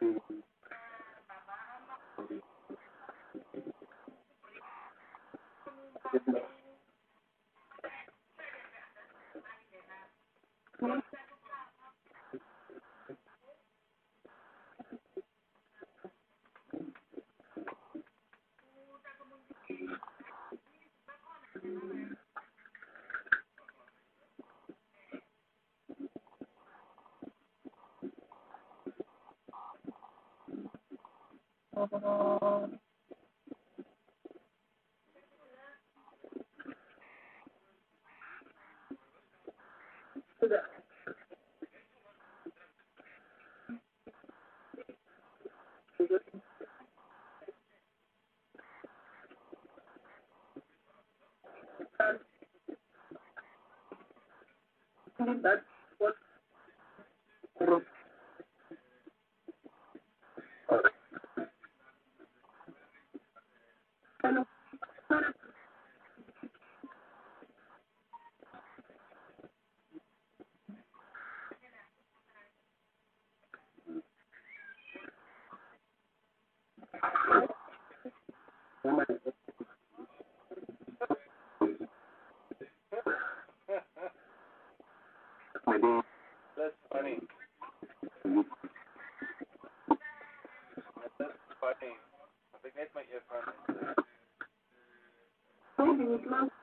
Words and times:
That's 0.00 0.14
what 6.26 6.49
That's 31.80 31.94
funny. 86.92 87.18
That's 91.18 91.40
funny. 91.60 91.92
Heb 92.52 92.64
ek 92.68 92.74
net 92.76 92.90
my 92.94 93.04
earphone. 93.12 93.48
Oh, 95.78 96.59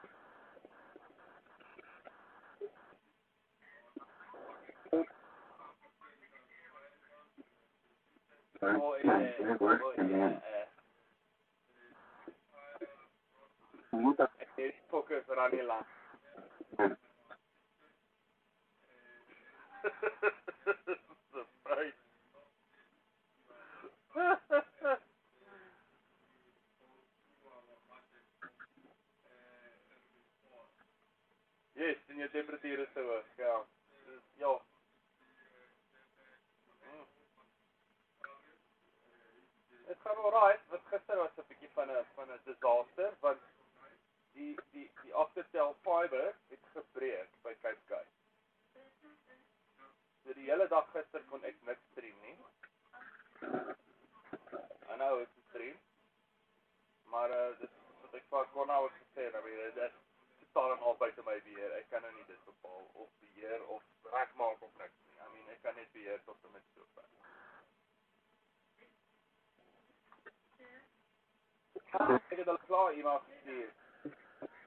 gestuur. 73.30 73.70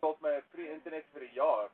Tot 0.01 0.21
my 0.21 0.43
free 0.51 0.71
internet 0.73 1.07
vir 1.13 1.23
'n 1.23 1.35
jaar. 1.35 1.71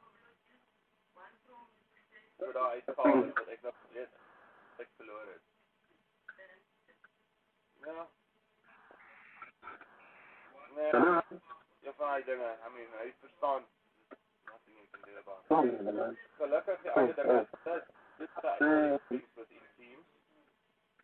So 2.39 2.53
daar 2.53 2.71
uitval 2.71 3.33
wat 3.33 3.49
ek 3.49 3.63
nog 3.63 3.75
weet 3.93 4.09
ek 4.79 4.89
verloor 4.97 5.27
het. 5.27 5.45
Ja. 7.87 8.09
Nee, 10.75 10.91
ja 11.81 11.93
van 11.97 12.15
die 12.15 12.25
dinge, 12.25 12.51
I 12.67 12.71
mean, 12.75 12.91
hy 13.01 13.15
verstaan 13.21 13.65
nothing 14.45 14.77
you 14.77 14.87
can 14.91 15.01
do 15.07 15.13
about 15.19 15.43
it. 15.45 16.19
Gelukkig 16.37 16.83
die 16.83 16.91
ander 16.91 17.15
ding 17.15 17.31
is 17.41 17.49
dit 17.65 17.85
dit 18.19 18.29
is 18.29 18.45
uitgewys 18.45 19.35
met 19.35 19.49
in 19.49 19.67
Teams. 19.77 20.09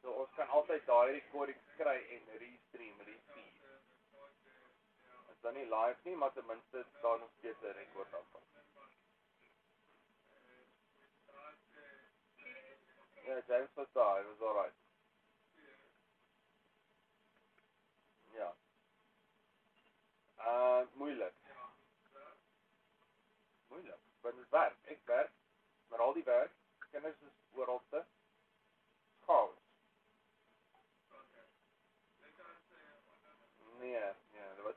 So 0.03 0.11
ons 0.11 0.31
kan 0.37 0.49
altyd 0.49 0.87
daai 0.87 1.13
recording 1.13 1.61
kry 1.77 1.99
en 2.17 2.23
restream, 2.39 2.97
refeed. 2.99 3.32
Dan 5.43 5.55
nie 5.55 5.65
live 5.67 6.01
nie, 6.03 6.17
maar 6.17 6.33
ten 6.33 6.47
minste 6.47 6.85
staan 6.99 7.19
nog 7.21 7.31
steeds 7.39 7.61
'n 7.63 7.73
rekord 7.79 8.15
af. 8.15 8.27
Ja, 13.25 13.43
James 13.47 13.75
was 13.75 13.93
daar, 13.93 14.21
it 14.21 14.27
was 14.27 14.49
alright. 14.49 14.75
Ja. 18.33 18.55
Uh 20.39 20.87
moeilik. 20.93 21.35
Moeilik. 23.69 24.01
Want 24.21 24.37
dit 24.37 24.49
werk. 24.49 24.77
Ek 24.83 25.01
werk, 25.05 25.33
maar 25.89 25.99
al 26.01 26.13
die 26.13 26.25
werk, 26.25 26.53
kinders 26.91 27.21
is 27.21 27.39
oral 27.53 27.83
te 27.89 28.05
chaos. 29.27 29.59
Nee, 33.79 34.13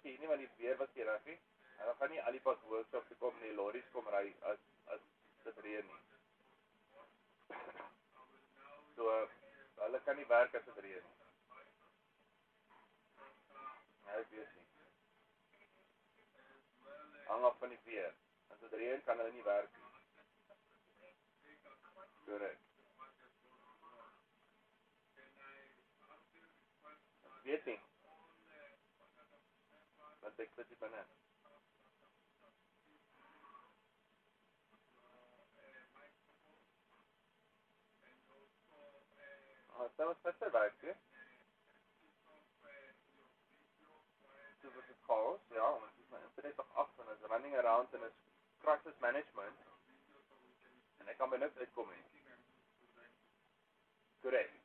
dit 0.06 0.14
was 0.14 0.20
nie 0.20 0.28
want 0.28 0.40
die 0.40 0.50
weer 0.58 0.78
was 0.78 0.90
nie 0.94 1.04
reg 1.04 1.24
nie. 1.26 1.40
Dan 1.78 1.96
gaan 1.96 2.10
nie 2.10 2.22
al 2.22 2.32
die 2.32 2.42
pas 2.42 2.58
workshops 2.70 3.08
toe 3.08 3.18
kom 3.18 3.40
nie, 3.42 3.54
lorries 3.54 3.90
kom 3.92 4.08
ry 4.08 4.36
as 4.52 4.60
as 4.94 5.02
dit 5.44 5.58
reën 5.66 5.86
nie. 5.86 6.02
So 8.96 9.30
hulle 9.82 10.02
kan 10.06 10.16
nie 10.18 10.28
werk 10.28 10.54
as 10.56 10.66
dit 10.66 10.78
reën 10.86 11.08
nie. 11.08 11.18
Ja, 14.06 14.20
ek 14.20 14.30
weet 14.36 14.54
nie. 14.60 14.68
Hang 17.32 17.44
af 17.50 17.58
van 17.60 17.74
die 17.74 17.82
weer. 17.90 18.14
As 18.54 18.62
dit 18.62 18.78
reën 18.84 19.04
kan 19.10 19.18
hulle 19.18 19.34
nie 19.34 19.48
werk 19.50 19.72
nie. 19.74 19.84
Ek 27.34 27.44
weet 27.50 27.66
nie. 27.66 27.80
Gister 40.26 40.52
werk, 40.52 40.82
hè? 40.82 40.94
Toe 44.60 44.74
was 44.74 44.88
het 44.88 44.98
chaos, 45.02 45.40
ja, 45.48 45.70
want 45.72 45.84
het 45.84 46.06
is 46.06 46.24
internet 46.24 46.60
af 46.74 46.90
en 46.98 47.14
is 47.14 47.28
running 47.30 47.58
around 47.58 47.94
en 47.94 48.04
is 48.04 48.18
crisis 48.58 48.98
management. 49.00 49.58
En 50.98 51.08
ek 51.08 51.18
kan 51.18 51.30
by 51.30 51.38
niks 51.38 51.58
uitkom 51.58 51.90
nie. 51.90 52.04
Correct. 54.22 54.65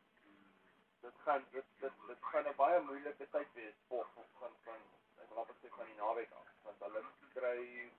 gaan 1.31 1.45
dit 1.51 1.65
dit 1.79 1.93
dit 2.07 2.17
gaan 2.29 2.47
'n 2.47 2.55
baie 2.55 2.79
moeilike 2.87 3.25
tyd 3.33 3.53
wees 3.57 3.77
vir 3.89 4.07
van 4.15 4.25
van 4.39 4.55
van 4.63 4.81
ek 5.23 5.29
wil 5.29 5.39
amper 5.43 5.55
sê 5.61 5.69
van 5.75 5.85
die 5.91 5.99
naweek 5.99 6.31
af, 6.39 6.47
want 6.63 6.81
hulle 6.85 7.03
kry 7.35 7.90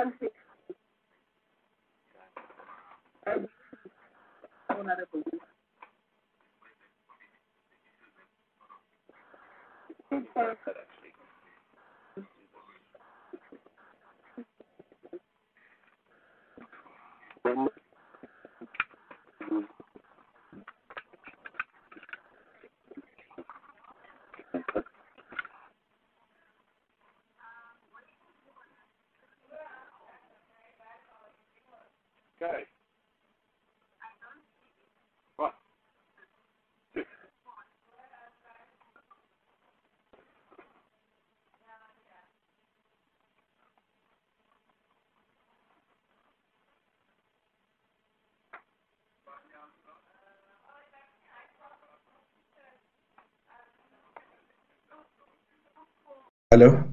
Okay. 0.00 0.28
One. 35.36 35.50
Two. 36.94 37.02
Hello? 56.54 56.84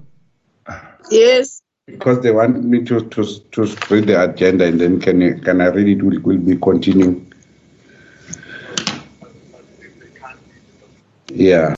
Yes, 1.11 1.61
Because 1.85 2.21
they 2.23 2.31
want 2.31 2.63
me 2.63 2.83
to, 2.85 3.01
to, 3.09 3.23
to 3.51 3.61
read 3.91 4.07
the 4.07 4.19
agenda 4.23 4.65
and 4.65 4.81
then 4.81 4.99
can, 4.99 5.21
you- 5.21 5.35
can 5.37 5.61
I 5.61 5.67
read 5.67 5.87
it? 5.87 6.01
Will, 6.01 6.19
will 6.21 6.39
be 6.39 6.55
continuing. 6.57 7.31
Yeah. 11.27 11.75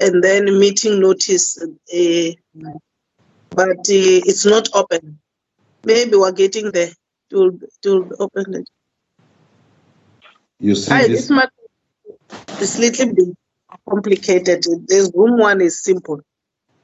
And 0.00 0.22
then 0.24 0.58
meeting 0.58 1.00
notice, 1.00 1.62
uh, 1.62 2.30
but 3.50 3.68
uh, 3.68 4.20
it's 4.28 4.46
not 4.46 4.68
open. 4.74 5.18
Maybe 5.84 6.16
we're 6.16 6.32
getting 6.32 6.70
there 6.72 6.90
to 7.30 7.60
to 7.82 8.12
open 8.18 8.54
it. 8.54 8.68
You 10.58 10.74
see 10.74 10.92
Hi, 10.92 11.02
this? 11.08 11.22
this 11.22 11.30
matter 11.30 11.50
is 12.60 12.78
little 12.78 13.14
bit 13.14 13.28
complicated. 13.88 14.64
This 14.86 15.06
Zoom 15.06 15.38
one 15.38 15.60
is 15.60 15.82
simple. 15.82 16.20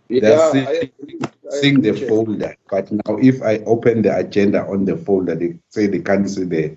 They're 0.09 0.39
Yeah, 0.39 0.51
seeing, 0.51 0.67
I 0.67 0.73
agree. 0.73 1.19
I 1.23 1.51
seeing 1.51 1.81
the 1.81 1.93
folder, 1.93 2.57
but 2.71 2.91
now 2.91 3.17
if 3.19 3.43
I 3.43 3.59
open 3.67 4.03
the 4.03 4.17
agenda 4.17 4.65
on 4.67 4.85
the 4.85 4.97
folder, 4.97 5.35
they 5.35 5.59
say 5.71 5.87
they 5.89 6.01
can't 6.01 6.29
see 6.29 6.45
the, 6.45 6.77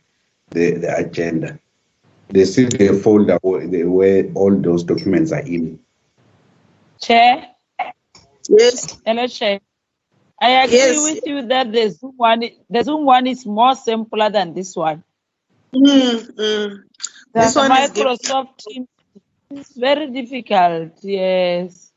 the, 0.52 0.72
the 0.72 0.96
agenda. 0.98 1.60
They 2.30 2.46
see 2.46 2.66
the 2.66 2.94
folder 2.94 3.38
where, 3.42 3.88
where 3.90 4.26
all 4.36 4.56
those 4.56 4.84
documents 4.84 5.32
are 5.32 5.42
in. 5.42 5.80
Chair, 7.02 7.48
Yes, 8.50 8.88
hello 9.06 9.28
Chair. 9.28 9.60
I 10.42 10.64
agree 10.64 10.78
Yes. 10.78 11.04
with 11.14 11.28
you 11.28 11.48
that 11.48 11.72
the 11.72 11.90
Zoom 11.90 12.14
one, 12.18 12.42
the 12.70 12.84
Zoom 12.84 13.06
one 13.06 13.28
is 13.28 13.46
more 13.46 13.76
simpler 13.76 14.30
than 14.30 14.54
this 14.54 14.76
one. 14.76 15.04
Mm, 15.76 16.32
mm. 16.36 16.84
This 17.34 17.56
one 17.56 17.72
is 17.72 17.92
Microsoft 17.92 18.58
Teams 18.60 18.88
is 19.52 19.72
very 19.76 20.12
difficult. 20.12 20.94
Yes. 21.04 21.92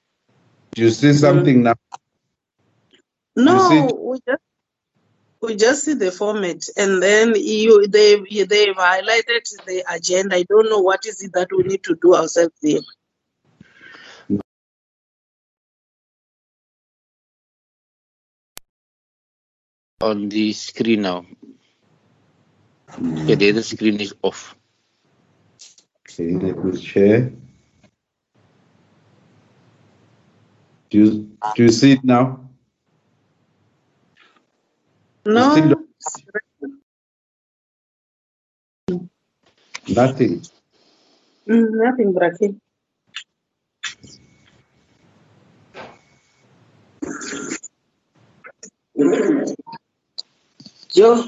Do 0.75 0.83
you 0.83 0.91
see 0.91 1.13
something 1.15 1.63
now? 1.63 1.75
No, 3.37 3.89
see- 3.89 3.95
we 4.11 4.19
just 4.29 4.43
we 5.43 5.57
just 5.57 5.85
see 5.85 5.95
the 5.95 6.13
format, 6.13 6.63
and 6.77 7.03
then 7.03 7.35
you 7.37 7.87
they 7.89 8.17
they've 8.17 8.77
highlighted 8.77 9.45
the 9.67 9.85
agenda. 9.91 10.37
I 10.37 10.45
don't 10.45 10.69
know 10.71 10.81
what 10.81 11.07
is 11.07 11.23
it 11.23 11.33
that 11.35 11.49
we 11.57 11.65
need 11.65 11.85
to 11.85 11.97
do 12.01 12.15
ourselves 12.15 12.55
there. 12.63 12.81
On 20.03 20.29
the 20.29 20.53
screen 20.53 21.03
now. 21.03 21.25
Yeah, 23.01 23.37
the 23.37 23.63
screen 23.63 24.01
is 24.01 24.15
off. 24.23 24.57
Okay, 26.03 26.33
let 26.35 26.59
me 26.65 26.77
share. 26.77 27.33
Do 30.91 30.99
you, 30.99 31.39
do 31.55 31.63
you 31.63 31.71
see 31.71 31.93
it 31.93 32.05
now? 32.05 32.51
No, 35.25 35.51
still 35.53 35.73
Nothing. 39.89 40.43
Mm, 41.49 41.71
nothing, 41.73 42.13
Bracky. 42.13 42.59
Joe, 50.95 51.25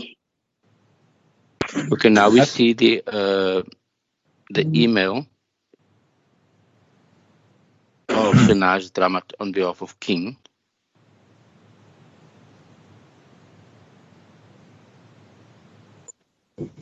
Okay, 1.93 2.09
now 2.09 2.31
we 2.31 2.43
see 2.43 2.73
the 2.75 3.03
uh, 3.07 3.63
the 4.51 4.67
email 4.75 5.27
of 8.09 8.35
Shanaz 8.45 8.91
Dramat 8.93 9.33
on 9.41 9.53
behalf 9.53 9.83
of 9.83 9.99
King. 10.01 10.37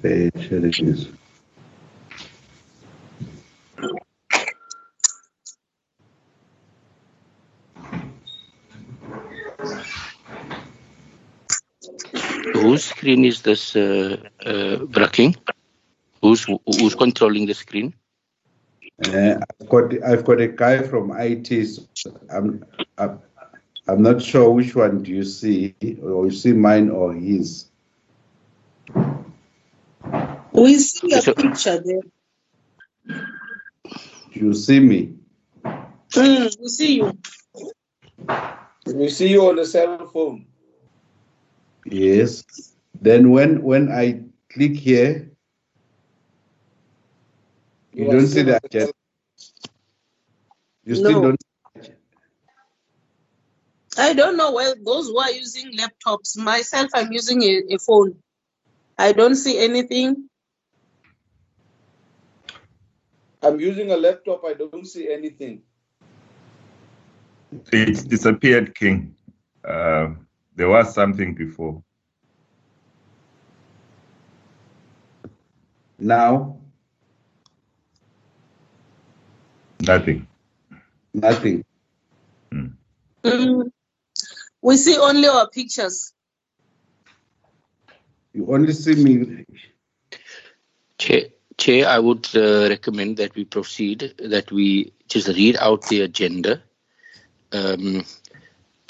Page, 0.02 0.32
it 0.52 0.78
is. 0.80 1.08
Whose 12.54 12.84
screen 12.84 13.24
is 13.24 13.42
this, 13.42 13.76
uh, 13.76 14.16
uh, 14.44 14.76
Braking? 14.86 15.36
Who's 16.20 16.44
who's 16.44 16.94
controlling 16.94 17.46
the 17.46 17.54
screen? 17.54 17.94
Uh, 19.06 19.34
I've 19.60 19.68
got 19.68 20.02
I've 20.04 20.24
got 20.24 20.40
a 20.40 20.48
guy 20.48 20.82
from 20.82 21.12
IT. 21.18 21.66
So 21.94 22.20
I'm, 22.30 22.64
I'm 22.98 23.18
I'm 23.88 24.02
not 24.02 24.22
sure 24.22 24.50
which 24.50 24.74
one 24.74 25.02
do 25.02 25.10
you 25.10 25.24
see, 25.24 25.74
or 26.02 26.26
you 26.26 26.30
see 26.30 26.52
mine 26.52 26.90
or 26.90 27.12
his. 27.12 27.66
we 30.52 30.78
see 30.78 31.12
a 31.12 31.22
So- 31.22 31.34
picture 31.34 31.80
there. 31.80 32.02
Do 34.32 34.40
you 34.40 34.54
see 34.54 34.80
me? 34.80 35.14
Mm, 35.64 36.60
we 36.60 36.68
see 36.68 36.94
you. 36.96 37.18
We 38.86 39.08
see 39.10 39.28
you 39.30 39.48
on 39.48 39.56
the 39.56 39.66
cell 39.66 40.06
phone. 40.06 40.46
Yes. 41.92 42.44
Then 43.00 43.30
when 43.30 43.62
when 43.62 43.92
I 43.92 44.24
click 44.50 44.76
here, 44.76 45.30
you 47.92 48.08
are 48.08 48.12
don't 48.12 48.26
see 48.26 48.42
still 48.42 48.46
the 48.46 48.54
on 48.54 48.60
agenda. 48.64 48.92
You 50.84 50.94
still 50.94 51.12
No. 51.12 51.22
don't. 51.22 51.40
I 53.98 54.14
don't 54.14 54.38
know 54.38 54.52
where 54.52 54.74
those 54.74 55.08
who 55.08 55.18
are 55.18 55.30
using 55.30 55.72
laptops. 55.76 56.36
Myself, 56.38 56.90
I'm 56.94 57.12
using 57.12 57.42
a, 57.42 57.74
a 57.74 57.78
phone. 57.78 58.16
I 58.98 59.12
don't 59.12 59.36
see 59.36 59.58
anything. 59.58 60.28
I'm 63.42 63.60
using 63.60 63.92
a 63.92 63.96
laptop. 63.96 64.44
I 64.46 64.54
don't 64.54 64.86
see 64.86 65.12
anything. 65.12 65.62
It 67.72 68.08
disappeared, 68.08 68.74
King. 68.74 69.14
Uh, 69.62 70.10
there 70.56 70.68
was 70.68 70.94
something 70.94 71.34
before. 71.34 71.82
Now 75.98 76.58
Nothing. 79.82 80.28
nothing. 81.12 81.64
Mm, 83.24 83.70
we 84.62 84.76
see 84.76 84.96
only 84.96 85.26
our 85.26 85.48
pictures. 85.48 86.12
You 88.32 88.46
only 88.46 88.72
see 88.72 88.94
me. 88.94 89.44
Chair, 90.98 91.22
Chair, 91.58 91.88
I 91.88 91.98
would 91.98 92.28
uh, 92.34 92.68
recommend 92.68 93.16
that 93.16 93.34
we 93.34 93.44
proceed, 93.44 94.14
that 94.18 94.52
we 94.52 94.92
just 95.08 95.28
read 95.28 95.56
out 95.56 95.82
the 95.88 96.02
agenda. 96.02 96.62
Um, 97.50 98.04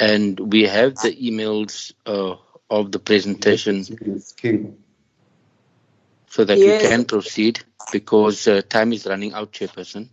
and 0.02 0.52
we 0.52 0.66
have 0.66 0.97
the 0.97 1.12
emails 1.14 1.92
uh, 2.06 2.35
of 2.68 2.90
the 2.90 2.99
presentation 2.99 3.85
so 6.26 6.44
that 6.44 6.59
Yes. 6.59 6.82
we 6.82 6.88
can 6.88 7.04
proceed 7.04 7.61
because 7.92 8.49
uh, 8.49 8.62
time 8.68 8.92
is 8.92 9.06
running 9.06 9.32
out, 9.32 9.52
Chairperson. 9.52 10.09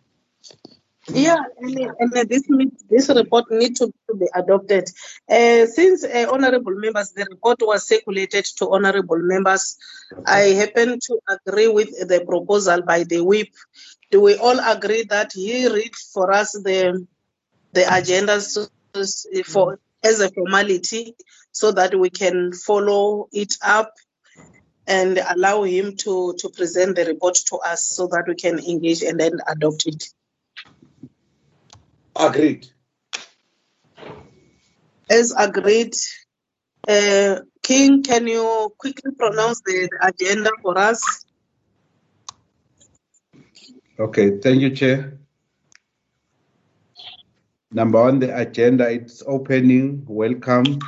Yeah, 1.12 1.42
and, 1.58 1.80
and 2.00 2.30
this 2.30 2.44
this 2.88 3.10
report 3.10 3.46
needs 3.50 3.80
to, 3.80 3.92
be 4.20 4.28
adopted. 4.36 4.86
Uh, 5.28 5.66
since 5.66 6.04
uh, 6.04 6.28
honorable 6.32 6.76
members, 6.76 7.12
the 7.14 7.26
report 7.28 7.58
was 7.62 7.88
circulated 7.88 8.46
to 8.58 8.70
honorable 8.70 9.18
members. 9.18 9.78
I 10.28 10.42
happen 10.62 11.00
to 11.08 11.20
agree 11.36 11.68
with 11.68 11.90
the 12.08 12.24
proposal 12.28 12.84
by 12.84 13.06
the 13.06 13.22
whip. 13.22 13.48
Do 14.12 14.22
we 14.22 14.36
all 14.36 14.60
agree 14.60 15.06
that 15.10 15.32
he 15.34 15.68
read 15.68 15.96
for 16.14 16.32
us 16.32 16.52
the 16.52 17.08
the 17.74 17.82
agendas 17.82 18.70
for 19.46 19.80
as 20.04 20.20
a 20.20 20.30
formality 20.30 21.16
so 21.52 21.72
that 21.72 21.98
we 21.98 22.10
can 22.10 22.54
follow 22.54 23.28
it 23.32 23.56
up 23.62 23.94
and 24.88 25.20
allow 25.30 25.64
him 25.64 25.96
to 25.98 26.34
to 26.40 26.50
present 26.50 26.96
the 26.96 27.06
report 27.06 27.36
to 27.36 27.58
us 27.58 27.86
so 27.86 28.08
that 28.08 28.26
we 28.28 28.36
can 28.36 28.60
engage 28.60 29.04
and 29.04 29.20
then 29.20 29.34
adopt 29.48 29.86
it. 29.86 30.04
Agreed. 32.16 32.68
As 35.10 35.34
agreed, 35.38 35.94
uh, 36.88 37.40
King, 37.64 38.04
can 38.04 38.28
you 38.28 38.74
quickly 38.78 39.12
pronounce 39.18 39.62
the 39.66 39.90
the 39.92 40.08
agenda 40.08 40.52
for 40.62 40.78
us? 40.78 41.26
Okay, 44.00 44.40
thank 44.40 44.62
you, 44.62 44.70
Chair. 44.72 45.19
Number 47.72 48.02
one, 48.02 48.18
the 48.18 48.36
agenda, 48.36 48.90
it's 48.90 49.22
opening, 49.28 50.04
welcome, 50.08 50.80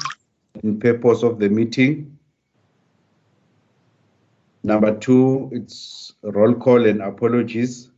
and 0.63 0.81
purpose 0.81 1.21
of 1.21 1.37
the 1.37 1.47
meeting. 1.47 2.17
Number 4.63 4.97
two, 4.97 5.49
it's 5.53 6.15
roll 6.23 6.55
call 6.55 6.87
and 6.87 7.03
apologies. 7.03 7.91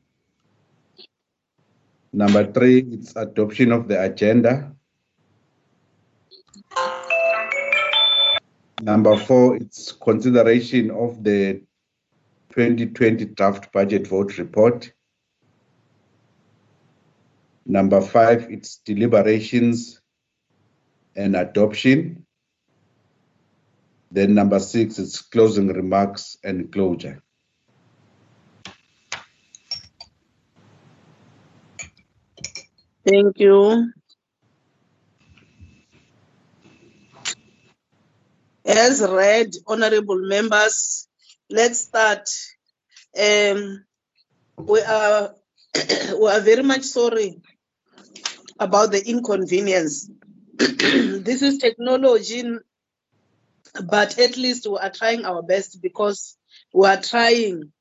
Number 2.12 2.52
three, 2.52 2.80
it's 2.92 3.16
adoption 3.16 3.72
of 3.72 3.88
the 3.88 4.04
agenda. 4.04 4.76
Number 8.82 9.16
four, 9.16 9.56
it's 9.56 9.94
consideration 9.94 10.92
of 10.92 11.24
the 11.24 11.62
2020 12.50 13.26
draft 13.26 13.72
budget 13.72 14.08
vote 14.08 14.38
report. 14.38 14.92
Number 17.66 18.02
five, 18.02 18.48
it's 18.50 18.78
deliberations 18.86 20.02
and 21.16 21.36
adoption. 21.36 22.26
Then 24.12 24.36
number 24.36 24.60
six, 24.60 25.00
it's 25.00 25.22
closing 25.22 25.70
remarks 25.70 26.38
and 26.44 26.72
closure. 26.72 27.24
Thank 33.06 33.40
you. 33.40 33.92
As 38.66 39.02
read, 39.02 39.52
honorable 39.68 40.20
members, 40.20 41.08
let's 41.50 41.82
start. 41.82 42.30
Um, 43.20 43.84
we 44.58 44.82
are 44.82 45.36
we 45.76 46.30
are 46.30 46.40
very 46.40 46.64
much 46.64 46.84
sorry 46.84 47.42
about 48.64 48.92
the 48.92 49.06
inconvenience. 49.06 50.10
this 50.58 51.42
is 51.42 51.58
technology, 51.58 52.44
but 53.86 54.18
at 54.18 54.38
least 54.38 54.68
we 54.70 54.78
are 54.78 54.90
trying 54.90 55.26
our 55.26 55.42
best 55.44 55.82
because 55.82 56.38
we 56.74 56.88
are 56.88 57.02
trying 57.02 57.74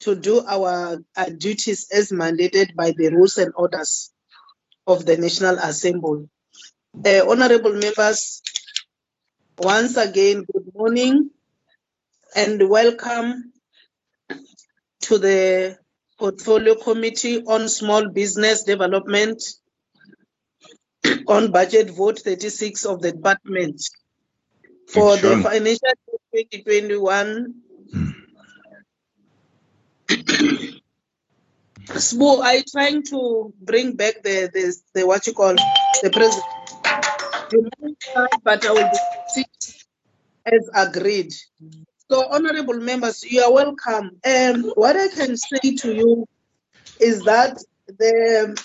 to 0.00 0.14
do 0.14 0.44
our, 0.46 0.98
our 1.16 1.30
duties 1.30 1.88
as 1.90 2.10
mandated 2.10 2.74
by 2.76 2.92
the 2.96 3.08
rules 3.08 3.38
and 3.38 3.52
orders 3.56 4.12
of 4.86 5.06
the 5.06 5.16
National 5.16 5.56
Assembly. 5.56 6.28
Uh, 7.04 7.28
honorable 7.28 7.72
members, 7.72 8.42
once 9.58 9.96
again, 9.96 10.44
good 10.52 10.74
morning 10.74 11.30
and 12.34 12.68
welcome 12.68 13.52
to 15.00 15.18
the 15.18 15.78
Portfolio 16.18 16.74
Committee 16.74 17.42
on 17.44 17.68
Small 17.68 18.08
Business 18.10 18.64
Development 18.64 19.42
on 21.28 21.50
Budget 21.50 21.90
Vote 21.90 22.20
36 22.20 22.84
of 22.84 23.02
the 23.02 23.12
department 23.12 23.82
for 24.88 25.16
the 25.16 25.40
financial 25.42 25.92
year 26.32 26.44
2021. 26.52 27.54
Sbu, 31.86 32.42
are 32.42 32.56
you 32.56 32.64
trying 32.70 33.02
to 33.04 33.54
bring 33.60 33.94
back 33.94 34.22
the, 34.22 34.50
the, 34.52 34.76
the 34.94 35.06
what 35.06 35.26
you 35.26 35.32
call 35.32 35.54
the 35.54 36.10
president? 36.12 36.44
You 37.52 37.68
might 37.80 38.00
try, 38.00 38.26
But 38.42 38.66
I 38.66 38.72
will 38.72 38.90
be 39.34 39.44
as 40.46 40.68
agreed. 40.74 41.32
So, 42.10 42.26
honorable 42.30 42.80
members, 42.80 43.24
you 43.24 43.42
are 43.42 43.52
welcome. 43.52 44.10
Um, 44.24 44.72
what 44.74 44.96
I 44.96 45.08
can 45.08 45.36
say 45.36 45.74
to 45.76 45.94
you 45.94 46.26
is 47.00 47.22
that 47.24 47.58
the 47.86 48.56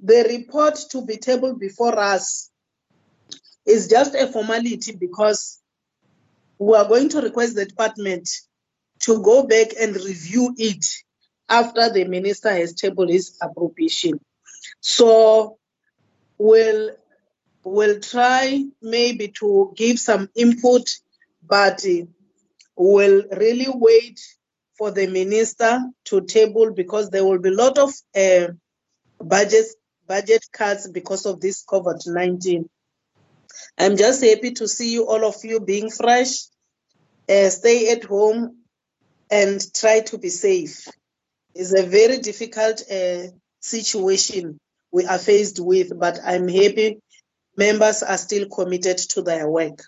the 0.00 0.26
report 0.28 0.78
to 0.90 1.04
be 1.04 1.16
tabled 1.16 1.58
before 1.58 1.98
us 1.98 2.50
is 3.66 3.88
just 3.88 4.14
a 4.14 4.26
formality 4.26 4.96
because 4.96 5.60
we 6.58 6.76
are 6.76 6.88
going 6.88 7.08
to 7.10 7.20
request 7.20 7.54
the 7.54 7.66
department 7.66 8.28
to 9.00 9.22
go 9.22 9.46
back 9.46 9.68
and 9.80 9.94
review 9.94 10.54
it 10.56 10.84
after 11.48 11.90
the 11.90 12.04
minister 12.04 12.50
has 12.50 12.74
tabled 12.74 13.10
his 13.10 13.36
appropriation. 13.40 14.20
So 14.80 15.58
we'll 16.36 16.90
we'll 17.64 18.00
try 18.00 18.64
maybe 18.80 19.28
to 19.40 19.72
give 19.76 19.98
some 19.98 20.28
input, 20.34 20.90
but 21.46 21.84
we'll 22.76 23.24
really 23.36 23.66
wait 23.68 24.20
for 24.76 24.90
the 24.90 25.06
minister 25.06 25.80
to 26.04 26.20
table 26.22 26.72
because 26.72 27.10
there 27.10 27.24
will 27.24 27.40
be 27.40 27.48
a 27.50 27.52
lot 27.52 27.78
of 27.78 27.92
uh, 28.16 28.52
budget 29.20 29.66
budget 30.08 30.46
cuts 30.52 30.88
because 30.88 31.26
of 31.26 31.40
this 31.40 31.64
COVID-19. 31.64 32.68
I'm 33.78 33.96
just 33.96 34.24
happy 34.24 34.52
to 34.52 34.66
see 34.66 34.92
you, 34.92 35.06
all 35.08 35.24
of 35.24 35.36
you, 35.44 35.60
being 35.60 35.90
fresh. 35.90 36.46
Uh, 37.28 37.50
stay 37.50 37.92
at 37.92 38.04
home 38.04 38.56
and 39.30 39.60
try 39.74 40.00
to 40.00 40.18
be 40.18 40.30
safe. 40.30 40.88
It's 41.54 41.74
a 41.74 41.82
very 41.82 42.18
difficult 42.18 42.82
uh, 42.90 43.28
situation 43.60 44.58
we 44.90 45.04
are 45.06 45.18
faced 45.18 45.60
with, 45.60 45.98
but 45.98 46.18
I'm 46.24 46.48
happy 46.48 47.00
members 47.58 48.04
are 48.04 48.16
still 48.16 48.48
committed 48.48 48.98
to 48.98 49.22
their 49.22 49.50
work. 49.50 49.82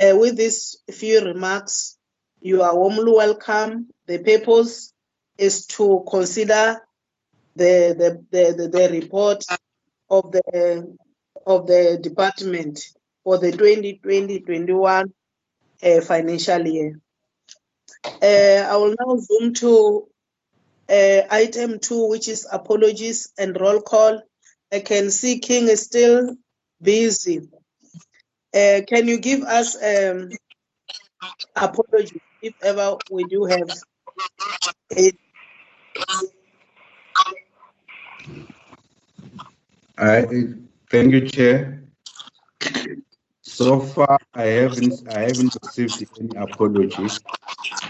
Uh, 0.00 0.16
with 0.16 0.36
these 0.36 0.78
few 0.90 1.20
remarks, 1.20 1.98
you 2.40 2.62
are 2.62 2.74
warmly 2.74 3.12
welcome. 3.12 3.88
The 4.06 4.18
purpose 4.18 4.92
is 5.36 5.66
to 5.66 6.04
consider 6.08 6.80
the, 7.56 7.94
the, 7.98 8.24
the, 8.30 8.54
the, 8.54 8.68
the 8.68 8.88
report 8.90 9.44
of 10.10 10.32
the, 10.32 10.96
of 11.46 11.66
the 11.66 11.98
department 12.02 12.80
for 13.24 13.38
the 13.38 13.52
2020-21 13.52 15.12
uh, 15.82 16.00
financial 16.00 16.66
year. 16.66 17.00
Uh, 18.04 18.66
I 18.70 18.76
will 18.76 18.94
now 18.98 19.16
zoom 19.16 19.54
to 19.54 20.08
uh, 20.88 21.22
item 21.30 21.78
two, 21.78 22.08
which 22.08 22.28
is 22.28 22.46
apologies 22.50 23.32
and 23.38 23.58
roll 23.60 23.80
call. 23.80 24.22
I 24.72 24.80
can 24.80 25.10
see 25.10 25.38
King 25.38 25.68
is 25.68 25.82
still 25.82 26.36
busy. 26.80 27.40
Uh, 28.54 28.80
can 28.86 29.08
you 29.08 29.18
give 29.18 29.42
us 29.42 29.76
um, 29.82 30.30
apology 31.56 32.20
if 32.42 32.54
ever 32.62 32.96
we 33.10 33.24
do 33.24 33.44
have 33.44 33.70
it? 34.90 35.16
I 39.98 40.26
thank 40.90 41.12
you, 41.12 41.28
Chair. 41.28 41.82
So 43.42 43.80
far, 43.80 44.18
I 44.34 44.44
haven't 44.44 45.08
I 45.08 45.20
haven't 45.20 45.56
received 45.62 46.04
any 46.18 46.34
apologies, 46.36 47.20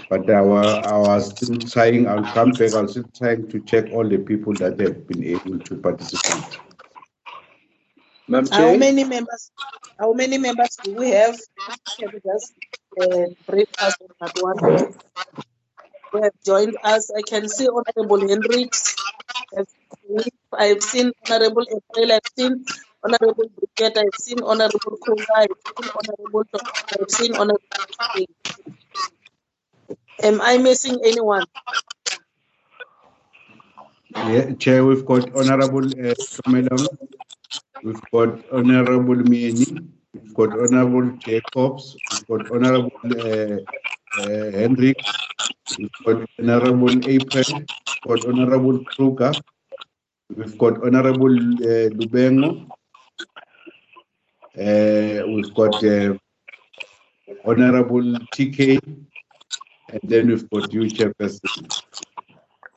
but 0.09 0.29
I 0.29 0.41
was, 0.41 0.85
I 0.85 0.97
was 0.99 1.31
still 1.37 1.59
trying. 1.69 2.09
I'll 2.09 2.25
come 2.33 2.53
back. 2.53 2.75
I 2.75 2.83
was 2.83 2.93
still 2.93 3.05
trying 3.17 3.49
to 3.49 3.61
check 3.61 3.91
all 3.93 4.09
the 4.09 4.19
people 4.19 4.55
that 4.57 4.81
have 4.81 5.07
been 5.07 5.23
able 5.25 5.59
to 5.59 5.77
participate. 5.77 6.59
How 8.51 8.75
many 8.75 9.05
members? 9.05 9.51
How 9.99 10.13
many 10.13 10.39
members 10.39 10.79
do 10.83 10.95
we 10.95 11.11
have? 11.11 11.37
Can 11.99 12.11
you 12.13 12.21
just 12.27 12.55
uh, 13.01 13.27
brief 13.47 13.69
us 13.79 13.95
on 14.01 14.09
that 14.21 14.33
one? 14.35 14.89
Who 16.13 16.23
have 16.23 16.33
joined 16.45 16.77
us? 16.83 17.11
I 17.17 17.23
can 17.23 17.49
see 17.49 17.69
Honorable 17.69 18.27
Hendricks. 18.29 18.97
I've 20.59 20.83
seen- 20.83 21.13
Honorable 21.31 21.67
April. 21.77 22.13
I've 22.13 22.31
seen 22.37 22.65
Honorable 23.05 23.49
Brigitte. 23.57 23.99
I've 23.99 24.19
seen 24.21 24.43
Honorable 24.43 24.97
Kunga. 25.05 25.27
I've 25.37 25.49
seen 25.77 25.89
Honorable. 25.99 26.45
Dr. 26.53 27.01
I've 27.01 27.11
seen 27.11 27.37
Honorable. 27.37 28.27
Am 30.23 30.41
I 30.41 30.59
missing 30.59 31.01
anyone? 31.05 31.45
Yeah, 34.15 34.53
Chair, 34.55 34.85
we've 34.85 35.05
got 35.07 35.35
Honorable 35.35 35.87
uh, 35.87 36.15
we've 37.83 38.01
got 38.13 38.45
Honorable 38.53 39.17
Mieni, 39.17 39.89
we've 40.13 40.35
got 40.35 40.51
Honorable 40.53 41.17
Jacobs, 41.17 41.97
we've 42.29 42.47
got 42.47 42.53
Honorable 42.53 42.93
uh, 43.07 43.57
uh, 44.21 44.69
we've 45.79 45.91
got 46.05 46.29
Honorable 46.39 47.09
April, 47.09 47.45
we've 48.07 48.23
got 48.23 48.27
Honorable 48.29 48.85
Kruger, 48.85 49.33
we've 50.37 50.59
got 50.59 50.85
Honorable 50.85 51.35
uh, 51.35 51.91
Lubengo, 51.91 52.67
uh, 54.59 55.27
we've 55.29 55.55
got 55.55 55.83
uh, 55.85 56.15
Honorable 57.45 58.03
TK, 58.33 58.79
and 59.89 60.01
then 60.05 60.29
we've 60.29 60.49
got 60.51 60.73
you, 60.73 60.83
Chairperson. 60.91 61.73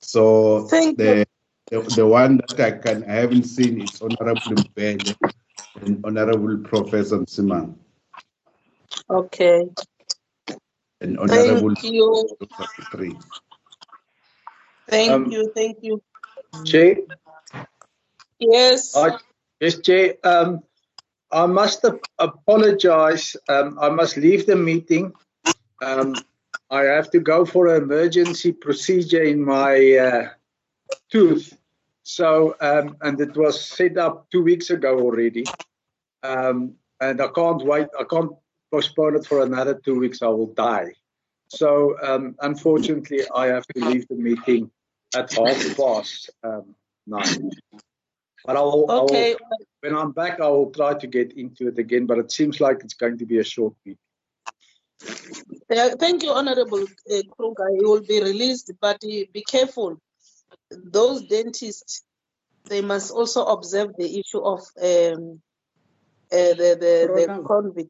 So 0.02 0.68
Thank 0.70 1.00
you. 1.00 1.06
the, 1.06 1.26
the 1.72 1.82
the 1.92 2.08
one 2.08 2.38
that 2.38 2.60
I 2.60 2.72
can 2.80 3.04
I 3.04 3.14
haven't 3.14 3.44
seen 3.44 3.82
is 3.82 4.02
Honorable 4.02 4.42
Mbele 4.64 5.16
and 5.82 6.06
Honorable 6.06 6.58
Professor 6.60 7.20
Msimang 7.20 7.76
Okay. 9.10 9.70
and 11.02 11.20
Honorable 11.20 11.76
Thank 11.76 11.94
you. 11.94 12.28
Three. 12.92 13.18
Thank 14.90 15.12
Um, 15.12 15.32
you. 15.32 15.52
Thank 15.56 15.78
you. 15.82 16.02
Chair, 16.66 16.98
Yes. 18.40 18.96
I, 18.96 19.18
yes, 19.60 19.80
Chair, 19.80 20.16
um, 20.24 20.64
I 21.32 21.46
must 21.46 21.84
ap- 21.86 22.00
apologize. 22.20 23.36
Um, 23.50 23.78
I 23.80 23.90
must 23.90 24.18
leave 24.18 24.46
the 24.46 24.56
meeting. 24.56 25.14
Um, 25.82 26.16
I 26.70 26.84
have 26.84 27.10
to 27.12 27.20
go 27.20 27.46
for 27.46 27.68
an 27.68 27.84
emergency 27.84 28.52
procedure 28.52 29.24
in 29.24 29.44
my 29.44 29.98
uh, 29.98 30.30
tooth. 31.12 31.58
So, 32.04 32.56
um, 32.62 32.98
and 33.02 33.20
it 33.20 33.36
was 33.36 33.60
set 33.60 33.98
up 33.98 34.28
two 34.32 34.44
weeks 34.44 34.70
ago 34.70 35.00
already. 35.00 35.46
Um, 36.24 36.76
and 37.02 37.22
I 37.22 37.28
can't 37.30 37.64
wait, 37.64 37.88
I 38.00 38.04
can't 38.04 38.32
postpone 38.72 39.16
it 39.16 39.26
for 39.26 39.44
another 39.44 39.74
two 39.74 40.00
weeks. 40.00 40.22
I 40.22 40.28
will 40.28 40.54
die. 40.54 40.94
So, 41.48 41.96
um, 42.02 42.36
unfortunately, 42.42 43.22
I 43.34 43.48
have 43.48 43.66
to 43.68 43.86
leave 43.86 44.08
the 44.08 44.16
meeting 44.16 44.72
at 45.16 45.34
half 45.34 45.78
past 45.78 46.30
um, 46.44 46.76
nine. 47.08 47.52
But 48.46 48.58
I 48.58 48.62
will, 48.62 48.86
I 48.90 48.94
will- 48.96 49.04
Okay. 49.06 49.36
when 49.82 49.96
I'm 49.96 50.12
back, 50.12 50.40
I 50.40 50.48
will 50.48 50.72
try 50.72 50.94
to 50.94 51.08
get 51.08 51.34
into 51.34 51.68
it 51.68 51.78
again. 51.80 52.06
But 52.06 52.20
it 52.20 52.32
seems 52.32 52.60
like 52.60 52.82
it's 52.84 52.94
going 52.94 53.18
to 53.20 53.26
be 53.26 53.40
a 53.40 53.44
short 53.44 53.74
week. 53.86 53.98
Uh, 55.70 55.90
thank 56.00 56.24
you, 56.24 56.30
Honorable 56.32 56.84
uh, 56.84 57.22
Kruger. 57.36 57.70
You 57.80 57.90
will 57.90 58.02
be 58.02 58.22
released, 58.22 58.72
but 58.80 58.98
uh, 59.04 59.26
be 59.34 59.44
careful. 59.48 59.98
Those 60.72 61.24
dentists, 61.24 62.04
they 62.70 62.82
must 62.82 63.12
also 63.12 63.46
observe 63.46 63.90
the 63.98 64.20
issue 64.20 64.40
of 64.40 64.60
um, 64.82 65.42
uh, 66.32 66.54
the 66.60 66.70
the, 66.84 66.94
the 67.16 67.44
COVID 67.44 67.90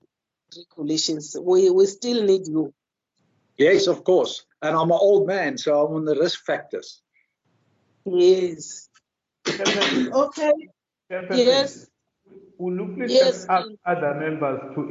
regulations. 0.57 1.35
We 1.39 1.69
we 1.69 1.85
still 1.85 2.23
need 2.23 2.47
you. 2.47 2.73
Yes, 3.57 3.87
of 3.87 4.03
course. 4.03 4.45
And 4.61 4.75
I'm 4.75 4.91
an 4.91 4.97
old 4.99 5.27
man, 5.27 5.57
so 5.57 5.85
I'm 5.85 5.93
on 5.95 6.05
the 6.05 6.15
risk 6.15 6.43
factors. 6.45 7.01
Yes. 8.05 8.89
Okay. 9.47 10.51
Yes. 11.31 11.87
Will 12.57 12.75
you 12.75 12.93
please 12.95 13.11
Yes, 13.11 13.45
other 13.85 14.13
members 14.15 14.59
to? 14.75 14.81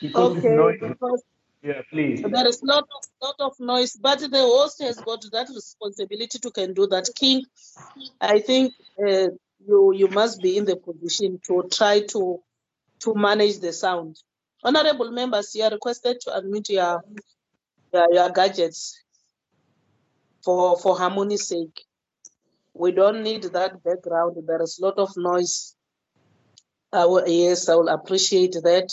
Because 0.00 0.36
it's 0.36 0.44
Okay. 0.44 0.56
noisy. 0.56 0.78
Because 0.88 1.22
Yeah, 1.62 1.82
please. 1.90 2.22
there 2.22 2.46
is 2.48 2.60
lot 2.64 2.84
of 2.96 3.04
lot 3.22 3.36
of 3.38 3.60
noise, 3.60 3.94
but 3.94 4.18
the 4.18 4.28
host 4.38 4.82
has 4.82 4.96
got 5.00 5.22
that 5.30 5.48
responsibility 5.48 6.38
to 6.40 6.50
can 6.50 6.74
do 6.74 6.88
that. 6.88 7.08
King, 7.14 7.44
I 8.20 8.40
think 8.40 8.74
uh, 8.98 9.28
you 9.64 9.92
you 9.94 10.08
must 10.08 10.42
be 10.42 10.56
in 10.56 10.64
the 10.64 10.76
position 10.76 11.40
to 11.46 11.68
try 11.70 12.00
to 12.00 12.42
to 13.00 13.14
manage 13.14 13.60
the 13.60 13.72
sound. 13.72 14.16
Honorable 14.64 15.12
members, 15.12 15.54
you 15.54 15.62
are 15.62 15.70
requested 15.70 16.20
to 16.22 16.30
unmute 16.30 16.70
your 16.70 17.02
your, 17.92 18.12
your 18.12 18.30
gadgets 18.30 19.01
for 20.44 20.76
for 20.78 20.96
harmony's 20.96 21.48
sake. 21.48 21.84
We 22.74 22.92
don't 22.92 23.22
need 23.22 23.44
that 23.44 23.82
background. 23.82 24.36
There 24.46 24.62
is 24.62 24.78
a 24.78 24.86
lot 24.86 24.98
of 24.98 25.10
noise. 25.16 25.76
I 26.92 27.06
will, 27.06 27.26
yes, 27.26 27.68
I 27.68 27.74
will 27.74 27.88
appreciate 27.88 28.52
that. 28.52 28.92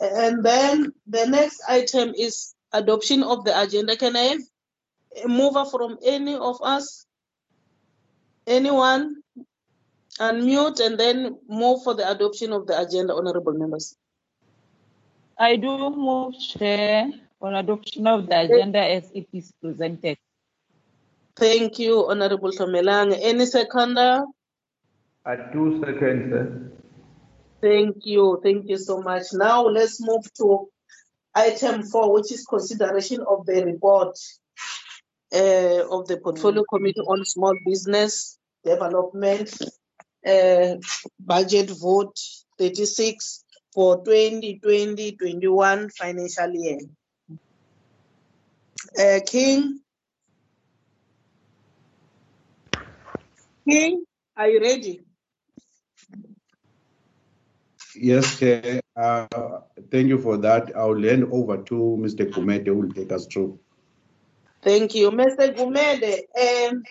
And 0.00 0.44
then 0.44 0.92
the 1.06 1.26
next 1.26 1.62
item 1.68 2.12
is 2.16 2.54
adoption 2.72 3.22
of 3.22 3.44
the 3.44 3.60
agenda. 3.60 3.96
Can 3.96 4.16
I 4.16 4.22
have 4.22 4.40
a 5.24 5.28
mover 5.28 5.64
from 5.64 5.98
any 6.04 6.34
of 6.34 6.60
us? 6.62 7.06
Anyone? 8.46 9.22
Unmute 10.20 10.78
and 10.78 10.98
then 10.98 11.38
move 11.48 11.82
for 11.82 11.94
the 11.94 12.08
adoption 12.08 12.52
of 12.52 12.66
the 12.68 12.80
agenda, 12.80 13.14
honorable 13.14 13.52
members. 13.52 13.96
I 15.36 15.56
do 15.56 15.90
move, 15.90 16.38
Chair, 16.38 17.10
for 17.40 17.52
adoption 17.52 18.06
of 18.06 18.28
the 18.28 18.42
agenda 18.42 18.78
as 18.78 19.10
it 19.12 19.26
is 19.32 19.52
presented. 19.60 20.16
Thank 21.36 21.78
you, 21.78 22.06
Honorable 22.08 22.52
Tomelang. 22.52 23.18
Any 23.20 23.46
seconder? 23.46 24.22
I 25.26 25.36
two 25.52 25.80
seconds, 25.84 26.30
sir. 26.30 26.70
Thank 27.60 28.06
you, 28.06 28.40
thank 28.42 28.68
you 28.68 28.76
so 28.76 29.00
much. 29.00 29.22
Now 29.32 29.64
let's 29.66 30.00
move 30.00 30.32
to 30.34 30.68
item 31.34 31.82
four, 31.82 32.12
which 32.12 32.30
is 32.30 32.44
consideration 32.44 33.22
of 33.26 33.46
the 33.46 33.64
report 33.64 34.16
uh, 35.34 35.88
of 35.90 36.06
the 36.06 36.18
Portfolio 36.22 36.62
Committee 36.70 37.00
on 37.00 37.24
Small 37.24 37.56
Business 37.66 38.38
Development, 38.62 39.50
uh, 40.26 40.76
budget 41.18 41.70
vote 41.70 42.16
thirty-six 42.58 43.44
for 43.72 44.04
2020-21 44.04 45.90
financial 45.92 46.50
year. 46.52 46.78
Uh, 48.96 49.18
King? 49.26 49.80
King, 53.68 54.04
are 54.36 54.48
you 54.48 54.60
ready? 54.60 55.00
Yes, 57.96 58.38
Chair. 58.38 58.80
Uh, 58.96 59.26
thank 59.90 60.08
you 60.08 60.18
for 60.18 60.36
that. 60.38 60.72
I'll 60.76 61.00
hand 61.00 61.28
over 61.30 61.58
to 61.58 61.98
Mr. 62.00 62.30
Gumede 62.30 62.66
who 62.66 62.74
will 62.74 62.92
take 62.92 63.12
us 63.12 63.26
through. 63.26 63.58
Thank 64.62 64.94
you. 64.94 65.10
Mr. 65.10 65.54
Gumede, 65.54 66.70
um, 66.70 66.82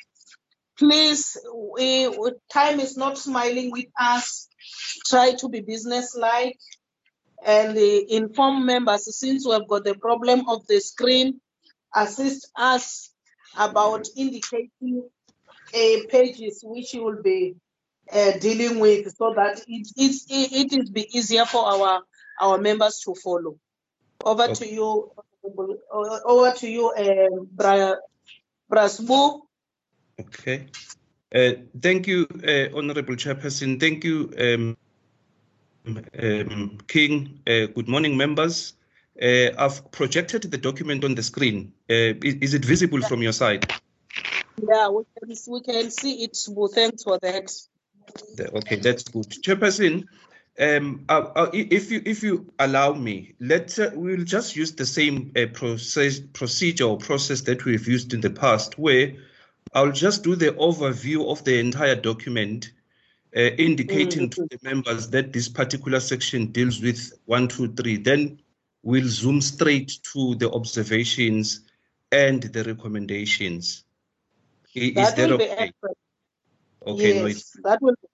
please, 0.77 1.37
we, 1.73 2.09
time 2.51 2.79
is 2.79 2.95
not 2.97 3.17
smiling 3.17 3.71
with 3.71 3.87
us. 3.99 4.47
Try 5.05 5.33
to 5.33 5.49
be 5.49 5.61
businesslike 5.61 6.57
and 7.45 7.77
uh, 7.77 8.01
inform 8.09 8.65
members, 8.65 9.17
since 9.17 9.45
we 9.45 9.53
have 9.53 9.67
got 9.67 9.83
the 9.83 9.95
problem 9.95 10.47
of 10.47 10.65
the 10.67 10.79
screen, 10.79 11.41
assist 11.93 12.49
us 12.55 13.11
about 13.57 14.07
indicating 14.15 15.03
uh, 15.73 15.97
pages 16.09 16.61
which 16.63 16.93
you 16.93 17.03
will 17.03 17.21
be 17.21 17.55
uh, 18.11 18.31
dealing 18.39 18.79
with 18.79 19.13
so 19.15 19.33
that 19.35 19.61
it 19.67 19.87
is, 19.97 20.25
it 20.29 20.73
is 20.73 20.89
be 20.89 21.07
easier 21.17 21.45
for 21.45 21.65
our, 21.65 22.01
our 22.41 22.57
members 22.57 22.99
to 23.05 23.15
follow. 23.15 23.57
Over 24.23 24.47
to 24.55 24.67
you, 24.67 25.11
o- 25.43 26.19
over 26.25 26.51
to 26.51 26.67
you, 26.69 26.93
um. 26.95 27.49
Okay. 30.19 30.67
Uh, 31.33 31.51
Thank 31.81 32.07
you, 32.07 32.27
uh, 32.47 32.77
Honorable 32.77 33.15
Chairperson. 33.15 33.79
Thank 33.79 34.03
you, 34.03 34.31
um, 34.39 34.77
um, 36.21 36.77
King. 36.87 37.39
Uh, 37.47 37.65
Good 37.67 37.87
morning, 37.89 38.15
members. 38.15 38.73
Uh, 39.21 39.49
I've 39.57 39.91
projected 39.91 40.43
the 40.43 40.57
document 40.57 41.03
on 41.03 41.15
the 41.15 41.23
screen. 41.23 41.73
Uh, 41.89 42.13
i- 42.23 42.37
Is 42.41 42.53
it 42.53 42.63
visible 42.65 43.01
from 43.01 43.21
your 43.21 43.33
side? 43.33 43.65
Yeah, 44.61 44.89
we 44.89 45.03
can, 45.19 45.35
we 45.47 45.61
can 45.61 45.91
see 45.91 46.23
it. 46.23 46.37
Well, 46.49 46.67
Thanks 46.67 47.03
for 47.03 47.19
that. 47.19 47.51
Okay, 48.39 48.75
that's 48.75 49.03
good. 49.03 49.29
Chairperson, 49.29 50.05
um, 50.59 51.05
uh, 51.09 51.25
uh, 51.35 51.49
if 51.53 51.89
you 51.89 52.01
if 52.05 52.21
you 52.21 52.53
allow 52.59 52.93
me, 52.93 53.33
let's 53.39 53.79
uh, 53.79 53.91
we'll 53.93 54.23
just 54.23 54.55
use 54.55 54.73
the 54.73 54.85
same 54.85 55.31
uh, 55.35 55.47
process 55.51 56.19
procedure 56.19 56.85
or 56.85 56.97
process 56.97 57.41
that 57.41 57.65
we've 57.65 57.87
used 57.87 58.13
in 58.13 58.21
the 58.21 58.29
past, 58.29 58.77
where 58.77 59.13
I'll 59.73 59.91
just 59.91 60.23
do 60.23 60.35
the 60.35 60.51
overview 60.51 61.31
of 61.31 61.43
the 61.43 61.57
entire 61.59 61.95
document, 61.95 62.71
uh, 63.35 63.39
indicating 63.39 64.29
to 64.31 64.47
the 64.51 64.59
members 64.61 65.09
that 65.09 65.33
this 65.33 65.49
particular 65.49 65.99
section 65.99 66.47
deals 66.47 66.79
with 66.79 67.13
one, 67.25 67.47
two, 67.47 67.73
three. 67.73 67.97
Then 67.97 68.39
we'll 68.83 69.07
zoom 69.07 69.41
straight 69.41 69.97
to 70.13 70.35
the 70.35 70.51
observations 70.51 71.61
and 72.11 72.43
the 72.43 72.63
recommendations. 72.63 73.85
Is 74.75 74.95
That 74.95 75.15
that 75.15 75.29
will 75.29 75.37
be 75.37 75.43
okay? 75.49 75.71
Okay, 76.85 77.13
no, 77.13 77.25
it's 77.25 77.53
Yes, 77.55 77.63
that 77.63 77.81
will 77.81 77.95
be 78.01 78.07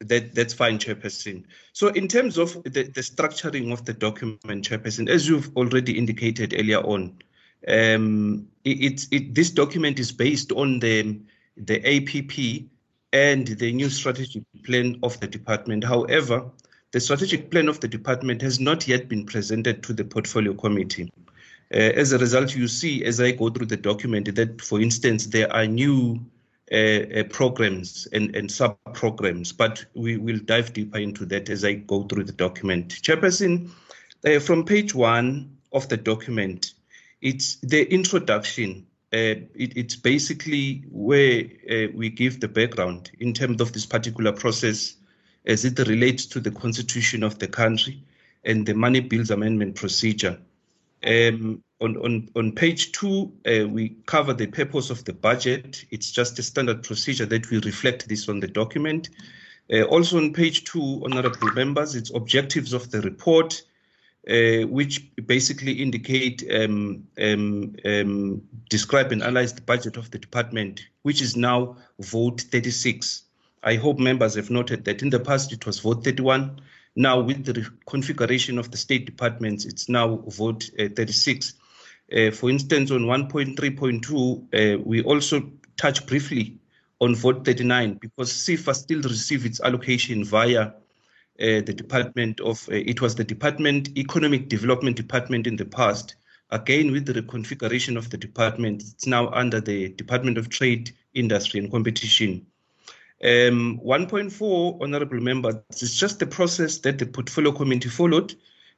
that, 0.00 0.34
that's 0.34 0.54
fine, 0.54 0.78
Chairperson. 0.78 1.44
So 1.72 1.88
in 1.88 2.08
terms 2.08 2.38
of 2.38 2.54
the, 2.64 2.84
the 2.84 3.00
structuring 3.00 3.72
of 3.72 3.84
the 3.84 3.92
document, 3.94 4.68
Chairperson, 4.68 5.08
as 5.08 5.28
you've 5.28 5.56
already 5.56 5.98
indicated 5.98 6.54
earlier 6.56 6.80
on, 6.80 7.18
um, 7.66 8.48
it, 8.64 8.80
it's- 8.80 9.08
it, 9.10 9.34
this 9.34 9.50
document 9.50 9.98
is 9.98 10.12
based 10.12 10.52
on 10.52 10.78
the, 10.78 11.20
the 11.56 11.80
APP 11.84 12.68
and 13.12 13.46
the 13.46 13.72
new 13.72 13.90
strategic 13.90 14.44
plan 14.64 14.98
of 15.02 15.18
the 15.20 15.26
department. 15.26 15.84
However, 15.84 16.50
the 16.92 17.00
strategic 17.00 17.50
plan 17.50 17.68
of 17.68 17.80
the 17.80 17.88
department 17.88 18.42
has 18.42 18.60
not 18.60 18.86
yet 18.86 19.08
been 19.08 19.26
presented 19.26 19.82
to 19.84 19.92
the 19.92 20.04
portfolio 20.04 20.54
committee. 20.54 21.12
Uh, 21.72 21.78
as 21.78 22.12
a 22.12 22.18
result, 22.18 22.54
you 22.54 22.66
see 22.66 23.04
as 23.04 23.20
I 23.20 23.32
go 23.32 23.50
through 23.50 23.66
the 23.66 23.76
document 23.76 24.34
that, 24.34 24.60
for 24.62 24.80
instance, 24.80 25.26
there 25.26 25.52
are 25.54 25.66
new 25.66 26.18
uh, 26.72 26.76
uh, 26.76 27.24
programs 27.24 28.06
and, 28.12 28.34
and 28.34 28.50
sub 28.50 28.76
programs, 28.94 29.52
but 29.52 29.84
we 29.94 30.16
will 30.16 30.38
dive 30.38 30.72
deeper 30.72 30.98
into 30.98 31.26
that 31.26 31.48
as 31.48 31.64
I 31.64 31.74
go 31.74 32.04
through 32.04 32.24
the 32.24 32.32
document. 32.32 32.88
Chairperson, 32.88 33.70
uh, 34.26 34.38
from 34.38 34.64
page 34.64 34.94
one 34.94 35.56
of 35.72 35.88
the 35.88 35.96
document, 35.96 36.74
it's 37.20 37.56
the 37.56 37.90
introduction. 37.92 38.86
Uh, 39.12 39.40
it, 39.54 39.76
it's 39.76 39.96
basically 39.96 40.84
where 40.90 41.44
uh, 41.70 41.86
we 41.94 42.10
give 42.10 42.40
the 42.40 42.48
background 42.48 43.10
in 43.20 43.32
terms 43.32 43.60
of 43.60 43.72
this 43.72 43.86
particular 43.86 44.32
process 44.32 44.96
as 45.46 45.64
it 45.64 45.78
relates 45.78 46.26
to 46.26 46.40
the 46.40 46.50
constitution 46.50 47.22
of 47.22 47.38
the 47.38 47.48
country 47.48 48.02
and 48.44 48.66
the 48.66 48.74
money 48.74 49.00
bills 49.00 49.30
amendment 49.30 49.74
procedure. 49.74 50.38
Um, 51.06 51.62
on, 51.80 51.96
on, 51.98 52.28
on 52.34 52.52
page 52.52 52.92
two, 52.92 53.32
uh, 53.46 53.68
we 53.68 53.96
cover 54.06 54.34
the 54.34 54.46
purpose 54.46 54.90
of 54.90 55.04
the 55.04 55.12
budget. 55.12 55.84
It's 55.90 56.10
just 56.10 56.38
a 56.38 56.42
standard 56.42 56.82
procedure 56.82 57.26
that 57.26 57.50
we 57.50 57.58
reflect 57.60 58.08
this 58.08 58.28
on 58.28 58.40
the 58.40 58.48
document. 58.48 59.10
Uh, 59.72 59.82
also 59.82 60.16
on 60.16 60.32
page 60.32 60.64
two, 60.64 61.02
honorable 61.04 61.52
members, 61.52 61.94
it's 61.94 62.10
objectives 62.10 62.72
of 62.72 62.90
the 62.90 63.00
report, 63.02 63.62
uh, 64.28 64.66
which 64.66 65.08
basically 65.26 65.72
indicate, 65.72 66.44
um, 66.52 67.06
um, 67.20 67.76
um, 67.84 68.42
describe 68.68 69.12
and 69.12 69.22
analyze 69.22 69.52
the 69.52 69.60
budget 69.62 69.96
of 69.96 70.10
the 70.10 70.18
department, 70.18 70.86
which 71.02 71.22
is 71.22 71.36
now 71.36 71.76
vote 72.00 72.40
36. 72.40 73.24
I 73.62 73.74
hope 73.76 73.98
members 73.98 74.34
have 74.34 74.50
noted 74.50 74.84
that 74.86 75.02
in 75.02 75.10
the 75.10 75.20
past 75.20 75.52
it 75.52 75.64
was 75.66 75.80
vote 75.80 76.02
31. 76.02 76.60
Now, 76.96 77.20
with 77.20 77.44
the 77.44 77.68
configuration 77.86 78.58
of 78.58 78.70
the 78.70 78.76
state 78.76 79.06
departments, 79.06 79.64
it's 79.64 79.88
now 79.88 80.16
vote 80.28 80.70
uh, 80.78 80.88
36. 80.94 81.54
Uh, 82.10 82.30
for 82.30 82.50
instance, 82.50 82.90
on 82.90 83.02
1.3.2, 83.02 84.78
uh, 84.78 84.82
we 84.84 85.02
also 85.02 85.50
touch 85.76 86.06
briefly 86.06 86.58
on 87.00 87.14
vote 87.14 87.44
39 87.44 87.94
because 87.94 88.32
SEFA 88.32 88.74
still 88.74 89.00
receive 89.02 89.46
its 89.46 89.60
allocation 89.60 90.24
via 90.24 90.62
uh, 90.62 90.72
the 91.38 91.72
Department 91.72 92.40
of, 92.40 92.68
uh, 92.68 92.74
it 92.74 93.00
was 93.00 93.14
the 93.14 93.24
Department, 93.24 93.96
Economic 93.96 94.48
Development 94.48 94.96
Department 94.96 95.46
in 95.46 95.56
the 95.56 95.64
past. 95.64 96.16
Again, 96.50 96.90
with 96.90 97.06
the 97.06 97.12
reconfiguration 97.12 97.96
of 97.96 98.10
the 98.10 98.16
department, 98.16 98.82
it's 98.82 99.06
now 99.06 99.28
under 99.28 99.60
the 99.60 99.90
Department 99.90 100.38
of 100.38 100.48
Trade, 100.48 100.90
Industry 101.14 101.60
and 101.60 101.70
Competition. 101.70 102.46
Um, 103.22 103.80
1.4, 103.84 104.80
honorable 104.80 105.20
members, 105.20 105.56
it's 105.70 105.94
just 105.94 106.20
the 106.20 106.26
process 106.26 106.78
that 106.78 106.98
the 106.98 107.06
portfolio 107.06 107.52
committee 107.52 107.88
followed. 107.88 108.34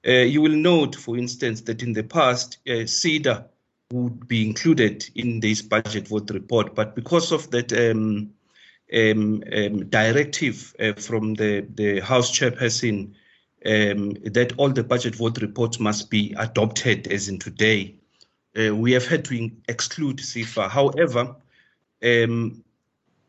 Uh, 0.07 0.13
you 0.13 0.41
will 0.41 0.57
note, 0.57 0.97
for 0.97 1.19
instance, 1.19 1.61
that 1.63 1.83
in 1.83 1.93
the 1.93 2.03
past, 2.03 2.59
uh, 2.67 2.87
CEDA 2.87 3.45
would 3.93 4.27
be 4.27 4.47
included 4.47 5.09
in 5.15 5.41
this 5.41 5.61
budget 5.61 6.09
vote 6.09 6.31
report, 6.31 6.75
but 6.75 6.95
because 6.95 7.33
of 7.33 7.51
that 7.51 7.73
um, 7.73 8.31
um, 8.95 9.43
um, 9.53 9.89
directive 9.89 10.75
uh, 10.81 10.93
from 10.95 11.35
the, 11.35 11.67
the 11.75 12.01
House 12.01 12.31
chairperson 12.31 13.13
um, 13.67 14.13
that 14.25 14.55
all 14.57 14.71
the 14.71 14.85
budget 14.85 15.15
vote 15.15 15.41
reports 15.43 15.79
must 15.79 16.11
be 16.11 16.35
adopted 16.39 17.07
as 17.09 17.29
in 17.29 17.39
today, 17.39 17.95
uh, 18.59 18.75
we 18.75 18.93
have 18.93 19.07
had 19.07 19.25
to 19.27 19.51
exclude 19.69 20.19
SEFA. 20.19 20.69
However, 20.69 21.37
um, 22.03 22.65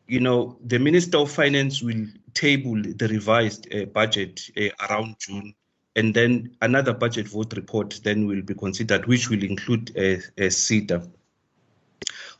you 0.06 0.20
know, 0.20 0.56
the 0.64 0.78
Minister 0.78 1.18
of 1.18 1.30
Finance 1.30 1.82
will 1.82 2.06
table 2.34 2.80
the 2.82 3.08
revised 3.08 3.72
uh, 3.74 3.84
budget 3.86 4.50
uh, 4.56 4.68
around 4.88 5.16
June, 5.18 5.54
and 5.94 6.14
then 6.14 6.56
another 6.60 6.94
budget 6.94 7.28
vote 7.28 7.52
report 7.54 8.00
then 8.02 8.26
will 8.26 8.42
be 8.42 8.54
considered, 8.54 9.06
which 9.06 9.28
will 9.28 9.42
include 9.42 9.92
a, 9.96 10.16
uh, 10.16 10.48
CETA. 10.48 11.08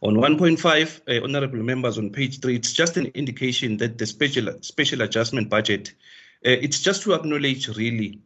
On 0.03 0.17
1.5, 0.17 1.01
uh, 1.07 1.25
honorable 1.25 1.63
members, 1.63 1.97
on 1.99 2.11
page 2.11 2.41
three, 2.41 2.57
it's 2.57 2.73
just 2.73 2.97
an 2.97 3.07
indication 3.15 3.77
that 3.77 3.99
the 3.99 4.07
special 4.07 4.53
special 4.63 5.03
adjustment 5.03 5.49
budget, 5.49 5.95
uh, 6.45 6.51
it's 6.51 6.81
just 6.81 7.03
to 7.03 7.15
acknowledge 7.15 7.69
really 7.77 8.21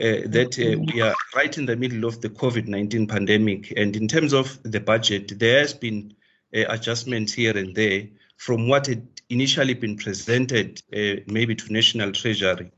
uh, 0.00 0.26
that 0.26 0.58
uh, 0.58 0.80
we 0.92 1.00
are 1.00 1.14
right 1.36 1.56
in 1.56 1.66
the 1.66 1.76
middle 1.76 2.04
of 2.04 2.20
the 2.20 2.30
COVID-19 2.30 3.08
pandemic, 3.08 3.72
and 3.76 3.94
in 3.94 4.08
terms 4.08 4.32
of 4.32 4.60
the 4.64 4.80
budget, 4.80 5.38
there 5.38 5.60
has 5.60 5.72
been 5.72 6.14
uh, 6.56 6.64
adjustments 6.68 7.32
here 7.32 7.56
and 7.56 7.76
there 7.76 8.08
from 8.40 8.66
what 8.68 8.86
had 8.86 9.06
initially 9.28 9.74
been 9.74 9.98
presented, 9.98 10.82
uh, 10.94 11.20
maybe 11.26 11.54
to 11.54 11.70
National 11.70 12.10
Treasury 12.10 12.70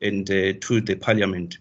and 0.00 0.30
uh, 0.30 0.54
to 0.62 0.80
the 0.80 0.94
Parliament. 0.94 1.58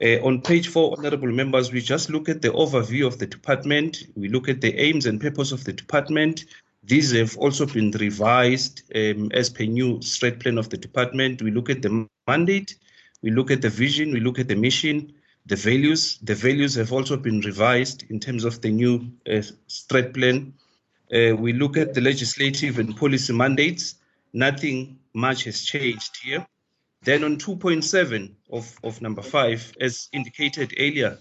Uh, 0.00 0.22
on 0.24 0.40
page 0.40 0.68
four, 0.68 0.94
honorable 0.96 1.32
members, 1.32 1.72
we 1.72 1.80
just 1.80 2.08
look 2.08 2.28
at 2.28 2.40
the 2.40 2.50
overview 2.50 3.04
of 3.04 3.18
the 3.18 3.26
department. 3.26 4.04
We 4.14 4.28
look 4.28 4.48
at 4.48 4.60
the 4.60 4.72
aims 4.78 5.06
and 5.06 5.20
purpose 5.20 5.50
of 5.50 5.64
the 5.64 5.72
department. 5.72 6.44
These 6.84 7.10
have 7.14 7.36
also 7.36 7.66
been 7.66 7.90
revised 7.90 8.82
um, 8.94 9.28
as 9.32 9.50
per 9.50 9.64
new 9.64 9.98
strat 9.98 10.38
plan 10.38 10.56
of 10.56 10.70
the 10.70 10.76
department. 10.76 11.42
We 11.42 11.50
look 11.50 11.70
at 11.70 11.82
the 11.82 12.08
mandate, 12.28 12.76
we 13.22 13.32
look 13.32 13.50
at 13.50 13.60
the 13.60 13.70
vision, 13.70 14.12
we 14.12 14.20
look 14.20 14.38
at 14.38 14.46
the 14.46 14.54
mission, 14.54 15.12
the 15.46 15.56
values. 15.56 16.18
The 16.22 16.36
values 16.36 16.76
have 16.76 16.92
also 16.92 17.16
been 17.16 17.40
revised 17.40 18.04
in 18.08 18.20
terms 18.20 18.44
of 18.44 18.60
the 18.60 18.70
new 18.70 19.10
uh, 19.26 19.42
strat 19.66 20.14
plan. 20.14 20.54
Uh, 21.12 21.36
we 21.36 21.52
look 21.52 21.76
at 21.76 21.94
the 21.94 22.00
legislative 22.00 22.78
and 22.78 22.96
policy 22.96 23.32
mandates. 23.32 23.96
Nothing 24.32 24.98
much 25.12 25.44
has 25.44 25.62
changed 25.62 26.18
here. 26.22 26.46
Then 27.02 27.22
on 27.22 27.36
2.7 27.36 28.32
of, 28.50 28.78
of 28.82 29.02
number 29.02 29.22
five, 29.22 29.72
as 29.80 30.08
indicated 30.12 30.74
earlier, 30.78 31.18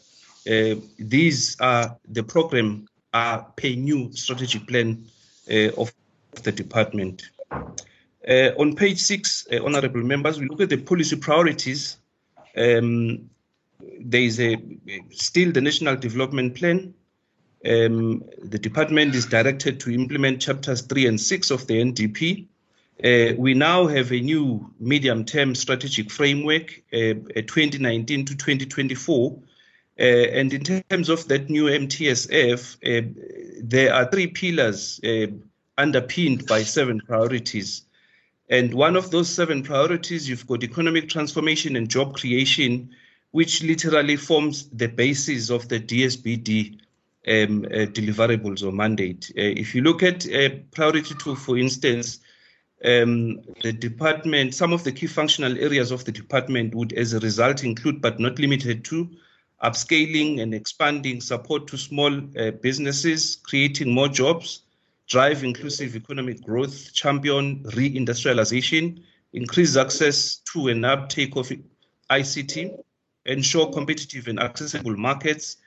uh, 0.50 0.76
these 0.98 1.58
are 1.60 1.98
the 2.08 2.24
program 2.24 2.88
are 3.14 3.48
pay 3.56 3.76
new 3.76 4.12
strategic 4.14 4.68
plan 4.68 5.06
uh, 5.52 5.70
of 5.78 5.94
the 6.42 6.52
department. 6.52 7.24
Uh, 7.52 8.52
on 8.58 8.76
page 8.76 9.00
six, 9.00 9.46
uh, 9.52 9.64
honorable 9.64 10.02
members, 10.02 10.40
we 10.40 10.48
look 10.48 10.62
at 10.62 10.70
the 10.70 10.78
policy 10.78 11.18
priorities. 11.18 11.98
Um, 12.56 13.30
there 14.00 14.22
is 14.22 14.40
a 14.40 14.58
still 15.12 15.52
the 15.52 15.62
national 15.62 15.98
development 15.98 16.56
plan. 16.56 16.94
Um, 17.66 18.24
the 18.42 18.60
department 18.60 19.16
is 19.16 19.26
directed 19.26 19.80
to 19.82 19.92
implement 19.92 20.42
chapters 20.42 20.82
three 20.82 21.08
and 21.08 21.20
six 21.20 21.50
of 21.50 21.66
the 21.68 21.80
NDP. 21.82 22.48
Uh, 23.04 23.36
we 23.38 23.54
now 23.54 23.88
have 23.88 24.12
a 24.12 24.20
new 24.20 24.70
medium-term 24.80 25.56
strategic 25.56 26.12
framework, 26.12 26.82
uh, 26.94 27.16
2019 27.36 28.26
to 28.26 28.36
2024. 28.36 29.40
Uh, 30.00 30.04
and 30.04 30.54
in 30.54 30.64
terms 30.64 31.10
of 31.10 31.28
that 31.28 31.50
new 31.50 31.66
MTSF, 31.66 32.76
uh, 32.84 33.62
there 33.64 33.94
are 33.94 34.10
three 34.12 34.28
pillars 34.28 35.00
uh, 35.04 35.28
underpinned 35.78 36.46
by 36.48 36.64
seven 36.64 37.00
priorities. 37.00 37.84
And 38.50 38.74
one 38.74 38.96
of 38.96 39.10
those 39.10 39.30
seven 39.30 39.64
priorities, 39.64 40.28
you've 40.28 40.48
got 40.48 40.64
economic 40.64 41.10
transformation 41.10 41.76
and 41.76 41.90
job 41.90 42.16
creation, 42.16 42.90
which 43.32 43.64
literally 43.64 44.18
forms 44.18 44.68
the 44.70 44.88
basis 44.88 45.50
of 45.50 45.70
the 45.70 45.80
DSBD 45.80 46.80
um, 47.28 47.66
uh, 47.66 47.86
deliverables 47.88 48.64
or 48.64 48.72
mandate. 48.72 49.32
if 49.36 49.74
you 49.74 49.82
look 49.82 50.04
at 50.04 50.26
priority 50.72 51.16
two, 51.16 51.36
for 51.36 51.58
instance, 51.58 52.20
um, 52.84 53.40
the 53.62 53.72
department, 53.72 54.54
some 54.54 54.74
of 54.74 54.84
the 54.84 54.92
key 54.92 55.08
functional 55.08 55.58
areas 55.58 55.92
of 55.92 56.04
the 56.04 56.12
department 56.12 56.76
would, 56.76 56.92
as 56.94 57.14
a 57.14 57.20
result, 57.20 57.64
include 57.64 58.02
but 58.02 58.20
not 58.20 58.40
limited 58.40 58.84
to 58.86 59.10
upscaling 59.64 60.42
and 60.42 60.54
expanding 60.54 61.22
support 61.22 61.68
to 61.68 61.78
small 61.78 62.14
uh, 62.38 62.52
businesses, 62.52 63.38
creating 63.38 63.94
more 63.94 64.10
jobs, 64.10 64.64
drive 65.08 65.44
inclusive 65.44 65.96
economic 65.96 66.44
growth, 66.44 66.92
champion 66.94 67.64
reindustrialization, 67.64 69.02
increase 69.32 69.78
access 69.78 70.38
to 70.52 70.68
and 70.68 70.86
uptake 70.86 71.36
of 71.38 71.50
ICT, 72.10 72.78
ensure 73.26 73.72
competitive 73.72 74.28
and 74.28 74.40
accessible 74.40 74.98
markets, 74.98 75.58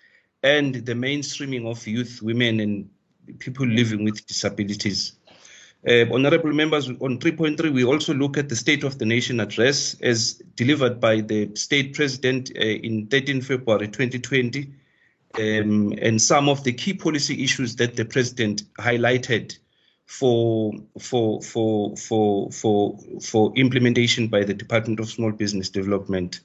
and 0.46 0.76
the 0.86 0.92
mainstreaming 0.92 1.68
of 1.68 1.84
youth, 1.88 2.22
women, 2.22 2.60
and 2.60 2.88
people 3.40 3.66
living 3.66 4.04
with 4.04 4.24
disabilities. 4.26 5.12
Uh, 5.88 6.04
honorable 6.12 6.52
members, 6.52 6.88
on 6.88 7.18
3.3, 7.18 7.72
we 7.72 7.84
also 7.84 8.14
look 8.14 8.38
at 8.38 8.48
the 8.48 8.54
State 8.54 8.84
of 8.84 8.98
the 8.98 9.04
Nation 9.04 9.40
address 9.40 9.96
as 10.02 10.34
delivered 10.54 11.00
by 11.00 11.20
the 11.20 11.50
state 11.56 11.94
president 11.94 12.52
uh, 12.56 12.60
in 12.60 13.08
13 13.08 13.40
February 13.40 13.88
2020, 13.88 14.72
um, 15.38 15.92
and 16.00 16.22
some 16.22 16.48
of 16.48 16.62
the 16.62 16.72
key 16.72 16.94
policy 16.94 17.42
issues 17.42 17.74
that 17.76 17.96
the 17.96 18.04
president 18.04 18.62
highlighted 18.78 19.58
for 20.06 20.72
for 21.00 21.42
for 21.42 21.96
for 21.96 22.50
for 22.52 22.96
for 23.20 23.52
implementation 23.56 24.28
by 24.28 24.44
the 24.44 24.54
Department 24.54 25.00
of 25.00 25.08
Small 25.08 25.32
Business 25.32 25.68
Development. 25.68 26.40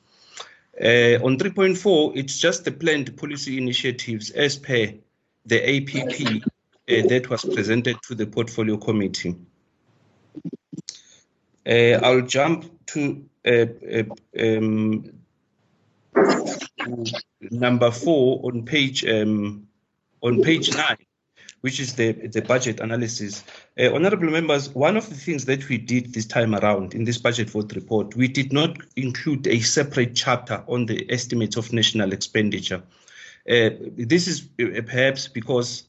Uh, 0.79 1.19
on 1.23 1.38
3.4, 1.38 2.15
it's 2.15 2.38
just 2.38 2.63
the 2.63 2.71
planned 2.71 3.15
policy 3.17 3.57
initiatives 3.57 4.31
as 4.31 4.57
per 4.57 4.93
the 5.45 5.60
APP 5.77 6.43
uh, 6.45 7.07
that 7.07 7.29
was 7.29 7.43
presented 7.43 7.97
to 8.03 8.15
the 8.15 8.25
portfolio 8.25 8.77
committee. 8.77 9.36
Uh, 11.67 11.99
I'll 12.01 12.21
jump 12.21 12.65
to, 12.88 13.23
uh, 13.45 13.65
um, 14.39 15.12
number 17.41 17.91
four 17.91 18.41
on 18.45 18.65
page 18.65 19.05
um, 19.05 19.67
on 20.21 20.41
page 20.41 20.73
nine, 20.75 20.97
which 21.62 21.80
is 21.80 21.93
the 21.95 22.12
the 22.12 22.41
budget 22.41 22.80
analysis. 22.80 23.43
Uh, 23.80 23.93
honorable 23.93 24.30
members, 24.30 24.69
one 24.69 24.97
of 24.97 25.10
the 25.10 25.15
things 25.15 25.45
that 25.45 25.67
we 25.69 25.78
did 25.78 26.13
this 26.13 26.26
time 26.26 26.56
around 26.56 26.93
in 26.93 27.04
this 27.06 27.17
budget 27.17 27.50
vote 27.50 27.74
report, 27.74 28.15
we 28.15 28.28
did 28.28 28.52
not 28.52 28.78
include 28.95 29.47
a 29.47 29.60
separate 29.60 30.15
chapter 30.15 30.63
on 30.67 30.86
the 30.86 31.10
estimates 31.12 31.56
of 31.56 31.71
national 31.71 32.12
expenditure. 32.12 32.82
Uh, 33.50 33.71
this 33.97 34.28
is 34.28 34.41
perhaps 34.86 35.28
because 35.28 35.84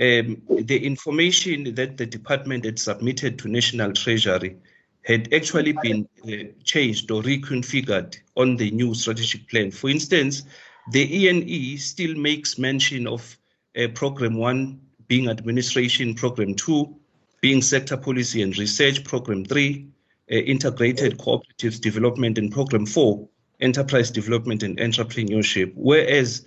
um, 0.00 0.42
the 0.48 0.78
information 0.84 1.74
that 1.74 1.96
the 1.96 2.06
department 2.06 2.64
had 2.64 2.78
submitted 2.78 3.38
to 3.38 3.48
National 3.48 3.92
Treasury 3.92 4.56
had 5.02 5.32
actually 5.32 5.72
been 5.82 6.08
uh, 6.24 6.50
changed 6.64 7.10
or 7.10 7.22
reconfigured 7.22 8.18
on 8.36 8.56
the 8.56 8.70
new 8.72 8.94
strategic 8.94 9.48
plan. 9.48 9.70
For 9.70 9.88
instance, 9.88 10.42
the 10.90 11.28
ENE 11.28 11.78
still 11.78 12.14
makes 12.14 12.58
mention 12.58 13.06
of 13.06 13.38
uh, 13.78 13.88
Program 13.94 14.36
1 14.36 14.80
being 15.08 15.28
administration, 15.28 16.14
Program 16.14 16.54
2 16.54 16.94
being 17.40 17.62
sector 17.62 17.96
policy 17.96 18.42
and 18.42 18.56
research, 18.58 19.04
Program 19.04 19.44
3 19.44 19.86
uh, 20.32 20.34
integrated 20.34 21.18
cooperatives 21.18 21.80
development, 21.80 22.38
and 22.38 22.50
Program 22.50 22.86
4 22.86 23.28
enterprise 23.60 24.10
development 24.10 24.62
and 24.62 24.78
entrepreneurship. 24.78 25.72
Whereas 25.74 26.46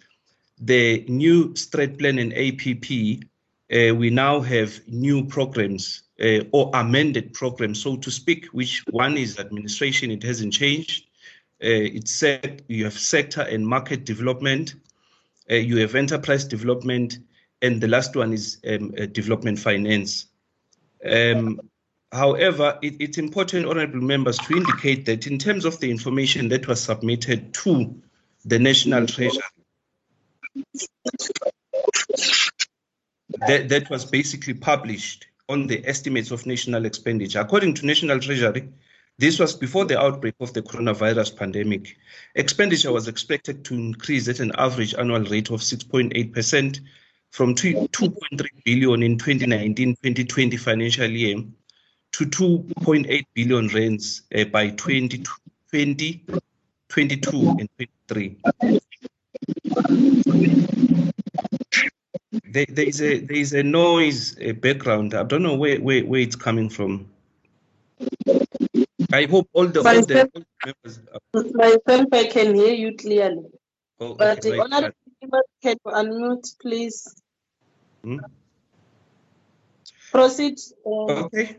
the 0.59 1.05
new 1.07 1.53
strat 1.53 1.97
plan 1.97 2.19
and 2.19 2.33
APP 2.33 3.23
uh, 3.71 3.93
we 3.93 4.09
now 4.09 4.39
have 4.39 4.81
new 4.87 5.23
programs 5.23 6.03
uh, 6.19 6.39
or 6.51 6.71
amended 6.73 7.33
programs, 7.33 7.81
so 7.81 7.95
to 7.97 8.09
speak, 8.09 8.47
which 8.47 8.83
one 8.89 9.15
is 9.15 9.37
administration, 9.37 10.09
it 10.09 10.23
hasn't 10.23 10.53
changed. 10.53 11.05
Uh, 11.63 11.93
it's 11.97 12.11
set, 12.11 12.61
you 12.67 12.83
have 12.83 12.97
sector 12.97 13.41
and 13.41 13.67
market 13.67 14.05
development, 14.05 14.73
uh, 15.51 15.55
you 15.55 15.77
have 15.77 15.93
enterprise 15.93 16.45
development, 16.45 17.19
and 17.61 17.81
the 17.81 17.87
last 17.87 18.15
one 18.15 18.33
is 18.33 18.57
um, 18.67 18.93
uh, 18.99 19.05
development 19.05 19.59
finance. 19.59 20.27
Um, 21.05 21.59
however, 22.11 22.77
it, 22.81 22.95
it's 22.99 23.17
important, 23.17 23.65
honorable 23.65 24.01
members, 24.01 24.37
to 24.39 24.55
indicate 24.55 25.05
that 25.05 25.27
in 25.27 25.37
terms 25.37 25.65
of 25.65 25.79
the 25.79 25.91
information 25.91 26.49
that 26.49 26.67
was 26.67 26.81
submitted 26.81 27.53
to 27.55 28.01
the 28.45 28.59
National 28.59 29.05
Treasury, 29.05 29.41
that, 33.47 33.69
that 33.69 33.89
was 33.89 34.05
basically 34.05 34.53
published 34.53 35.27
on 35.47 35.67
the 35.67 35.85
estimates 35.87 36.31
of 36.31 36.45
national 36.45 36.85
expenditure. 36.85 37.39
According 37.39 37.73
to 37.75 37.85
National 37.85 38.19
Treasury, 38.19 38.69
this 39.17 39.37
was 39.37 39.53
before 39.53 39.85
the 39.85 39.99
outbreak 39.99 40.35
of 40.39 40.53
the 40.53 40.61
coronavirus 40.61 41.35
pandemic. 41.35 41.97
Expenditure 42.35 42.93
was 42.93 43.07
expected 43.07 43.65
to 43.65 43.73
increase 43.73 44.29
at 44.29 44.39
an 44.39 44.53
average 44.57 44.93
annual 44.95 45.23
rate 45.23 45.49
of 45.49 45.59
6.8% 45.59 46.79
from 47.31 47.55
2.3 47.55 48.47
billion 48.65 49.03
in 49.03 49.17
2019-2020 49.17 50.59
financial 50.59 51.09
year 51.09 51.43
to 52.11 52.25
2.8 52.25 53.25
billion 53.33 53.67
rands 53.67 54.23
uh, 54.35 54.43
by 54.45 54.69
2020, 54.69 56.25
22 56.89 57.55
and 57.59 57.69
23 58.07 58.37
there, 62.51 62.65
there 62.69 62.85
is 62.85 63.01
a 63.01 63.19
there 63.19 63.37
is 63.37 63.53
a 63.53 63.63
noise 63.63 64.35
a 64.39 64.51
background. 64.51 65.13
I 65.13 65.23
don't 65.23 65.43
know 65.43 65.55
where, 65.55 65.79
where, 65.79 66.03
where 66.05 66.21
it's 66.21 66.35
coming 66.35 66.69
from. 66.69 67.09
I 69.11 69.25
hope 69.25 69.49
all 69.53 69.67
the, 69.67 69.79
all 69.79 70.05
the 70.05 70.29
members. 70.65 70.99
Myself, 71.33 72.07
I 72.11 72.25
can 72.25 72.55
hear 72.55 72.73
you 72.73 72.95
clearly. 72.95 73.45
Oh, 73.99 74.15
But 74.15 74.39
okay, 74.39 74.51
the 74.51 74.57
right. 74.57 74.69
honorable 74.71 74.95
member 75.21 75.41
can 75.61 75.75
unmute, 75.85 76.55
please. 76.61 77.21
Hmm? 78.03 78.17
Proceed. 80.11 80.57
uh, 80.85 81.23
Okay. 81.25 81.57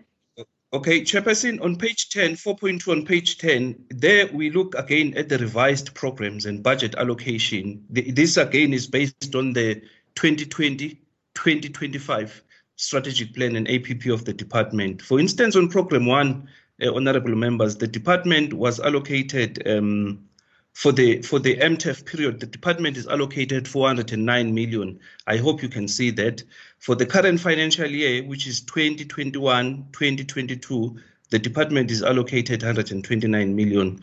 Okay, 0.73 1.01
Chairperson, 1.01 1.61
on 1.65 1.75
page 1.75 2.11
10, 2.11 2.37
4.2 2.37 2.93
on 2.93 3.05
page 3.05 3.39
10, 3.39 3.87
there 3.91 4.29
we 4.33 4.51
look 4.51 4.77
again 4.77 5.13
at 5.17 5.29
the 5.29 5.37
revised 5.39 5.93
programs 5.95 6.47
and 6.47 6.63
budget 6.63 6.95
allocation. 6.95 7.85
The- 7.91 8.13
This 8.13 8.37
again 8.37 8.73
is 8.73 8.87
based 8.87 9.35
on 9.35 9.53
the 9.53 9.83
2020-2025 10.15 12.43
strategic 12.77 13.35
plan 13.35 13.57
and 13.57 13.69
APP 13.69 14.07
of 14.13 14.25
the 14.25 14.33
department. 14.33 15.03
For 15.03 15.19
instance, 15.19 15.57
on 15.57 15.69
program 15.69 16.07
one, 16.07 16.49
uh, 16.81 16.95
honorable 16.95 17.35
members, 17.35 17.77
the 17.77 17.89
department 17.89 18.53
was 18.55 18.79
allocated 18.79 19.67
um, 19.69 20.25
for 20.81 20.93
the 20.93 21.21
for 21.21 21.39
the 21.39 21.57
MTEF 21.57 22.07
period, 22.07 22.41
the 22.41 22.47
department 22.47 22.97
is 22.97 23.07
allocated 23.07 23.69
409 23.69 24.55
million. 24.55 24.99
I 25.27 25.37
hope 25.37 25.63
you 25.63 25.69
can 25.69 25.87
see 25.87 26.11
that. 26.13 26.43
For 26.79 26.95
the 26.95 27.05
current 27.05 27.39
financial 27.39 27.87
year, 27.87 28.25
which 28.25 28.47
is 28.47 28.63
2021-2022, 28.63 30.99
the 31.29 31.39
department 31.39 31.91
is 31.91 32.03
allocated 32.03 32.63
129 32.63 33.55
million. 33.55 34.03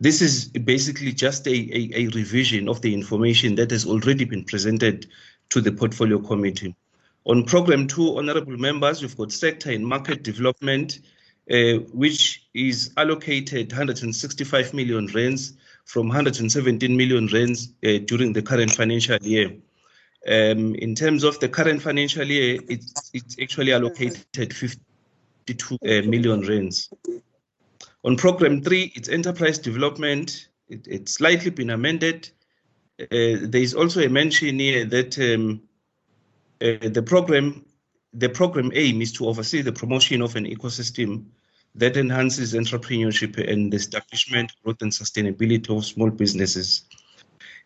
This 0.00 0.20
is 0.20 0.48
basically 0.48 1.12
just 1.12 1.46
a, 1.46 1.52
a, 1.52 1.90
a 1.94 2.08
revision 2.08 2.68
of 2.68 2.82
the 2.82 2.92
information 2.92 3.54
that 3.54 3.70
has 3.70 3.86
already 3.86 4.24
been 4.24 4.42
presented 4.42 5.06
to 5.50 5.60
the 5.60 5.70
portfolio 5.70 6.18
committee. 6.18 6.74
On 7.24 7.44
program 7.44 7.86
two, 7.86 8.18
honorable 8.18 8.56
members, 8.56 9.00
we've 9.00 9.16
got 9.16 9.30
sector 9.30 9.70
and 9.70 9.86
market 9.86 10.24
development, 10.24 10.98
uh, 11.48 11.74
which 11.92 12.48
is 12.52 12.90
allocated 12.96 13.70
165 13.70 14.74
million 14.74 15.06
rands 15.14 15.52
from 15.86 16.08
117 16.08 16.96
million 16.96 17.28
rands 17.28 17.72
uh, 17.84 17.98
during 18.04 18.32
the 18.32 18.42
current 18.42 18.72
financial 18.72 19.18
year. 19.22 19.50
Um, 20.28 20.74
in 20.74 20.96
terms 20.96 21.22
of 21.22 21.38
the 21.38 21.48
current 21.48 21.80
financial 21.80 22.24
year, 22.24 22.58
it's, 22.68 23.10
it's 23.14 23.36
actually 23.40 23.72
allocated 23.72 24.52
52 24.52 25.74
uh, 25.74 25.78
million 26.08 26.40
rands. 26.42 26.92
On 28.04 28.16
program 28.16 28.62
three, 28.62 28.92
it's 28.96 29.08
enterprise 29.08 29.58
development. 29.58 30.48
It, 30.68 30.86
it's 30.88 31.12
slightly 31.12 31.50
been 31.50 31.70
amended. 31.70 32.30
Uh, 33.00 33.06
there 33.42 33.62
is 33.62 33.74
also 33.74 34.00
a 34.00 34.08
mention 34.08 34.58
here 34.58 34.84
that 34.86 35.16
um, 35.18 35.62
uh, 36.60 36.88
the 36.88 37.02
program, 37.02 37.64
the 38.12 38.28
program 38.28 38.72
aim 38.74 39.00
is 39.00 39.12
to 39.12 39.26
oversee 39.28 39.62
the 39.62 39.72
promotion 39.72 40.20
of 40.20 40.34
an 40.34 40.46
ecosystem 40.46 41.26
that 41.76 41.96
enhances 41.96 42.54
entrepreneurship 42.54 43.36
and 43.50 43.72
the 43.72 43.76
establishment, 43.76 44.52
growth, 44.62 44.80
and 44.80 44.92
sustainability 44.92 45.76
of 45.76 45.84
small 45.84 46.10
businesses. 46.10 46.82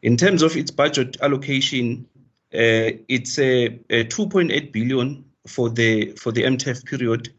In 0.02 0.16
terms 0.16 0.42
of 0.42 0.56
its 0.56 0.70
budget 0.70 1.16
allocation, 1.22 2.06
uh, 2.52 2.98
it's 3.08 3.38
a, 3.38 3.66
a 3.90 4.04
2.8 4.04 4.72
billion 4.72 5.24
for 5.46 5.70
the 5.70 6.12
for 6.12 6.32
the 6.32 6.42
MTEF 6.42 6.84
period. 6.84 7.32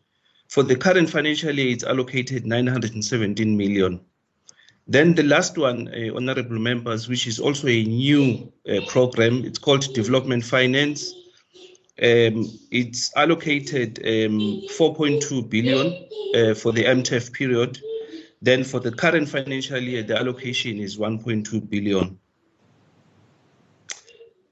For 0.48 0.64
the 0.64 0.76
current 0.76 1.10
financial 1.10 1.54
year, 1.54 1.72
it's 1.72 1.84
allocated 1.84 2.46
917 2.46 3.58
million. 3.58 4.02
Then 4.88 5.16
the 5.16 5.24
last 5.24 5.58
one, 5.58 5.88
uh, 5.90 6.16
honorable 6.16 6.60
members, 6.60 7.08
which 7.08 7.28
is 7.28 7.40
also 7.40 7.68
a 7.68 7.84
new 7.84 8.52
uh, 8.70 8.82
program, 8.88 9.46
it's 9.46 9.60
called 9.60 9.94
Development 9.94 10.44
Finance. 10.44 11.14
Um, 12.02 12.50
it's 12.72 13.16
allocated 13.16 14.00
um, 14.00 14.64
4.2 14.70 15.48
billion 15.48 16.08
uh, 16.36 16.56
for 16.56 16.72
the 16.72 16.86
MTEF 16.86 17.32
period. 17.32 17.80
Then 18.42 18.64
for 18.64 18.80
the 18.80 18.92
current 18.92 19.30
financial 19.30 19.78
year, 19.78 20.02
the 20.02 20.18
allocation 20.18 20.80
is 20.80 20.98
1.2 20.98 21.70
billion. 21.70 22.18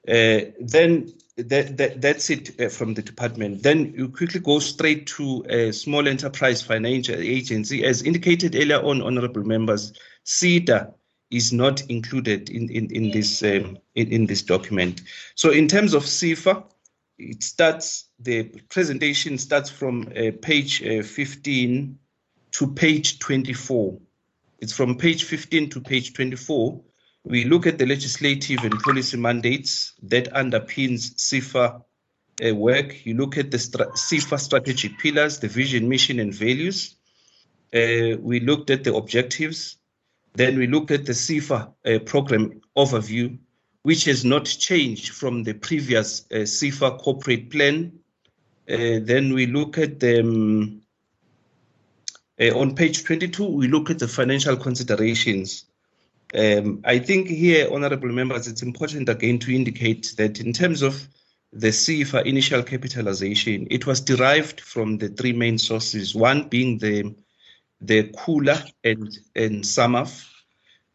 Uh, 0.08 0.52
then 0.60 1.12
that, 1.36 1.76
that, 1.76 2.00
that's 2.00 2.30
it 2.30 2.60
uh, 2.60 2.68
from 2.68 2.94
the 2.94 3.02
department. 3.02 3.64
Then 3.64 3.94
you 3.96 4.08
quickly 4.08 4.40
go 4.40 4.60
straight 4.60 5.08
to 5.08 5.44
a 5.48 5.72
small 5.72 6.06
enterprise 6.06 6.62
financial 6.62 7.16
agency. 7.16 7.84
As 7.84 8.02
indicated 8.02 8.54
earlier 8.54 8.80
on, 8.80 9.02
honorable 9.02 9.42
members, 9.42 9.92
SEDA 10.24 10.94
is 11.30 11.52
not 11.52 11.82
included 11.90 12.48
in, 12.50 12.68
in, 12.70 12.90
in 12.90 13.10
this 13.10 13.42
um, 13.42 13.78
in, 13.94 14.12
in 14.12 14.26
this 14.26 14.42
document. 14.42 15.02
So 15.34 15.50
in 15.50 15.68
terms 15.68 15.94
of 15.94 16.04
SEFA, 16.04 16.64
it 17.20 17.42
starts 17.42 18.08
the 18.18 18.44
presentation 18.68 19.38
starts 19.38 19.70
from 19.70 20.02
uh, 20.16 20.30
page 20.42 20.82
uh, 20.82 21.02
15 21.02 21.98
to 22.52 22.66
page 22.72 23.18
24 23.18 23.98
it's 24.58 24.72
from 24.72 24.96
page 24.96 25.24
15 25.24 25.70
to 25.70 25.80
page 25.80 26.12
24 26.14 26.80
we 27.24 27.44
look 27.44 27.66
at 27.66 27.78
the 27.78 27.86
legislative 27.86 28.64
and 28.64 28.80
policy 28.80 29.16
mandates 29.16 29.94
that 30.02 30.32
underpins 30.32 31.14
SEFA 31.16 31.82
uh, 32.42 32.54
work. 32.54 33.04
You 33.04 33.14
look 33.14 33.36
at 33.36 33.50
the 33.50 33.58
stra- 33.58 33.92
SEFA 33.94 34.38
strategic 34.38 34.98
pillars 34.98 35.38
the 35.38 35.48
vision 35.48 35.88
mission 35.88 36.18
and 36.18 36.34
values. 36.34 36.96
Uh, 37.74 38.16
we 38.20 38.40
looked 38.40 38.70
at 38.70 38.84
the 38.84 38.94
objectives. 38.94 39.76
Then 40.32 40.58
we 40.58 40.66
looked 40.66 40.90
at 40.92 41.04
the 41.04 41.12
SEFA 41.12 41.72
uh, 41.84 41.98
program 42.00 42.60
overview 42.76 43.38
which 43.82 44.04
has 44.04 44.24
not 44.24 44.44
changed 44.44 45.10
from 45.10 45.42
the 45.42 45.54
previous 45.54 46.26
uh, 46.30 46.44
SEFA 46.44 46.98
corporate 46.98 47.50
plan. 47.50 47.92
Uh, 48.68 49.00
then 49.02 49.32
we 49.32 49.46
look 49.46 49.78
at 49.78 50.00
the, 50.00 50.20
um, 50.20 50.82
uh, 52.40 52.58
on 52.58 52.74
page 52.74 53.04
22, 53.04 53.44
we 53.44 53.68
look 53.68 53.90
at 53.90 53.98
the 53.98 54.08
financial 54.08 54.56
considerations. 54.56 55.64
Um, 56.34 56.80
I 56.84 56.98
think 56.98 57.28
here, 57.28 57.68
honorable 57.72 58.10
members, 58.10 58.46
it's 58.46 58.62
important 58.62 59.08
again 59.08 59.38
to 59.40 59.54
indicate 59.54 60.14
that 60.16 60.40
in 60.40 60.52
terms 60.52 60.82
of 60.82 61.08
the 61.52 61.72
SEFA 61.72 62.24
initial 62.26 62.62
capitalization, 62.62 63.66
it 63.70 63.86
was 63.86 64.00
derived 64.00 64.60
from 64.60 64.98
the 64.98 65.08
three 65.08 65.32
main 65.32 65.58
sources, 65.58 66.14
one 66.14 66.48
being 66.48 66.78
the 66.78 67.14
the 67.80 68.04
Khula 68.04 68.70
and, 68.84 69.18
and 69.34 69.64
SAMAF, 69.64 70.28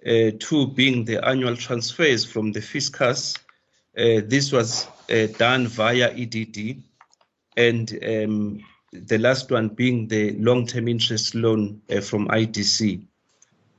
two 0.06 0.68
being 0.76 1.06
the 1.06 1.26
annual 1.26 1.56
transfers 1.56 2.24
from 2.26 2.52
the 2.52 2.62
fiscus. 2.62 3.36
Uh, 3.98 4.22
this 4.26 4.52
was 4.52 4.88
uh, 5.10 5.28
done 5.38 5.68
via 5.68 6.12
EDD, 6.12 6.84
and 7.58 7.98
um, 8.04 8.60
the 8.92 9.18
last 9.18 9.52
one 9.52 9.70
being 9.70 10.08
the 10.08 10.32
long-term 10.34 10.88
interest 10.88 11.34
loan 11.34 11.82
uh, 11.90 12.02
from 12.02 12.28
IDC. 12.28 13.06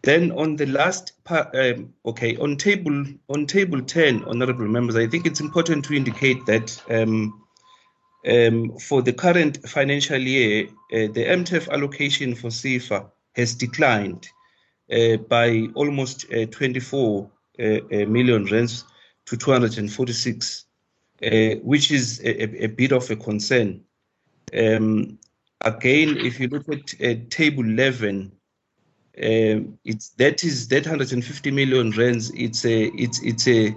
Then 0.03 0.31
on 0.33 0.57
the 0.57 0.67
last 0.67 1.13
part, 1.25 1.55
um, 1.57 1.93
okay, 2.05 2.37
on 2.37 2.57
table 2.57 3.05
on 3.29 3.47
table 3.47 3.83
10, 3.83 4.25
honorable 4.25 4.69
members, 4.69 4.97
I 4.97 5.07
think 5.07 5.27
it's 5.27 5.41
important 5.41 5.85
to 5.87 5.95
indicate 5.95 6.45
that 6.47 6.81
um, 6.89 7.43
um, 8.27 8.79
for 8.79 9.03
the 9.03 9.13
current 9.13 9.69
financial 9.69 10.19
year, 10.19 10.67
uh, 10.93 11.13
the 11.13 11.25
MTEF 11.25 11.69
allocation 11.71 12.35
for 12.35 12.51
SEFA 12.51 13.11
has 13.35 13.55
declined 13.55 14.29
uh, 14.29 14.36
by 15.29 15.69
almost 15.75 16.27
uh, 16.33 16.47
24 16.47 17.31
uh, 17.59 17.65
million 17.91 18.45
rands 18.47 18.85
to 19.27 19.37
246, 19.37 20.65
which 21.63 21.91
is 21.91 22.21
a, 22.21 22.65
a, 22.65 22.67
bit 22.69 22.93
of 22.93 23.11
a 23.11 23.17
concern. 23.17 23.83
Um, 24.57 25.19
again, 25.63 26.17
if 26.19 26.39
you 26.39 26.49
look 26.49 26.69
at 26.69 27.31
table 27.31 27.65
11, 27.65 28.33
um, 29.19 29.79
it's 29.85 30.11
that 30.19 30.45
is 30.45 30.69
that 30.69 30.87
150 30.87 31.51
million 31.51 31.91
rands. 31.93 32.31
It's 32.35 32.67
a 32.67 32.85
it's 32.89 33.23
it's 33.23 33.49
a 33.49 33.75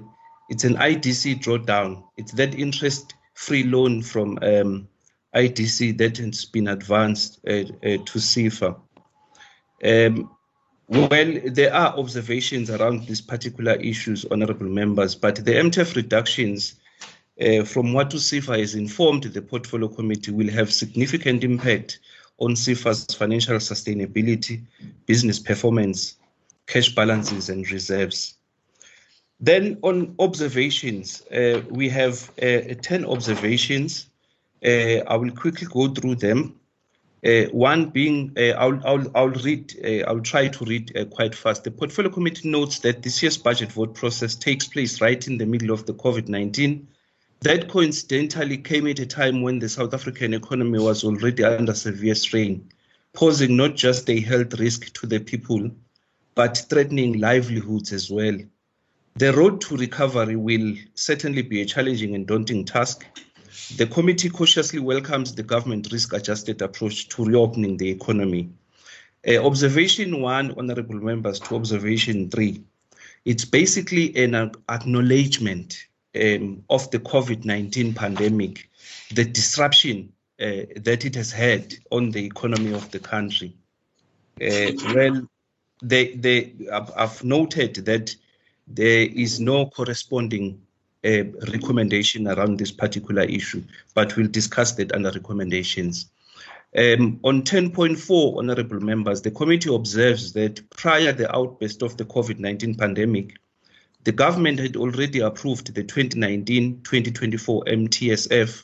it's 0.49 0.65
an 0.65 0.75
IDC 0.75 1.41
drawdown. 1.41 2.03
It's 2.17 2.33
that 2.33 2.55
interest-free 2.55 3.63
loan 3.63 4.01
from 4.01 4.37
um, 4.41 4.89
IDC 5.33 5.97
that 5.99 6.17
has 6.17 6.43
been 6.45 6.67
advanced 6.67 7.39
uh, 7.47 7.51
uh, 7.51 7.97
to 8.05 8.19
SEFA. 8.19 8.75
Um, 9.85 10.29
well, 10.89 11.39
there 11.45 11.71
are 11.73 11.95
observations 11.97 12.71
around 12.71 13.05
these 13.05 13.21
particular 13.21 13.73
issues, 13.73 14.25
honorable 14.25 14.65
members, 14.65 15.13
but 15.13 15.35
the 15.35 15.53
MTEF 15.53 15.95
reductions, 15.95 16.75
uh, 17.39 17.63
from 17.63 17.93
what 17.93 18.09
SEFA 18.09 18.57
has 18.57 18.73
informed 18.73 19.23
the 19.23 19.41
portfolio 19.41 19.87
committee, 19.87 20.31
will 20.31 20.49
have 20.49 20.73
significant 20.73 21.43
impact 21.43 21.99
on 22.39 22.55
SEFA's 22.55 23.05
financial 23.13 23.57
sustainability, 23.57 24.63
business 25.05 25.37
performance, 25.37 26.15
cash 26.65 26.95
balances, 26.95 27.49
and 27.49 27.69
reserves. 27.69 28.35
Then 29.39 29.77
on 29.83 30.15
observations, 30.17 31.21
uh, 31.27 31.61
we 31.69 31.87
have 31.89 32.31
uh, 32.41 32.73
10 32.81 33.05
observations. 33.05 34.09
Uh, 34.65 35.05
I 35.07 35.15
will 35.15 35.31
quickly 35.31 35.67
go 35.69 35.87
through 35.93 36.15
them. 36.15 36.58
Uh, 37.25 37.43
one 37.51 37.89
being, 37.89 38.31
uh, 38.37 38.51
I'll, 38.51 38.79
I'll, 38.85 39.11
I'll 39.13 39.29
read, 39.29 39.75
uh, 39.83 40.09
I'll 40.09 40.21
try 40.21 40.47
to 40.47 40.65
read 40.65 41.09
quite 41.11 41.35
fast. 41.35 41.65
The 41.65 41.71
Portfolio 41.71 42.09
Committee 42.09 42.49
notes 42.49 42.79
that 42.79 43.03
this 43.03 43.21
year's 43.21 43.37
budget 43.37 43.71
vote 43.73 43.93
process 43.93 44.35
takes 44.35 44.67
place 44.67 45.01
right 45.01 45.27
in 45.27 45.37
the 45.37 45.45
middle 45.45 45.71
of 45.71 45.85
the 45.85 45.93
COVID 45.93 46.29
19. 46.29 46.87
That 47.41 47.69
coincidentally 47.69 48.57
came 48.57 48.87
at 48.87 48.99
a 48.99 49.05
time 49.05 49.41
when 49.41 49.59
the 49.59 49.69
South 49.69 49.93
African 49.93 50.33
economy 50.33 50.79
was 50.79 51.03
already 51.03 51.43
under 51.43 51.73
severe 51.73 52.15
strain, 52.15 52.69
posing 53.13 53.55
not 53.57 53.75
just 53.75 54.09
a 54.09 54.19
health 54.19 54.59
risk 54.59 54.93
to 54.93 55.07
the 55.07 55.19
people, 55.19 55.71
but 56.35 56.65
threatening 56.69 57.19
livelihoods 57.19 57.91
as 57.91 58.09
well. 58.09 58.37
The 59.15 59.33
road 59.33 59.59
to 59.61 59.75
recovery 59.75 60.37
will 60.37 60.75
certainly 60.95 61.41
be 61.41 61.61
a 61.61 61.65
challenging 61.65 62.15
and 62.15 62.25
daunting 62.25 62.63
task 62.63 63.05
the 63.77 63.87
committee 63.87 64.29
cautiously 64.29 64.79
welcomes 64.79 65.35
the 65.35 65.43
government 65.43 65.91
risk 65.91 66.13
adjusted 66.13 66.61
approach 66.61 67.09
to 67.09 67.25
reopening 67.25 67.77
the 67.77 67.89
economy. 67.89 68.49
Uh, 69.27 69.45
observation 69.45 70.21
one, 70.21 70.53
honorable 70.57 70.95
members, 70.95 71.39
to 71.39 71.55
observation 71.55 72.29
three. 72.29 72.63
It's 73.25 73.45
basically 73.45 74.15
an 74.15 74.51
acknowledgement 74.69 75.85
um, 76.15 76.63
of 76.69 76.89
the 76.91 76.99
COVID 76.99 77.45
19 77.45 77.93
pandemic, 77.93 78.69
the 79.13 79.25
disruption 79.25 80.13
uh, 80.39 80.63
that 80.77 81.05
it 81.05 81.15
has 81.15 81.31
had 81.31 81.73
on 81.91 82.11
the 82.11 82.25
economy 82.25 82.73
of 82.73 82.89
the 82.91 82.99
country. 82.99 83.55
Uh, 84.41 84.71
well, 84.95 85.27
they, 85.83 86.13
they, 86.13 86.53
I've, 86.71 86.91
I've 86.95 87.23
noted 87.23 87.75
that 87.85 88.15
there 88.67 89.01
is 89.01 89.39
no 89.39 89.65
corresponding 89.65 90.61
uh, 91.05 91.23
recommendation 91.51 92.27
around 92.27 92.57
this 92.57 92.71
particular 92.71 93.23
issue, 93.23 93.63
but 93.93 94.15
we'll 94.15 94.27
discuss 94.27 94.73
that 94.73 94.93
under 94.93 95.11
recommendations. 95.11 96.09
Um, 96.77 97.19
on 97.23 97.41
10.4, 97.41 98.37
honorable 98.37 98.79
members, 98.79 99.21
the 99.21 99.31
committee 99.31 99.73
observes 99.73 100.33
that 100.33 100.61
prior 100.69 101.11
the 101.11 101.35
outburst 101.35 101.81
of 101.81 101.97
the 101.97 102.05
COVID-19 102.05 102.77
pandemic, 102.77 103.37
the 104.03 104.11
government 104.11 104.59
had 104.59 104.75
already 104.75 105.19
approved 105.19 105.73
the 105.73 105.83
2019-2024 105.83 107.67
MTSF, 107.67 108.63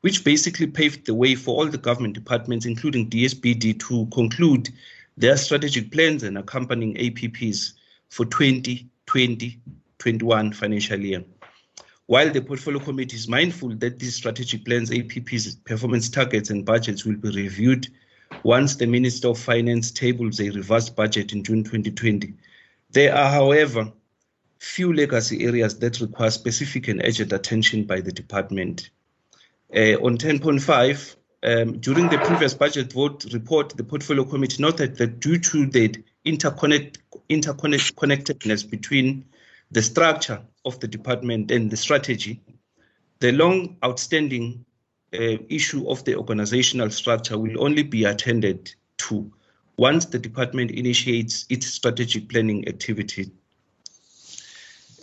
which 0.00 0.24
basically 0.24 0.66
paved 0.66 1.06
the 1.06 1.14
way 1.14 1.36
for 1.36 1.56
all 1.56 1.66
the 1.66 1.78
government 1.78 2.14
departments, 2.14 2.66
including 2.66 3.08
DSBD, 3.08 3.78
to 3.88 4.06
conclude 4.06 4.70
their 5.16 5.36
strategic 5.36 5.92
plans 5.92 6.24
and 6.24 6.36
accompanying 6.36 6.94
APPs 6.94 7.74
for 8.10 8.26
2020-21 8.26 10.54
financial 10.54 11.00
year. 11.00 11.24
While 12.06 12.30
the 12.30 12.42
portfolio 12.42 12.80
committee 12.80 13.16
is 13.16 13.28
mindful 13.28 13.70
that 13.76 13.98
these 13.98 14.14
strategic 14.14 14.66
plans, 14.66 14.90
APPs, 14.90 15.64
performance 15.64 16.10
targets, 16.10 16.50
and 16.50 16.64
budgets 16.64 17.06
will 17.06 17.16
be 17.16 17.30
reviewed 17.30 17.88
once 18.42 18.76
the 18.76 18.86
Minister 18.86 19.28
of 19.28 19.38
Finance 19.38 19.90
tables 19.90 20.38
a 20.38 20.50
revised 20.50 20.94
budget 20.94 21.32
in 21.32 21.42
June 21.42 21.64
2020, 21.64 22.34
there 22.90 23.14
are, 23.14 23.30
however, 23.30 23.90
few 24.58 24.92
legacy 24.92 25.44
areas 25.44 25.78
that 25.78 26.00
require 26.00 26.30
specific 26.30 26.88
and 26.88 27.00
urgent 27.02 27.32
attention 27.32 27.84
by 27.84 28.00
the 28.00 28.12
department. 28.12 28.90
Uh, 29.74 29.96
on 30.04 30.18
10.5, 30.18 31.16
um, 31.42 31.78
during 31.78 32.08
the 32.08 32.18
previous 32.18 32.52
budget 32.52 32.92
vote 32.92 33.24
report, 33.32 33.70
the 33.76 33.84
portfolio 33.84 34.24
committee 34.24 34.62
noted 34.62 34.96
that 34.96 35.20
due 35.20 35.38
to 35.38 35.66
the 35.66 35.94
interconnect, 36.26 36.98
interconnectedness 37.30 38.68
between 38.68 39.24
the 39.70 39.82
structure 39.82 40.42
of 40.64 40.80
the 40.80 40.88
department 40.88 41.50
and 41.50 41.70
the 41.70 41.76
strategy, 41.76 42.40
the 43.20 43.32
long 43.32 43.76
outstanding 43.84 44.64
uh, 45.14 45.38
issue 45.48 45.88
of 45.88 46.04
the 46.04 46.16
organizational 46.16 46.90
structure 46.90 47.38
will 47.38 47.62
only 47.62 47.82
be 47.82 48.04
attended 48.04 48.74
to 48.96 49.32
once 49.76 50.06
the 50.06 50.18
department 50.18 50.70
initiates 50.70 51.46
its 51.48 51.66
strategic 51.66 52.28
planning 52.28 52.66
activity. 52.68 53.30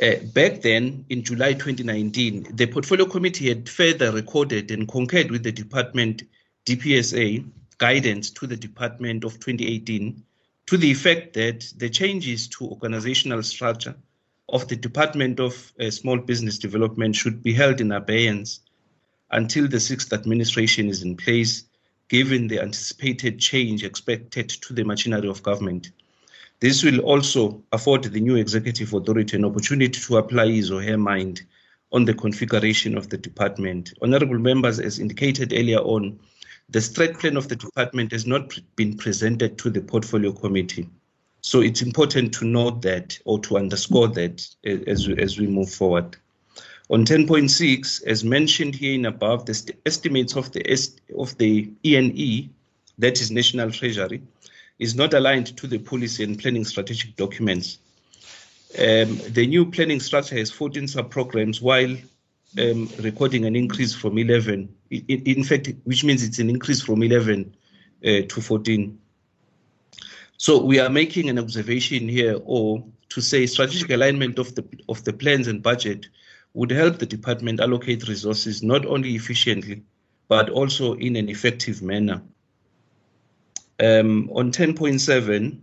Uh, 0.02 0.16
back 0.34 0.62
then, 0.62 1.06
in 1.10 1.24
July 1.24 1.54
2019, 1.54 2.56
the 2.56 2.66
portfolio 2.66 3.06
committee 3.06 3.50
had 3.50 3.70
further 3.70 4.12
recorded 4.12 4.72
and 4.72 4.88
concurred 4.88 5.30
with 5.30 5.44
the 5.44 5.52
department 5.52 6.24
DPSA 6.66 7.46
guidance 7.78 8.30
to 8.30 8.48
the 8.48 8.56
department 8.56 9.24
of 9.24 9.34
2018 9.40 10.24
to 10.68 10.78
the 10.78 10.90
effect 10.90 11.34
that 11.34 11.72
the 11.78 11.90
changes 11.90 12.48
to 12.48 12.66
organizational 12.66 13.44
structure 13.44 13.96
of 14.50 14.68
the 14.68 14.76
Department 14.76 15.40
of 15.40 15.72
uh, 15.80 15.90
Small 15.90 16.18
Business 16.18 16.58
Development 16.58 17.16
should 17.16 17.42
be 17.42 17.54
held 17.54 17.82
in 17.82 17.92
abeyance 17.92 18.60
until 19.32 19.68
the 19.68 19.80
sixth 19.80 20.12
administration 20.14 20.90
is 20.90 21.04
in 21.04 21.16
place, 21.16 21.64
given 22.10 22.48
the 22.48 22.60
anticipated 22.60 23.40
change 23.40 23.84
expected 23.84 24.50
to 24.50 24.74
the 24.74 24.84
machinery 24.84 25.30
of 25.30 25.44
government. 25.44 25.92
This 26.60 26.84
will 26.84 27.00
also 27.00 27.64
afford 27.72 28.04
the 28.04 28.20
new 28.20 28.36
executive 28.36 28.94
authority 28.94 29.38
an 29.38 29.46
opportunity 29.46 30.00
to 30.00 30.18
apply 30.18 30.52
his 30.52 30.70
or 30.70 30.82
her 30.84 30.98
mind 30.98 31.42
on 31.92 32.06
the 32.06 32.14
configuration 32.14 32.98
of 32.98 33.10
the 33.10 33.18
department. 33.18 33.94
Honorable 34.02 34.38
members, 34.38 34.80
as 34.80 35.00
indicated 35.00 35.54
earlier 35.54 35.80
on, 35.80 36.20
the 36.70 36.80
strat 36.80 37.20
plan 37.20 37.36
of 37.36 37.48
the 37.50 37.56
department 37.56 38.12
has 38.12 38.26
not 38.26 38.58
been 38.76 38.96
presented 38.96 39.58
to 39.58 39.70
the 39.70 39.82
portfolio 39.82 40.32
committee. 40.32 40.88
So 41.42 41.62
it's 41.62 41.82
important 41.82 42.34
to 42.36 42.46
note 42.46 42.84
that 42.84 43.20
or 43.26 43.40
to 43.40 43.58
underscore 43.58 44.08
that 44.10 44.48
as, 44.64 45.10
as 45.10 45.40
we 45.40 45.48
move 45.48 45.72
forward. 45.72 46.16
On 46.92 47.06
10.6, 47.06 48.04
as 48.06 48.24
mentioned 48.24 48.76
here 48.76 48.94
in 48.94 49.06
above, 49.06 49.46
the 49.46 49.54
st- 49.54 49.80
estimates 49.86 50.36
of 50.36 50.52
the, 50.52 50.62
of 51.18 51.38
the 51.38 51.72
ENE, 51.84 52.54
that 52.98 53.22
is 53.22 53.32
National 53.32 53.72
Treasury, 53.72 54.22
is 54.78 54.96
not 54.96 55.14
aligned 55.14 55.56
to 55.58 55.68
the 55.68 55.80
policy 55.80 56.24
and 56.24 56.38
planning 56.38 56.66
strategic 56.66 57.16
documents. 57.16 57.80
Um, 58.78 59.20
the 59.30 59.48
new 59.48 59.70
planning 59.72 60.00
structure 60.00 60.36
has 60.36 60.52
14 60.52 60.88
sub-programs 60.88 61.62
while 61.62 61.96
um, 62.60 62.90
recording 63.00 63.46
an 63.46 63.56
increase 63.56 63.94
from 63.94 64.18
11, 64.18 64.74
in, 64.90 65.06
in, 65.08 65.44
fact, 65.44 65.70
which 65.86 66.04
means 66.04 66.24
it's 66.24 66.40
an 66.40 66.50
increase 66.50 66.82
from 66.82 67.04
11 67.04 67.56
uh, 68.06 68.10
to 68.28 68.42
14. 68.42 68.98
So 70.42 70.60
we 70.60 70.80
are 70.80 70.90
making 70.90 71.30
an 71.30 71.38
observation 71.38 72.10
here, 72.10 72.40
or 72.46 72.84
to 73.10 73.22
say 73.22 73.46
strategic 73.46 73.92
alignment 73.92 74.40
of 74.40 74.56
the 74.56 74.66
of 74.90 75.04
the 75.04 75.14
plans 75.14 75.48
and 75.48 75.62
budget 75.62 76.08
would 76.56 76.72
help 76.72 76.98
the 76.98 77.06
department 77.06 77.60
allocate 77.60 78.08
resources 78.08 78.64
not 78.64 78.84
only 78.88 79.14
efficiently, 79.14 79.84
but 80.28 80.50
also 80.50 80.96
in 80.96 81.16
an 81.16 81.30
effective 81.30 81.84
manner. 81.84 82.24
Um, 83.80 84.32
on 84.34 84.52
10.7, 84.52 85.60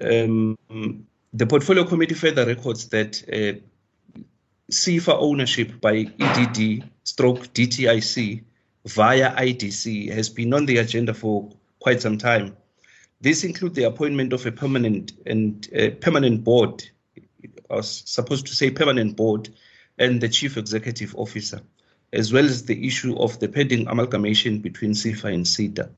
um, 0.00 1.06
the 1.32 1.46
portfolio 1.46 1.84
committee 1.84 2.16
further 2.16 2.46
records 2.46 2.88
that 2.88 3.22
uh, 3.32 4.24
SEFA 4.68 5.14
ownership 5.14 5.80
by 5.80 6.06
EDD 6.18 6.90
stroke 7.04 7.46
DTIC 7.54 8.42
via 8.86 9.32
IDC 9.36 10.10
has 10.10 10.28
been 10.28 10.54
on 10.54 10.66
the 10.66 10.78
agenda 10.78 11.14
for 11.14 11.48
quite 11.78 12.02
some 12.02 12.18
time. 12.18 12.56
This 13.22 13.44
includes 13.44 13.74
the 13.74 13.84
appointment 13.84 14.32
of 14.32 14.46
a 14.46 14.52
permanent 14.52 15.12
and 15.26 15.68
uh, 15.78 15.90
permanent 16.00 16.42
board, 16.42 16.88
I 17.70 17.76
was 17.76 18.02
supposed 18.06 18.46
to 18.46 18.54
say 18.54 18.70
permanent 18.70 19.14
board, 19.14 19.50
and 19.98 20.20
the 20.20 20.28
chief 20.28 20.56
executive 20.56 21.14
officer, 21.16 21.60
as 22.14 22.32
well 22.32 22.46
as 22.46 22.64
the 22.64 22.86
issue 22.86 23.14
of 23.18 23.38
the 23.38 23.48
pending 23.48 23.86
amalgamation 23.88 24.60
between 24.60 24.94
SEFA 24.94 25.34
and 25.34 25.44
SEDA. 25.44 25.90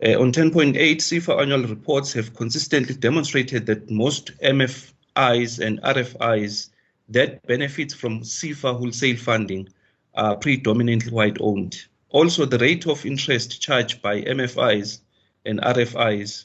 Uh, 0.00 0.20
on 0.20 0.30
10.8, 0.30 0.76
SEFA 1.02 1.40
annual 1.40 1.64
reports 1.64 2.12
have 2.12 2.36
consistently 2.36 2.94
demonstrated 2.94 3.66
that 3.66 3.90
most 3.90 4.30
MFIs 4.38 5.58
and 5.58 5.82
RFIs 5.82 6.70
that 7.08 7.44
benefit 7.48 7.90
from 7.90 8.20
SEFA 8.22 8.78
wholesale 8.78 9.16
funding 9.16 9.68
are 10.14 10.36
predominantly 10.36 11.10
white 11.10 11.38
owned. 11.40 11.82
Also, 12.10 12.44
the 12.44 12.58
rate 12.58 12.86
of 12.86 13.04
interest 13.04 13.60
charged 13.60 14.00
by 14.00 14.22
MFIs 14.22 15.00
and 15.44 15.60
RFIs 15.60 16.44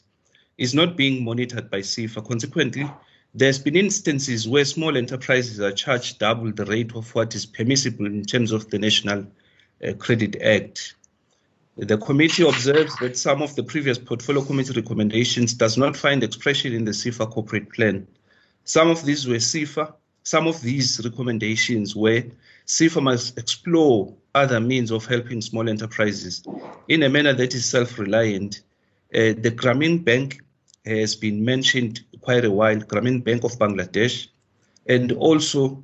is 0.57 0.73
not 0.73 0.95
being 0.95 1.23
monitored 1.23 1.69
by 1.69 1.81
SEFA. 1.81 2.25
Consequently, 2.25 2.89
there's 3.33 3.59
been 3.59 3.75
instances 3.75 4.47
where 4.47 4.65
small 4.65 4.95
enterprises 4.95 5.59
are 5.59 5.71
charged 5.71 6.19
double 6.19 6.51
the 6.51 6.65
rate 6.65 6.95
of 6.95 7.13
what 7.15 7.33
is 7.33 7.45
permissible 7.45 8.05
in 8.05 8.23
terms 8.23 8.51
of 8.51 8.69
the 8.69 8.77
National 8.77 9.25
uh, 9.85 9.93
Credit 9.93 10.41
Act. 10.41 10.95
The 11.75 11.97
committee 11.97 12.47
observes 12.47 12.95
that 12.97 13.17
some 13.17 13.41
of 13.41 13.55
the 13.55 13.63
previous 13.63 13.97
portfolio 13.97 14.43
committee 14.43 14.79
recommendations 14.79 15.55
does 15.55 15.75
not 15.77 15.97
find 15.97 16.23
expression 16.23 16.73
in 16.73 16.85
the 16.85 16.91
SEFA 16.91 17.31
corporate 17.31 17.73
plan. 17.73 18.07
Some 18.63 18.89
of 18.89 19.03
these 19.03 19.27
were 19.27 19.39
SEFA, 19.39 19.93
some 20.21 20.47
of 20.47 20.61
these 20.61 21.01
recommendations 21.03 21.95
were 21.95 22.23
SEFA 22.65 23.01
must 23.01 23.37
explore 23.37 24.13
other 24.35 24.59
means 24.59 24.91
of 24.91 25.05
helping 25.05 25.41
small 25.41 25.67
enterprises 25.67 26.43
in 26.87 27.03
a 27.03 27.09
manner 27.09 27.33
that 27.33 27.53
is 27.53 27.65
self-reliant 27.65 28.61
uh, 29.13 29.33
the 29.37 29.51
Grameen 29.51 30.03
Bank 30.03 30.41
has 30.85 31.15
been 31.15 31.43
mentioned 31.43 32.01
quite 32.21 32.45
a 32.45 32.51
while, 32.51 32.77
Grameen 32.77 33.23
Bank 33.23 33.43
of 33.43 33.51
Bangladesh, 33.59 34.27
and 34.87 35.11
also 35.13 35.83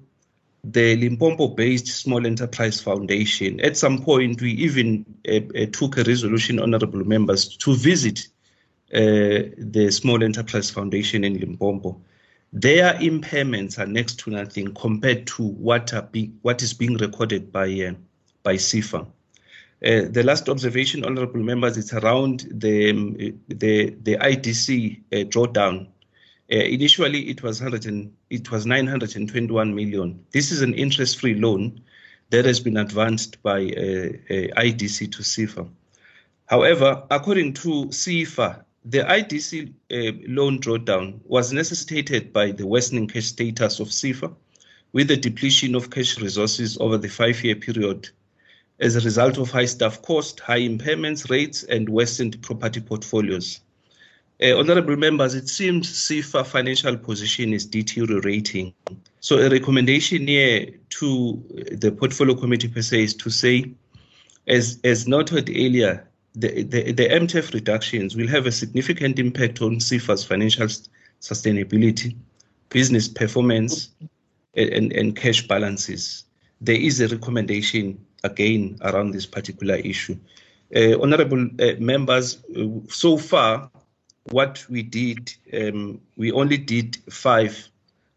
the 0.64 0.96
Limpopo-based 0.98 1.88
Small 1.88 2.26
Enterprise 2.26 2.82
Foundation. 2.82 3.60
At 3.62 3.78
some 3.78 4.02
point, 4.02 4.42
we 4.42 4.52
even 4.54 5.06
uh, 5.28 5.66
took 5.72 5.98
a 5.98 6.04
resolution, 6.04 6.60
honorable 6.60 7.06
members, 7.06 7.56
to 7.58 7.76
visit 7.76 8.28
uh, 8.94 9.54
the 9.58 9.90
Small 9.92 10.24
Enterprise 10.24 10.70
Foundation 10.70 11.24
in 11.24 11.40
Limpopo. 11.40 12.02
Their 12.52 12.96
impairments 12.96 13.78
are 13.78 13.86
next 13.86 14.20
to 14.22 14.32
nothing 14.32 14.74
compared 14.74 15.28
to 15.28 15.44
what, 15.44 16.12
be, 16.12 16.32
what 16.42 16.62
is 16.64 16.74
being 16.74 16.98
recorded 16.98 17.52
by, 17.52 17.68
uh, 17.68 17.94
by 18.44 18.56
SEFA. 18.56 19.06
Uh, 19.86 20.02
the 20.10 20.24
last 20.24 20.50
observation, 20.50 21.06
honourable 21.06 21.40
members, 21.40 21.78
is 21.78 21.94
around 21.94 22.46
the 22.52 22.90
um, 22.92 23.14
the, 23.48 23.96
the 24.04 24.18
IDC 24.18 25.00
uh, 25.14 25.16
drawdown. 25.30 25.88
Uh, 26.52 26.58
initially, 26.58 27.30
it 27.30 27.42
was 27.44 27.62
100 27.62 27.86
and, 27.86 28.12
it 28.30 28.52
was 28.52 28.66
921 28.66 29.74
million. 29.74 30.26
This 30.32 30.52
is 30.52 30.62
an 30.62 30.74
interest-free 30.74 31.36
loan 31.36 31.80
that 32.30 32.44
has 32.44 32.60
been 32.60 32.76
advanced 32.76 33.42
by 33.42 33.60
uh, 33.60 34.10
uh, 34.30 34.62
IDC 34.62 35.14
to 35.14 35.24
SEFA. 35.24 35.70
However, 36.48 37.04
according 37.10 37.54
to 37.54 37.86
SEFA, 37.92 38.66
the 38.84 39.00
IDC 39.00 39.74
loan 40.28 40.60
drawdown 40.60 41.20
was 41.26 41.54
necessitated 41.54 42.34
by 42.34 42.52
the 42.52 42.68
worsening 42.68 43.08
cash 43.08 43.26
status 43.26 43.80
of 43.80 43.88
SEFA, 43.92 44.34
with 44.92 45.08
the 45.08 45.18
depletion 45.18 45.76
of 45.76 45.90
cash 45.90 46.20
resources 46.20 46.78
over 46.80 46.98
the 46.98 47.08
five-year 47.08 47.56
period 47.56 48.10
as 48.80 48.96
a 48.96 49.02
result 49.02 49.38
of 49.38 49.52
high 49.52 49.66
staff 49.66 50.02
cost, 50.02 50.40
high 50.40 50.62
impairments 50.62 51.30
rates, 51.30 51.64
and 51.64 51.90
worsened 51.90 52.42
property 52.42 52.80
portfolios. 52.80 53.60
Uh, 54.42 54.58
honorable 54.58 54.96
members, 54.96 55.36
it 55.36 55.50
seems 55.50 55.90
SEFA 55.90 56.46
financial 56.46 56.96
position 56.96 57.52
is 57.54 57.66
deteriorating. 57.66 58.74
So 59.20 59.38
a 59.40 59.50
recommendation 59.50 60.28
here 60.28 60.68
to 60.92 61.44
the 61.74 61.92
portfolio 61.92 62.36
committee 62.36 62.70
per 62.70 62.82
se 62.82 63.04
is 63.04 63.14
to 63.16 63.30
say, 63.30 63.74
as, 64.48 64.80
as 64.86 65.08
noted 65.08 65.50
earlier, 65.50 66.08
the, 66.36 66.64
the, 66.64 66.94
the 66.94 67.10
MTEF 67.10 67.54
reductions 67.54 68.16
will 68.16 68.30
have 68.30 68.46
a 68.46 68.52
significant 68.52 69.20
impact 69.20 69.62
on 69.62 69.80
SEFA's 69.80 70.24
financial 70.24 70.68
sustainability, 71.20 72.16
business 72.70 73.10
performance, 73.10 73.90
and, 74.56 74.94
and 74.94 75.18
cash 75.18 75.46
balances. 75.48 76.24
There 76.62 76.80
is 76.80 77.02
a 77.02 77.10
recommendation 77.10 78.06
again 78.24 78.78
around 78.82 79.12
this 79.12 79.26
particular 79.26 79.76
issue. 79.76 80.18
Uh, 80.76 81.00
honorable 81.02 81.50
uh, 81.60 81.74
members, 81.80 82.44
uh, 82.56 82.68
so 82.90 83.18
far, 83.18 83.72
what 84.32 84.64
we 84.70 84.84
did, 84.84 85.34
um, 85.54 86.00
we 86.18 86.32
only 86.32 86.58
did 86.58 86.98
five 87.10 87.70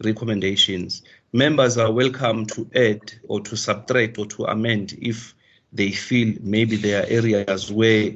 recommendations. 0.05 1.03
Members 1.33 1.79
are 1.79 1.91
welcome 1.91 2.45
to 2.47 2.69
add 2.75 3.13
or 3.29 3.41
to 3.41 3.57
subtract 3.57 4.19
or 4.19 4.27
to 4.27 4.45
amend 4.45 4.99
if 5.01 5.35
they 5.73 5.91
feel 5.91 6.37
maybe 6.43 6.77
there 6.77 7.03
are 7.03 7.07
areas 7.09 7.73
where 7.73 8.13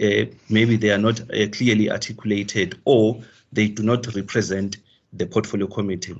uh, 0.00 0.24
maybe 0.48 0.76
they 0.76 0.90
are 0.90 0.98
not 0.98 1.20
uh, 1.20 1.48
clearly 1.50 1.90
articulated 1.90 2.78
or 2.84 3.20
they 3.52 3.66
do 3.68 3.82
not 3.82 4.14
represent 4.14 4.76
the 5.12 5.26
portfolio 5.26 5.66
committee. 5.66 6.16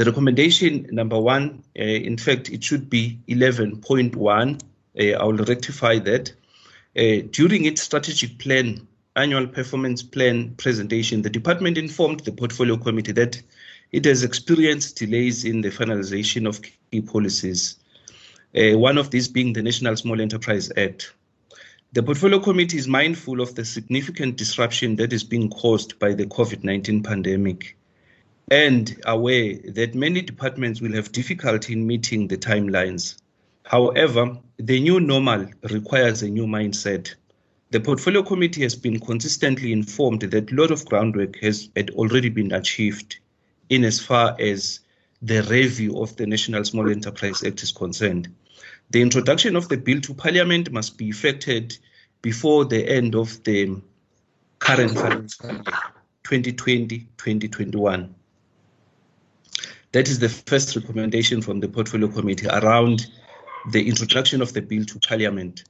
The 0.00 0.06
recommendation 0.06 0.86
number 0.90 1.20
one, 1.20 1.62
uh, 1.78 1.82
in 1.82 2.16
fact, 2.16 2.48
it 2.48 2.64
should 2.64 2.88
be 2.88 3.18
11.1. 3.28 4.62
Uh, 4.98 5.18
I 5.18 5.24
will 5.24 5.44
rectify 5.44 5.98
that. 5.98 6.32
Uh, 6.96 7.28
during 7.30 7.66
its 7.66 7.82
strategic 7.82 8.38
plan 8.38 8.88
annual 9.14 9.46
performance 9.46 10.02
plan 10.02 10.54
presentation, 10.56 11.20
the 11.20 11.28
department 11.28 11.76
informed 11.76 12.20
the 12.20 12.32
portfolio 12.32 12.78
committee 12.78 13.12
that 13.12 13.42
it 13.92 14.06
has 14.06 14.22
experienced 14.22 14.96
delays 14.96 15.44
in 15.44 15.60
the 15.60 15.68
finalization 15.68 16.48
of 16.48 16.62
key 16.62 17.02
policies, 17.02 17.76
one 18.54 18.96
of 18.96 19.10
these 19.10 19.28
being 19.28 19.52
the 19.52 19.62
National 19.62 19.96
Small 19.96 20.18
Enterprise 20.18 20.72
Act. 20.78 21.12
The 21.92 22.02
portfolio 22.02 22.40
committee 22.40 22.78
is 22.78 22.88
mindful 22.88 23.42
of 23.42 23.54
the 23.54 23.66
significant 23.66 24.38
disruption 24.38 24.96
that 24.96 25.12
is 25.12 25.24
being 25.24 25.50
caused 25.50 25.98
by 25.98 26.14
the 26.14 26.24
COVID 26.24 26.64
19 26.64 27.02
pandemic 27.02 27.76
and 28.50 29.00
aware 29.06 29.54
that 29.64 29.94
many 29.94 30.22
departments 30.22 30.80
will 30.80 30.92
have 30.92 31.12
difficulty 31.12 31.72
in 31.72 31.86
meeting 31.86 32.28
the 32.28 32.36
timelines. 32.36 33.16
However, 33.64 34.38
the 34.58 34.80
new 34.80 35.00
normal 35.00 35.46
requires 35.62 36.22
a 36.22 36.28
new 36.28 36.46
mindset 36.46 37.14
the 37.70 37.78
portfolio 37.78 38.24
committee 38.24 38.62
has 38.62 38.74
been 38.74 38.98
consistently 38.98 39.72
informed 39.72 40.22
that 40.22 40.50
a 40.50 40.54
lot 40.54 40.72
of 40.72 40.84
groundwork 40.86 41.36
has 41.38 41.70
had 41.76 41.90
already 41.90 42.28
been 42.28 42.52
achieved 42.52 43.20
in 43.68 43.84
as 43.84 44.00
far 44.00 44.36
as 44.40 44.80
the 45.22 45.42
review 45.44 46.02
of 46.02 46.16
the 46.16 46.26
National 46.26 46.64
Small 46.64 46.90
Enterprise 46.90 47.44
Act 47.44 47.62
is 47.62 47.70
concerned. 47.70 48.34
The 48.90 49.00
introduction 49.00 49.54
of 49.54 49.68
the 49.68 49.76
bill 49.76 50.00
to 50.00 50.14
Parliament 50.14 50.72
must 50.72 50.98
be 50.98 51.08
effected 51.08 51.78
before 52.22 52.64
the 52.64 52.84
end 52.88 53.14
of 53.14 53.42
the 53.44 53.80
current 54.58 54.90
financial 54.98 55.52
year, 55.52 55.62
2020-2021. 56.24 58.10
That 59.92 60.08
is 60.08 60.20
the 60.20 60.28
first 60.28 60.76
recommendation 60.76 61.42
from 61.42 61.58
the 61.60 61.68
Portfolio 61.68 62.08
Committee 62.08 62.46
around 62.46 63.06
the 63.72 63.88
introduction 63.88 64.40
of 64.40 64.52
the 64.52 64.62
bill 64.62 64.84
to 64.84 64.98
Parliament. 65.00 65.64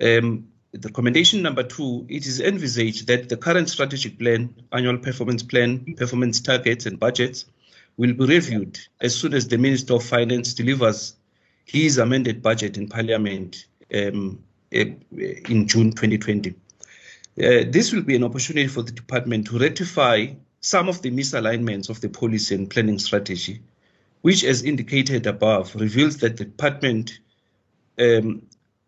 Um, 0.00 0.48
the 0.72 0.88
recommendation 0.88 1.42
number 1.42 1.62
two, 1.62 2.04
it 2.08 2.26
is 2.26 2.40
envisaged 2.40 3.06
that 3.06 3.30
the 3.30 3.36
current 3.36 3.70
strategic 3.70 4.18
plan, 4.18 4.54
annual 4.72 4.98
performance 4.98 5.42
plan, 5.42 5.94
performance 5.96 6.40
targets 6.40 6.84
and 6.84 7.00
budgets 7.00 7.46
will 7.96 8.12
be 8.12 8.26
reviewed 8.26 8.78
as 9.00 9.14
soon 9.14 9.32
as 9.32 9.48
the 9.48 9.56
Minister 9.56 9.94
of 9.94 10.04
Finance 10.04 10.52
delivers 10.52 11.14
his 11.64 11.96
amended 11.96 12.42
budget 12.42 12.76
in 12.76 12.88
Parliament 12.88 13.66
um, 13.94 14.38
eh, 14.70 14.92
in 15.48 15.66
June 15.66 15.92
2020. 15.92 16.50
Uh, 16.50 16.54
this 17.68 17.92
will 17.92 18.02
be 18.02 18.16
an 18.16 18.24
opportunity 18.24 18.68
for 18.68 18.82
the 18.82 18.92
department 18.92 19.46
to 19.46 19.58
rectify 19.58 20.26
some 20.66 20.88
of 20.88 21.00
the 21.02 21.12
misalignments 21.12 21.88
of 21.88 22.00
the 22.00 22.08
policy 22.08 22.52
and 22.52 22.68
planning 22.68 22.98
strategy, 22.98 23.60
which, 24.22 24.42
as 24.42 24.64
indicated 24.64 25.24
above, 25.24 25.72
reveals 25.76 26.16
that 26.16 26.36
the 26.36 26.44
department 26.44 27.20
um, 27.98 28.42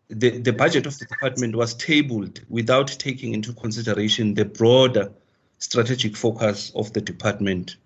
the, 0.08 0.38
the 0.38 0.52
budget 0.52 0.86
of 0.86 0.98
the 0.98 1.04
department 1.04 1.54
was 1.54 1.74
tabled 1.74 2.40
without 2.48 2.88
taking 2.88 3.32
into 3.32 3.52
consideration 3.52 4.34
the 4.34 4.44
broader 4.44 5.12
strategic 5.58 6.16
focus 6.16 6.72
of 6.74 6.92
the 6.94 7.00
department. 7.00 7.76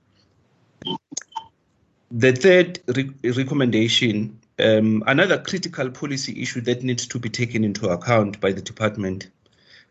The 2.10 2.32
third 2.32 2.78
re 2.86 3.10
recommendation, 3.24 4.38
um, 4.58 5.04
another 5.06 5.38
critical 5.38 5.90
policy 5.90 6.40
issue 6.40 6.62
that 6.62 6.82
needs 6.82 7.06
to 7.08 7.18
be 7.18 7.28
taken 7.28 7.62
into 7.62 7.88
account 7.88 8.40
by 8.40 8.52
the 8.52 8.62
department 8.62 9.28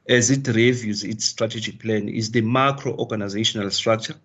as 0.09 0.31
it 0.31 0.47
reviews 0.47 1.03
its 1.03 1.25
strategic 1.25 1.79
plan 1.79 2.09
is 2.09 2.31
the 2.31 2.41
macro 2.41 2.95
organizational 2.97 3.69
structure 3.69 4.15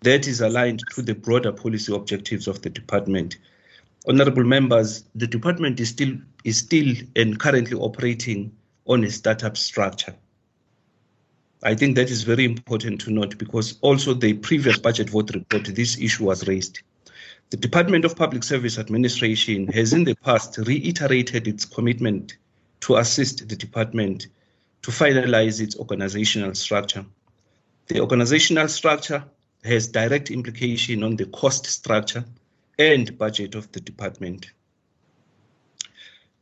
that 0.00 0.26
is 0.26 0.40
aligned 0.40 0.82
to 0.94 1.02
the 1.02 1.14
broader 1.14 1.52
policy 1.52 1.94
objectives 1.94 2.46
of 2.46 2.62
the 2.62 2.70
department 2.70 3.36
honorable 4.08 4.44
members, 4.44 5.04
the 5.14 5.26
department 5.26 5.78
is 5.80 5.90
still 5.90 6.14
is 6.44 6.58
still 6.58 6.94
and 7.16 7.38
currently 7.38 7.76
operating 7.76 8.52
on 8.86 9.04
a 9.04 9.10
startup 9.10 9.56
structure. 9.56 10.14
I 11.62 11.74
think 11.74 11.96
that 11.96 12.10
is 12.10 12.22
very 12.22 12.44
important 12.44 13.00
to 13.02 13.10
note 13.10 13.36
because 13.36 13.78
also 13.80 14.14
the 14.14 14.34
previous 14.34 14.78
budget 14.78 15.10
vote 15.10 15.34
report, 15.34 15.66
this 15.66 15.98
issue 15.98 16.24
was 16.24 16.46
raised. 16.46 16.80
The 17.50 17.56
Department 17.56 18.04
of 18.04 18.14
Public 18.14 18.44
Service 18.44 18.78
Administration 18.78 19.66
has 19.68 19.92
in 19.92 20.04
the 20.04 20.14
past 20.14 20.56
reiterated 20.58 21.48
its 21.48 21.64
commitment 21.64 22.36
to 22.80 22.96
assist 22.96 23.48
the 23.48 23.56
department 23.56 24.28
to 24.88 24.94
finalize 24.94 25.60
its 25.60 25.76
organizational 25.76 26.54
structure. 26.54 27.04
The 27.88 28.00
organizational 28.00 28.68
structure 28.68 29.22
has 29.62 29.88
direct 29.88 30.30
implication 30.30 31.02
on 31.02 31.16
the 31.16 31.26
cost 31.26 31.66
structure 31.66 32.24
and 32.78 33.18
budget 33.18 33.54
of 33.54 33.70
the 33.72 33.80
department. 33.80 34.50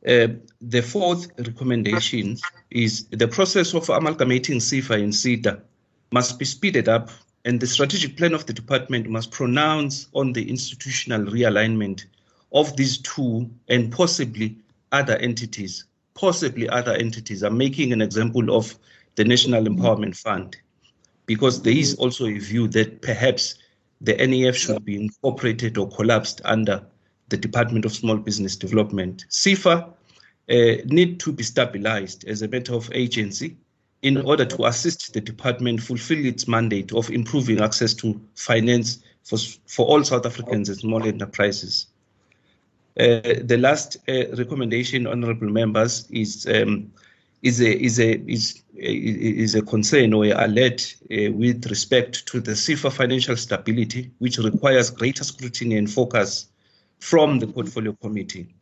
Uh, 0.07 0.29
the 0.61 0.81
fourth 0.81 1.27
recommendation 1.39 2.37
is 2.71 3.07
the 3.07 3.27
process 3.27 3.75
of 3.75 3.89
amalgamating 3.89 4.61
SEFA 4.61 4.95
and 4.95 5.13
SEDA 5.13 5.61
must 6.13 6.39
be 6.39 6.45
speeded 6.45 6.89
up 6.89 7.11
and 7.45 7.59
the 7.59 7.67
strategic 7.67 8.17
plan 8.17 8.33
of 8.33 8.47
the 8.47 8.53
department 8.53 9.09
must 9.09 9.33
pronounce 9.33 10.07
on 10.15 10.33
the 10.33 10.49
institutional 10.49 11.23
realignment 11.33 12.05
of 12.53 12.77
these 12.77 12.99
two 12.99 13.51
and 13.67 13.91
possibly 13.91 14.57
other 14.93 15.17
entities. 15.17 15.85
Possibly 16.17 16.69
other 16.69 16.93
entities. 16.93 17.43
I'm 17.43 17.57
making 17.57 17.93
an 17.93 18.01
example 18.01 18.57
of 18.57 18.77
the 19.17 19.25
National 19.25 19.65
Empowerment 19.65 20.17
Fund 20.17 20.57
because 21.27 21.63
there 21.63 21.77
is 21.77 21.95
also 21.97 22.27
a 22.27 22.39
view 22.39 22.69
that 22.69 23.03
perhaps 23.03 23.57
the 24.01 24.15
NEF 24.15 24.57
should 24.57 24.85
be 24.85 24.97
incorporated 24.97 25.79
or 25.79 25.89
collapsed 25.89 26.41
under 26.45 26.87
the 27.29 27.37
Department 27.37 27.85
of 27.85 27.93
Small 27.93 28.17
Business 28.17 28.57
Development. 28.57 29.25
SEFA 29.29 29.93
uh, 30.49 30.55
need 30.87 31.19
to 31.21 31.33
be 31.33 31.43
stabilized 31.43 32.25
as 32.29 32.43
a 32.43 32.49
matter 32.49 32.75
of 32.75 32.91
agency 32.93 33.57
in 34.03 34.19
order 34.19 34.45
to 34.45 34.67
assist 34.67 35.13
the 35.15 35.21
department 35.21 35.83
fulfill 35.83 36.25
its 36.25 36.47
mandate 36.47 36.93
of 36.93 37.11
improving 37.11 37.61
access 37.61 37.95
to 37.95 38.21
finance 38.37 39.03
for, 39.25 39.39
for 39.67 39.87
all 39.87 40.05
South 40.05 40.27
Africans 40.27 40.69
and 40.69 40.79
small 40.79 41.03
enterprises. 41.05 41.89
Uh, 42.99 43.21
the 43.45 43.59
last 43.59 43.99
uh, 44.09 44.27
recommendation, 44.37 45.07
honorable 45.07 45.49
members, 45.49 46.09
is 46.11 46.47
um, 46.47 46.91
is 47.43 47.61
a 47.61 47.85
is 47.85 48.01
a 48.01 48.19
is 48.31 48.63
is 48.75 49.55
a 49.55 49.63
concern 49.63 50.15
or 50.15 50.25
alert 50.25 50.95
uh, 51.11 51.31
with 51.33 51.67
respect 51.67 52.27
to 52.27 52.41
the 52.41 52.53
SEFA 52.53 52.91
financial 52.91 53.37
stability, 53.37 54.11
which 54.19 54.39
requires 54.39 54.91
greater 54.91 55.25
scrutiny 55.25 55.77
and 55.77 55.91
focus 55.91 56.49
from 56.99 57.39
the 57.39 57.47
portfolio 57.47 57.93
committee. 58.01 58.55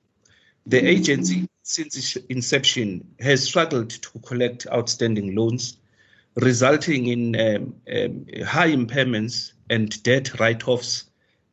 The 0.66 0.84
agency, 0.84 1.48
since 1.62 1.96
its 1.96 2.16
inception, 2.28 3.06
has 3.20 3.44
struggled 3.44 3.90
to 3.90 4.18
collect 4.20 4.66
outstanding 4.72 5.36
loans, 5.36 5.76
resulting 6.36 7.06
in 7.06 7.40
um, 7.40 7.74
um, 7.94 8.26
high 8.44 8.70
impairments 8.70 9.52
and 9.70 10.02
debt 10.02 10.40
write-offs, 10.40 11.04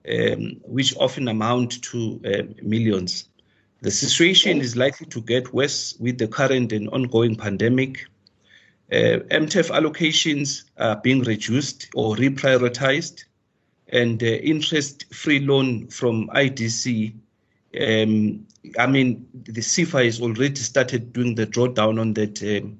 um, 0.10 0.62
which 0.64 0.96
often 0.98 1.28
amount 1.28 1.82
to 1.84 2.22
uh, 2.26 2.44
millions. 2.62 3.28
The 3.82 3.92
situation 3.92 4.62
is 4.62 4.76
likely 4.76 5.08
to 5.08 5.22
get 5.22 5.54
worse 5.54 5.96
with 6.00 6.18
the 6.18 6.28
current 6.28 6.72
and 6.72 6.90
ongoing 6.90 7.36
pandemic. 7.36 8.06
Uh, 8.92 9.26
MTEF 9.32 9.72
allocations 9.72 10.64
are 10.78 10.98
being 10.98 11.22
reduced 11.22 11.90
or 11.96 12.16
reprioritized, 12.16 13.26
and 13.92 14.22
uh, 14.22 14.26
interest-free 14.26 15.40
loan 15.42 15.88
from 15.88 16.28
IDC. 16.30 17.14
Um, 17.80 18.46
I 18.78 18.88
mean, 18.88 19.28
the 19.34 19.62
SEFA 19.62 20.06
has 20.06 20.22
already 20.22 20.56
started 20.56 21.14
doing 21.14 21.36
the 21.36 21.48
drawdown 21.48 22.00
on 22.00 22.14
that 22.14 22.42
um, 22.44 22.80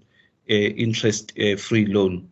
uh, 0.50 0.54
interest-free 0.54 1.86
loan. 1.88 2.30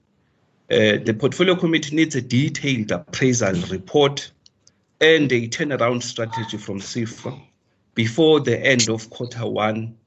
Uh, 0.71 1.01
the 1.03 1.15
portfolio 1.19 1.55
committee 1.55 1.95
needs 1.95 2.15
a 2.15 2.21
detailed 2.21 2.91
appraisal 2.91 3.55
report 3.71 4.31
and 5.01 5.31
a 5.31 5.47
turnaround 5.47 6.03
strategy 6.03 6.57
from 6.57 6.79
SEFA 6.79 7.39
before 7.95 8.39
the 8.39 8.59
end 8.59 8.89
of 8.89 9.09
quarter 9.09 9.45
one 9.45 9.97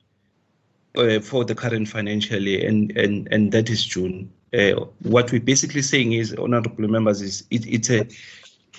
uh, 0.96 1.20
for 1.20 1.44
the 1.44 1.54
current 1.54 1.88
financial 1.88 2.40
year, 2.40 2.66
and, 2.68 2.96
and, 2.96 3.28
and 3.30 3.52
that 3.52 3.70
is 3.70 3.84
June. 3.84 4.30
Uh, 4.52 4.84
what 5.02 5.32
we're 5.32 5.40
basically 5.40 5.82
saying 5.82 6.12
is, 6.12 6.34
honorable 6.34 6.88
members, 6.88 7.22
is 7.22 7.44
it, 7.50 7.66
it's 7.66 7.90
a 7.90 8.06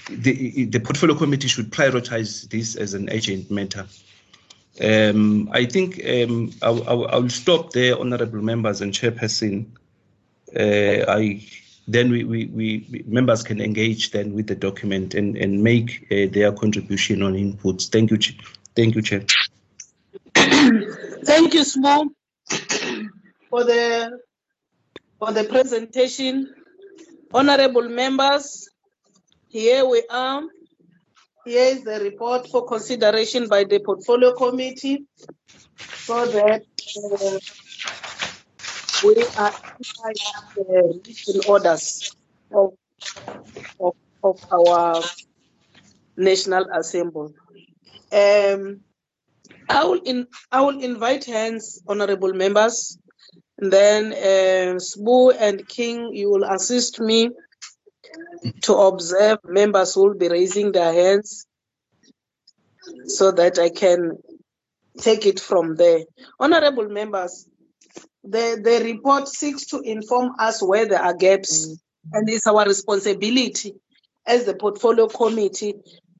the, 0.10 0.66
the 0.66 0.80
portfolio 0.80 1.16
committee 1.16 1.48
should 1.48 1.72
prioritize 1.72 2.50
this 2.50 2.76
as 2.76 2.94
an 2.94 3.10
urgent 3.12 3.50
matter. 3.50 3.88
Um, 4.82 5.50
I 5.52 5.66
think 5.66 6.04
um, 6.06 6.52
I'll, 6.62 6.88
I'll, 6.90 7.08
I'll 7.08 7.30
stop 7.30 7.72
there, 7.72 7.98
honorable 7.98 8.42
members 8.42 8.82
and 8.82 8.92
chairperson. 8.92 9.68
Uh, 10.56 11.06
I 11.12 11.46
then 11.88 12.12
we, 12.12 12.24
we, 12.24 12.46
we 12.46 13.04
members 13.06 13.44
can 13.44 13.60
engage 13.60 14.12
then 14.12 14.34
with 14.34 14.48
the 14.48 14.56
document 14.56 15.14
and, 15.14 15.38
and 15.38 15.64
make 15.64 16.08
uh, 16.12 16.32
their 16.32 16.52
contribution 16.52 17.22
on 17.22 17.34
inputs. 17.34 17.90
Thank 17.90 18.12
you, 18.12 18.18
thank 18.76 18.96
you, 18.96 19.02
Chair. 19.02 19.26
Thank 20.34 21.54
you, 21.54 21.62
Smo, 21.62 22.08
for 23.50 23.64
the 23.64 24.20
for 25.20 25.32
the 25.32 25.44
presentation. 25.44 26.54
Honorable 27.34 27.90
members, 27.90 28.70
here 29.48 29.86
we 29.86 30.04
are. 30.10 30.44
Here 31.46 31.76
is 31.76 31.84
the 31.84 32.00
report 32.00 32.48
for 32.48 32.66
consideration 32.66 33.48
by 33.50 33.64
the 33.64 33.80
portfolio 33.80 34.34
committee 34.34 35.06
so 35.78 36.26
that 36.28 36.62
uh, 36.62 37.40
we 39.04 39.16
are 39.38 39.54
the 40.56 41.02
written 41.06 41.42
orders 41.48 42.16
of, 42.52 42.74
of, 43.80 43.96
of 44.24 44.46
our 44.52 45.04
National 46.16 46.66
Assembly. 46.74 47.34
Um, 48.12 48.80
I 49.70 49.84
will 49.84 50.02
in, 50.06 50.28
I 50.52 50.62
will 50.62 50.80
invite 50.82 51.26
hands, 51.26 51.82
honorable 51.88 52.34
members. 52.34 52.98
And 53.58 53.72
then 53.72 54.14
uh, 54.14 54.80
Sbu 54.80 55.36
and 55.40 55.68
King, 55.68 56.14
you 56.14 56.30
will 56.30 56.44
assist 56.44 57.00
me 57.00 57.30
to 58.62 58.74
observe 58.74 59.40
members 59.44 59.96
will 59.96 60.16
be 60.16 60.30
raising 60.30 60.72
their 60.72 60.94
hands 60.94 61.46
so 63.06 63.32
that 63.32 63.60
I 63.60 63.70
can 63.70 64.18
take 64.98 65.26
it 65.26 65.40
from 65.40 65.76
there. 65.76 66.02
Honorable 66.40 66.90
members, 66.90 67.48
the, 68.24 68.60
the 68.64 68.84
report 68.84 69.28
seeks 69.28 69.66
to 69.68 69.82
inform 69.82 70.34
us 70.40 70.62
where 70.64 70.88
there 70.88 71.02
are 71.02 71.14
gaps, 71.14 71.68
and 72.12 72.30
it's 72.30 72.48
our 72.48 72.66
responsibility 72.66 73.76
as 74.26 74.46
the 74.46 74.56
portfolio 74.56 75.08
committee 75.08 75.76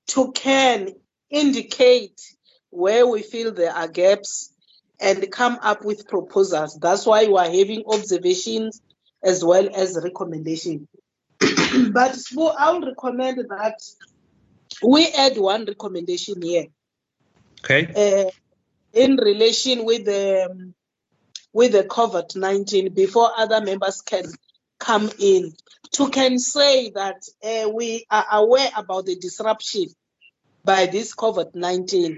to 0.08 0.32
can 0.34 0.90
indicate 1.30 2.20
where 2.70 3.08
we 3.08 3.22
feel 3.22 3.54
there 3.54 3.74
are 3.74 3.88
gaps 3.88 4.54
and 5.00 5.32
come 5.32 5.58
up 5.62 5.84
with 5.86 6.08
proposals. 6.08 6.78
That's 6.82 7.06
why 7.06 7.26
we 7.28 7.38
are 7.38 7.46
having 7.46 7.84
observations 7.88 8.82
as 9.24 9.44
well 9.44 9.70
as 9.74 10.00
recommendations. 10.02 10.88
but 11.40 12.14
Sbu, 12.14 12.54
I 12.58 12.72
will 12.72 12.88
recommend 12.88 13.40
that 13.50 13.80
we 14.84 15.08
add 15.08 15.38
one 15.38 15.66
recommendation 15.66 16.42
here 16.42 16.66
Okay. 17.64 17.88
uh, 17.96 18.30
in 18.94 19.16
relation 19.16 19.86
with 19.86 20.06
the 20.06 20.50
um, 20.52 20.74
with 21.54 21.72
the 21.72 21.84
COVID 21.84 22.36
nineteen 22.36 22.94
before 22.94 23.32
other 23.38 23.62
members 23.62 24.02
can 24.02 24.26
come 24.80 25.10
in 25.20 25.54
to 25.92 26.10
can 26.10 26.40
say 26.40 26.90
that 26.90 27.24
uh, 27.44 27.70
we 27.70 28.06
are 28.10 28.26
aware 28.32 28.70
about 28.76 29.06
the 29.06 29.16
disruption 29.16 29.86
by 30.66 30.88
this 30.88 31.16
COVID 31.16 31.56
nineteen, 31.56 32.18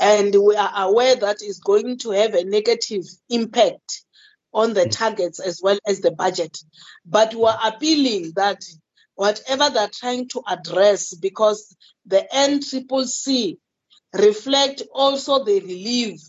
and 0.00 0.34
we 0.34 0.56
are 0.56 0.72
aware 0.74 1.14
that 1.16 1.40
is 1.40 1.60
going 1.60 1.98
to 1.98 2.10
have 2.10 2.34
a 2.34 2.44
negative 2.44 3.04
impact 3.30 4.04
on 4.52 4.74
the 4.74 4.88
targets 4.88 5.38
as 5.38 5.60
well 5.62 5.78
as 5.86 6.00
the 6.00 6.10
budget. 6.10 6.58
But 7.06 7.34
we 7.34 7.44
are 7.44 7.60
appealing 7.64 8.32
that 8.36 8.64
whatever 9.14 9.70
they're 9.70 9.90
trying 9.92 10.28
to 10.28 10.42
address, 10.48 11.14
because 11.14 11.76
the 12.06 12.26
NCCC 12.34 13.58
reflect 14.14 14.82
also 14.92 15.44
the 15.44 15.60
relief 15.60 16.20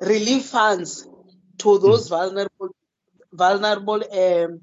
relief 0.00 0.46
funds 0.46 1.06
to 1.62 1.78
those 1.78 2.08
vulnerable 2.08 2.74
vulnerable 3.32 4.02
um, 4.12 4.60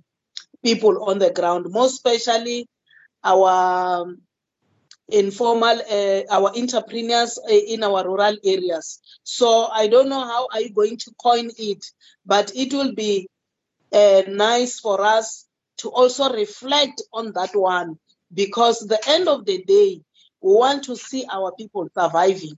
people 0.64 1.04
on 1.10 1.20
the 1.20 1.32
ground, 1.32 1.66
most 1.70 1.94
especially 1.94 2.68
our 3.24 4.02
um, 4.02 4.22
informal 5.10 5.82
uh, 5.92 6.22
our 6.30 6.52
entrepreneurs 6.56 7.40
uh, 7.40 7.54
in 7.54 7.84
our 7.84 8.06
rural 8.06 8.38
areas. 8.44 9.00
So 9.24 9.68
I 9.68 9.88
don't 9.88 10.10
know 10.10 10.24
how 10.24 10.48
are 10.54 10.62
you 10.62 10.72
going 10.72 10.98
to 10.98 11.12
coin 11.22 11.50
it, 11.58 11.86
but 12.26 12.52
it 12.56 12.74
will 12.74 12.94
be 12.94 13.28
uh, 13.92 14.24
nice 14.28 14.80
for 14.80 15.02
us 15.02 15.46
to 15.78 15.90
also 15.90 16.32
reflect 16.34 17.02
on 17.14 17.32
that 17.34 17.56
one 17.56 17.98
because 18.34 18.80
the 18.80 19.00
end 19.08 19.28
of 19.28 19.46
the 19.46 19.64
day 19.64 20.02
we 20.42 20.54
want 20.54 20.84
to 20.86 20.96
see 20.96 21.26
our 21.32 21.54
people 21.58 21.88
surviving. 21.98 22.58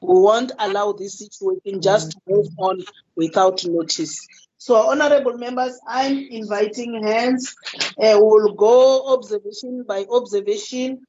We 0.00 0.20
won't 0.20 0.52
allow 0.58 0.92
this 0.92 1.18
situation 1.18 1.80
just 1.80 2.12
to 2.12 2.18
move 2.28 2.48
on 2.58 2.84
without 3.16 3.64
notice. 3.66 4.26
So, 4.58 4.74
honorable 4.76 5.38
members, 5.38 5.78
I'm 5.86 6.18
inviting 6.30 7.02
hands. 7.02 7.54
Uh, 8.02 8.18
we'll 8.20 8.54
go 8.54 9.14
observation 9.14 9.84
by 9.86 10.04
observation 10.10 11.00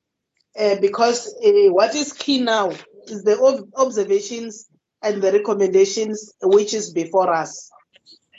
uh, 0.60 0.76
because 0.80 1.28
uh, 1.44 1.72
what 1.72 1.96
is 1.96 2.14
key 2.14 2.42
now 2.42 2.72
is 3.08 3.24
the 3.24 3.40
ob- 3.40 3.70
observations 3.76 4.68
and 5.02 5.22
the 5.22 5.32
recommendations 5.32 6.34
which 6.42 6.74
is 6.74 6.92
before 6.92 7.34
us. 7.34 7.72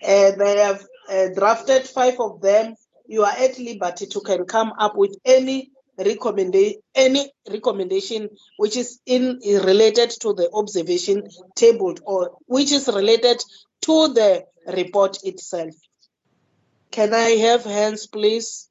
Uh, 0.02 0.32
they 0.32 0.58
have 0.58 0.84
uh, 1.10 1.28
drafted 1.34 1.84
five 1.84 2.18
of 2.20 2.40
them. 2.40 2.74
You 3.06 3.24
are 3.24 3.32
at 3.32 3.58
liberty 3.58 4.06
to 4.06 4.20
can 4.20 4.44
come 4.46 4.72
up 4.78 4.96
with 4.96 5.16
any 5.24 5.70
recommendation 6.04 6.80
any 6.94 7.30
recommendation 7.50 8.28
which 8.56 8.76
is 8.76 9.00
in 9.06 9.40
is 9.42 9.64
related 9.64 10.10
to 10.20 10.32
the 10.32 10.50
observation 10.52 11.28
tabled 11.54 12.00
or 12.04 12.36
which 12.46 12.72
is 12.72 12.88
related 12.88 13.42
to 13.82 14.08
the 14.08 14.44
report 14.66 15.18
itself. 15.24 15.74
Can 16.90 17.14
I 17.14 17.30
have 17.46 17.64
hands, 17.64 18.06
please? 18.06 18.68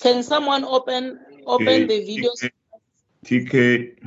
Can 0.00 0.22
someone 0.22 0.64
open 0.64 1.20
open 1.46 1.86
the 1.86 2.00
videos? 2.00 2.50
TK, 3.24 3.98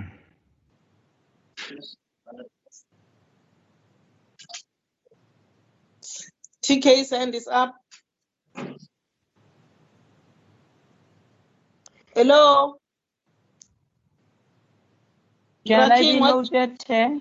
TK's 6.65 7.11
hand 7.11 7.35
is 7.35 7.47
up. 7.47 7.75
Hello. 12.15 12.75
Can 15.65 15.91
I 15.91 16.01
be 16.01 16.19
what- 16.19 16.51
noted, 16.51 16.79
Chair? 16.85 17.19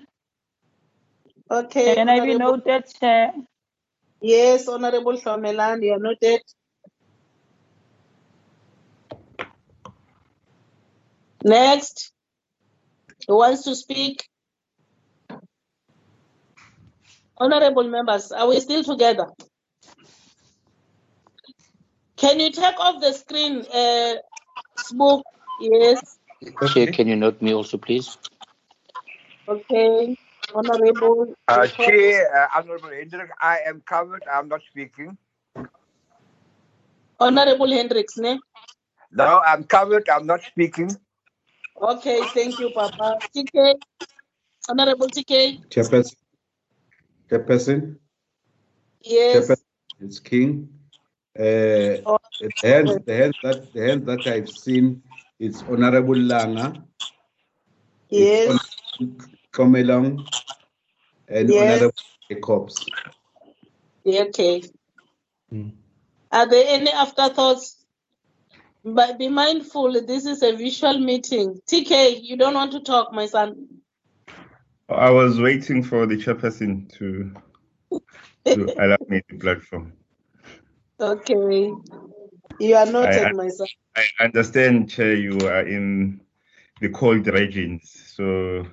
Okay. 1.49 1.95
Can 1.95 2.09
I 2.09 2.19
be 2.19 2.35
Honorable- 2.35 2.57
noted, 2.57 2.85
Chair? 2.99 3.33
Yes, 4.21 4.67
Honorable 4.67 5.13
Shomelan, 5.13 5.83
you 5.83 5.93
are 5.93 5.99
noted. 5.99 6.41
Next, 11.43 12.13
who 13.27 13.37
wants 13.37 13.63
to 13.63 13.75
speak? 13.75 14.29
Honorable 17.37 17.83
members, 17.89 18.31
are 18.31 18.47
we 18.47 18.59
still 18.59 18.83
together? 18.83 19.27
Can 22.15 22.39
you 22.39 22.51
take 22.51 22.79
off 22.79 23.01
the 23.01 23.11
screen, 23.11 23.65
uh, 23.65 24.15
Smoke? 24.83 25.25
Yes, 25.59 26.19
Chair, 26.73 26.87
can 26.87 27.07
you 27.07 27.15
note 27.15 27.41
me 27.41 27.53
also, 27.53 27.77
please? 27.77 28.17
okay. 29.47 30.15
Honorable. 30.53 31.33
Uh, 31.47 31.67
Chair, 31.67 32.29
uh, 32.35 32.59
Honorable 32.59 32.89
Hendrik, 32.89 33.29
I 33.41 33.59
am 33.67 33.81
covered. 33.81 34.23
I'm 34.31 34.47
not 34.49 34.61
speaking. 34.69 35.17
Honorable 37.19 37.71
Hendricks, 37.71 38.17
ne? 38.17 38.39
No, 39.11 39.41
I'm 39.45 39.63
covered. 39.63 40.09
I'm 40.09 40.25
not 40.25 40.41
speaking. 40.43 40.97
Okay, 41.81 42.23
thank 42.25 42.59
you, 42.59 42.69
Papa. 42.69 43.19
TK, 43.35 43.75
Honorable 44.69 45.09
TK, 45.09 45.59
Chairperson. 45.69 46.15
Chairperson. 47.29 47.97
yes. 49.01 49.49
Chairperson, 49.49 49.63
it's 50.01 50.19
King. 50.19 50.69
Uh, 51.37 52.01
the 52.39 52.51
hands, 52.61 52.99
the 53.05 53.15
hands 53.15 53.35
that 53.41 53.73
the 53.73 53.81
hands 53.81 54.05
that 54.05 54.27
I've 54.27 54.49
seen 54.49 55.01
is 55.39 55.63
Honorable 55.67 56.15
Langa, 56.15 56.83
Yes, 58.09 58.69
Come 59.51 59.75
along 59.75 60.25
and 61.27 61.49
Yes. 61.49 61.61
Honorable 61.61 61.93
Jacobs. 62.29 62.85
Okay. 64.05 64.63
Mm. 65.51 65.71
Are 66.31 66.47
there 66.47 66.65
any 66.67 66.91
afterthoughts? 66.91 67.77
But 68.85 69.17
be 69.17 69.29
mindful, 69.29 69.93
this 70.05 70.25
is 70.25 70.43
a 70.43 70.55
visual 70.55 70.99
meeting. 70.99 71.59
TK, 71.67 72.21
you 72.21 72.35
don't 72.35 72.53
want 72.53 72.73
to 72.73 72.81
talk, 72.81 73.13
my 73.13 73.25
son. 73.27 73.67
I 74.89 75.09
was 75.09 75.39
waiting 75.39 75.81
for 75.81 76.05
the 76.05 76.17
chairperson 76.17 76.91
to, 76.97 77.31
to 78.45 78.73
allow 78.77 78.97
me 79.07 79.21
the 79.29 79.37
platform. 79.37 79.93
Okay. 80.99 81.71
You 82.59 82.75
are 82.75 82.85
noted, 82.85 83.29
I- 83.29 83.33
my 83.33 83.49
son. 83.49 83.67
I 83.95 84.05
understand, 84.25 84.89
Chair, 84.89 85.13
you 85.15 85.47
are 85.47 85.61
in 85.67 86.21
the 86.81 86.89
cold 86.89 87.27
regions, 87.27 87.91
so. 88.15 88.65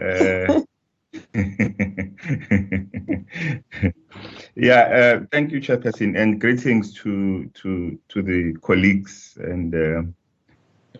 Uh, 0.00 0.48
yeah, 4.54 4.82
uh, 4.82 5.20
thank 5.32 5.52
you, 5.52 5.60
Chairperson, 5.60 6.16
and 6.18 6.40
greetings 6.40 6.92
to 6.94 7.46
to 7.54 7.98
to 8.08 8.22
the 8.22 8.54
colleagues 8.62 9.36
and 9.40 9.74
uh, 9.74 10.02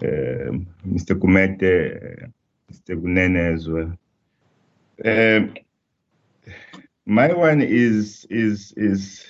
um 0.02 0.66
Mr. 0.86 1.14
Kumete, 1.16 2.24
uh, 2.24 2.26
Mr. 2.72 2.96
Gunene 2.96 3.54
as 3.54 3.68
well. 3.68 3.92
Um, 5.04 5.54
my 7.06 7.32
one 7.32 7.62
is 7.62 8.26
is 8.30 8.72
is 8.76 9.26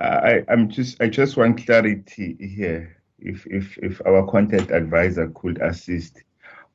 I 0.00 0.44
I'm 0.48 0.68
just 0.68 1.00
I 1.00 1.08
just 1.08 1.36
want 1.36 1.64
clarity 1.64 2.36
here. 2.40 2.96
If 3.18 3.46
if 3.46 3.76
if 3.78 4.00
our 4.06 4.26
content 4.26 4.70
advisor 4.70 5.28
could 5.34 5.60
assist 5.60 6.22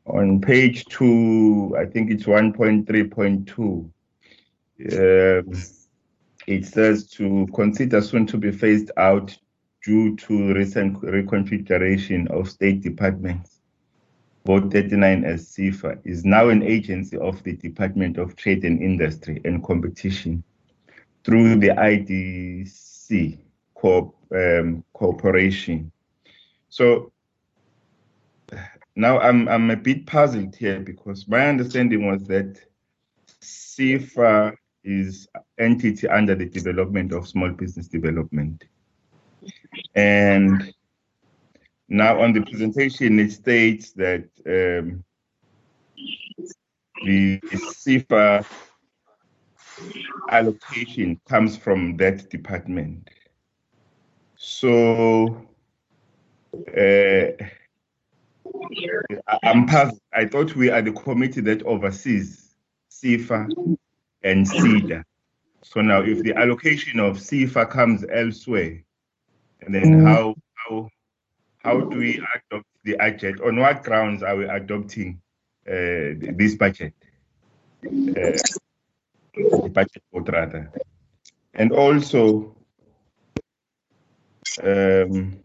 on 0.06 0.40
page 0.42 0.86
two, 0.86 1.76
I 1.78 1.86
think 1.86 2.12
it's 2.12 2.28
one 2.28 2.54
point 2.54 2.88
three 2.88 3.06
point 3.08 3.48
two. 3.48 3.92
Um, 4.92 5.52
it 6.48 6.66
says 6.66 7.08
to 7.12 7.48
consider 7.56 8.02
soon 8.02 8.28
to 8.28 8.38
be 8.38 8.52
phased 8.52 8.92
out 8.98 9.36
due 9.84 10.16
to 10.18 10.54
recent 10.54 11.02
reconfiguration 11.02 12.30
of 12.30 12.50
state 12.50 12.82
departments. 12.82 13.62
Vote 14.46 14.72
39 14.72 15.24
as 15.24 15.48
SEFA 15.48 15.98
is 16.04 16.24
now 16.24 16.50
an 16.50 16.62
agency 16.62 17.18
of 17.18 17.42
the 17.42 17.54
Department 17.54 18.20
of 18.20 18.36
Trade 18.36 18.64
and 18.64 18.80
Industry 18.80 19.42
and 19.44 19.64
Competition 19.64 20.44
through 21.24 21.56
the 21.56 21.70
IDC 21.70 22.95
co- 23.76 24.16
um, 24.34 24.84
Corporation. 24.94 25.92
So 26.70 27.12
now 28.96 29.20
I'm 29.20 29.48
I'm 29.48 29.72
a 29.72 29.76
bit 29.76 30.06
puzzled 30.06 30.56
here 30.56 30.80
because 30.80 31.28
my 31.28 31.48
understanding 31.48 32.06
was 32.08 32.26
that 32.28 32.60
SEFA 33.42 34.56
is 34.84 35.28
entity 35.60 36.08
under 36.08 36.36
the 36.36 36.46
development 36.46 37.12
of 37.12 37.28
small 37.28 37.50
business 37.50 37.88
development. 37.88 38.64
And 39.96 40.74
now 41.90 42.22
on 42.22 42.34
the 42.34 42.42
presentation 42.42 43.20
it 43.20 43.32
states 43.32 43.92
that 43.94 44.24
um, 44.46 45.04
the 47.06 47.40
SEFA 47.52 48.46
allocation 50.30 51.20
comes 51.28 51.58
from 51.58 51.98
that 51.98 52.30
department. 52.30 53.10
So 54.38 55.46
uh, 56.76 57.46
I- 59.28 59.40
I'm 59.44 59.66
puzzled. 59.66 60.00
I 60.14 60.26
thought 60.26 60.56
we 60.56 60.70
are 60.70 60.82
the 60.82 60.92
committee 60.92 61.42
that 61.42 61.64
oversees 61.64 62.56
SEFA 62.90 63.48
and 64.24 64.46
SEDA. 64.46 65.04
So 65.64 65.82
now, 65.82 66.02
if 66.02 66.24
the 66.24 66.34
allocation 66.36 67.00
of 67.00 67.18
SEFA 67.18 67.70
comes 67.70 68.06
elsewhere, 68.12 68.82
and 69.62 69.74
then 69.74 70.06
how 70.06 70.36
how 70.54 70.90
how 71.58 71.82
do 71.82 71.98
we 71.98 72.24
adopt 72.36 72.68
the 72.84 72.96
budget? 72.98 73.42
On 73.42 73.56
what 73.58 73.84
grounds 73.84 74.22
are 74.22 74.36
we 74.36 74.46
adopting 74.46 75.20
uh, 75.68 76.22
this 76.38 76.56
budget? 76.56 76.94
Uh, 77.84 78.38
the 79.36 79.70
budget 79.70 80.04
vote 80.14 80.30
rather, 80.30 80.72
and 81.54 81.72
also. 81.72 82.56
Um, 84.64 85.40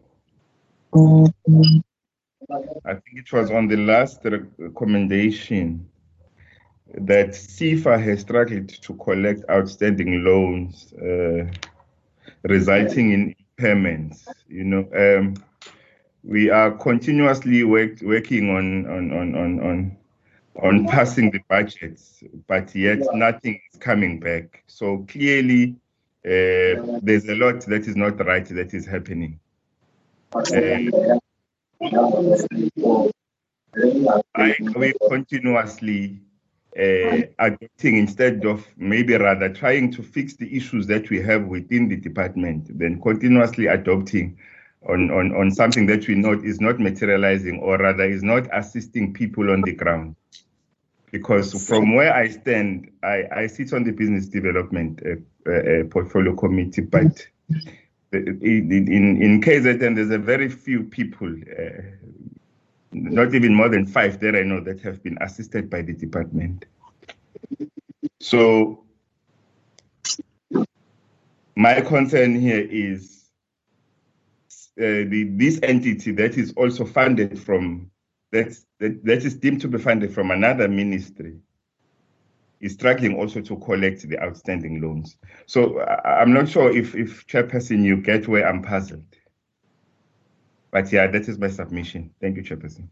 I 2.85 2.95
think 2.95 3.19
it 3.19 3.33
was 3.33 3.51
on 3.51 3.69
the 3.69 3.77
last 3.77 4.21
recommendation 4.25 5.89
that 6.95 7.29
SEFA 7.31 8.03
has 8.03 8.21
struggled 8.21 8.69
to 8.69 8.95
collect 8.95 9.45
outstanding 9.49 10.25
loans, 10.25 10.93
uh, 10.95 11.47
resulting 12.43 13.13
in 13.13 13.35
impairments. 13.59 14.27
You 14.49 14.65
know, 14.65 14.89
um, 14.97 15.35
we 16.25 16.51
are 16.51 16.73
continuously 16.73 17.65
work, 17.65 18.01
working 18.03 18.51
on 18.51 18.87
on 18.87 19.13
on 19.13 19.35
on 19.35 19.61
on 19.61 19.97
on 20.57 20.87
passing 20.87 21.31
the 21.31 21.41
budgets, 21.49 22.23
but 22.47 22.75
yet 22.75 22.99
nothing 23.13 23.61
is 23.73 23.79
coming 23.79 24.19
back. 24.21 24.63
So 24.67 25.05
clearly, 25.09 25.77
uh, 26.25 27.01
there's 27.03 27.29
a 27.29 27.35
lot 27.35 27.61
that 27.63 27.87
is 27.87 27.97
not 27.97 28.25
right 28.27 28.47
that 28.47 28.75
is 28.75 28.87
happening. 28.87 29.39
Uh, 30.35 31.19
I, 34.35 34.57
we 34.77 34.93
continuously 35.09 36.21
uh, 36.79 37.23
adopting 37.39 37.97
instead 37.97 38.45
of 38.45 38.67
maybe 38.77 39.15
rather 39.15 39.49
trying 39.49 39.93
to 39.93 40.03
fix 40.03 40.35
the 40.35 40.55
issues 40.57 40.87
that 40.89 41.09
we 41.11 41.21
have 41.23 41.45
within 41.47 41.89
the 41.89 41.97
department, 41.97 42.79
then 42.79 43.01
continuously 43.01 43.67
adopting 43.67 44.39
on, 44.89 45.11
on, 45.11 45.35
on 45.35 45.51
something 45.51 45.87
that 45.87 46.09
we 46.09 46.15
know 46.15 46.33
is 46.33 46.61
not 46.61 46.81
materializing 46.81 47.61
or 47.61 47.77
rather 47.77 48.05
is 48.05 48.23
not 48.23 48.49
assisting 48.53 49.13
people 49.13 49.51
on 49.51 49.63
the 49.63 49.75
ground. 49.75 50.17
Because 51.13 51.67
from 51.67 51.95
where 51.95 52.15
I 52.15 52.29
stand, 52.29 52.91
I, 53.03 53.25
I 53.35 53.47
sit 53.49 53.73
on 53.73 53.85
the 53.85 53.91
business 53.91 54.27
development 54.27 55.03
uh, 55.05 55.51
uh, 55.51 55.85
portfolio 55.91 56.37
committee, 56.37 56.83
but 56.83 57.27
in, 58.13 58.71
in, 58.71 59.23
in 59.23 59.41
KZN, 59.41 59.97
there's 59.97 60.11
a 60.11 60.19
very 60.19 60.49
few 60.49 60.85
people, 60.85 61.29
uh, 61.29 61.83
not 62.93 63.35
even 63.35 63.55
more 63.55 63.69
than 63.69 63.87
five 63.87 64.21
that 64.21 64.37
I 64.37 64.43
know 64.43 64.61
that 64.61 64.81
have 64.83 65.03
been 65.03 65.19
assisted 65.21 65.69
by 65.69 65.83
the 65.83 65.95
department. 65.95 66.65
So 68.21 68.85
my 71.57 71.81
concern 71.81 72.41
here 72.41 72.67
is 72.71 73.20
uh, 74.79 75.05
the, 75.09 75.29
this 75.33 75.61
entity 75.63 76.13
that 76.13 76.37
is 76.37 76.53
also 76.57 76.85
funded 76.85 77.39
from 77.39 77.91
that, 78.33 78.57
that 78.79 79.05
that 79.05 79.25
is 79.25 79.35
deemed 79.35 79.61
to 79.61 79.69
be 79.69 79.79
funded 79.79 80.15
from 80.15 80.31
another 80.31 80.69
ministry 80.69 81.37
is 82.61 82.75
struggling 82.75 83.17
also 83.17 83.41
to 83.41 83.57
collect 83.57 84.09
the 84.09 84.19
outstanding 84.23 84.81
loans. 84.81 85.17
So 85.47 85.81
I, 85.81 86.21
I'm 86.21 86.33
not 86.33 86.49
sure 86.49 86.75
if 86.75 86.95
if 86.95 87.27
chairperson 87.27 87.85
you 87.85 87.97
get 87.97 88.29
where 88.29 88.47
I'm 88.49 88.63
puzzled. 88.63 89.05
But 90.71 90.93
yeah, 90.93 91.09
that 91.09 91.29
is 91.29 91.39
my 91.39 91.49
submission. 91.49 92.15
Thank 92.21 92.37
you, 92.37 92.45
chairperson. 92.45 92.89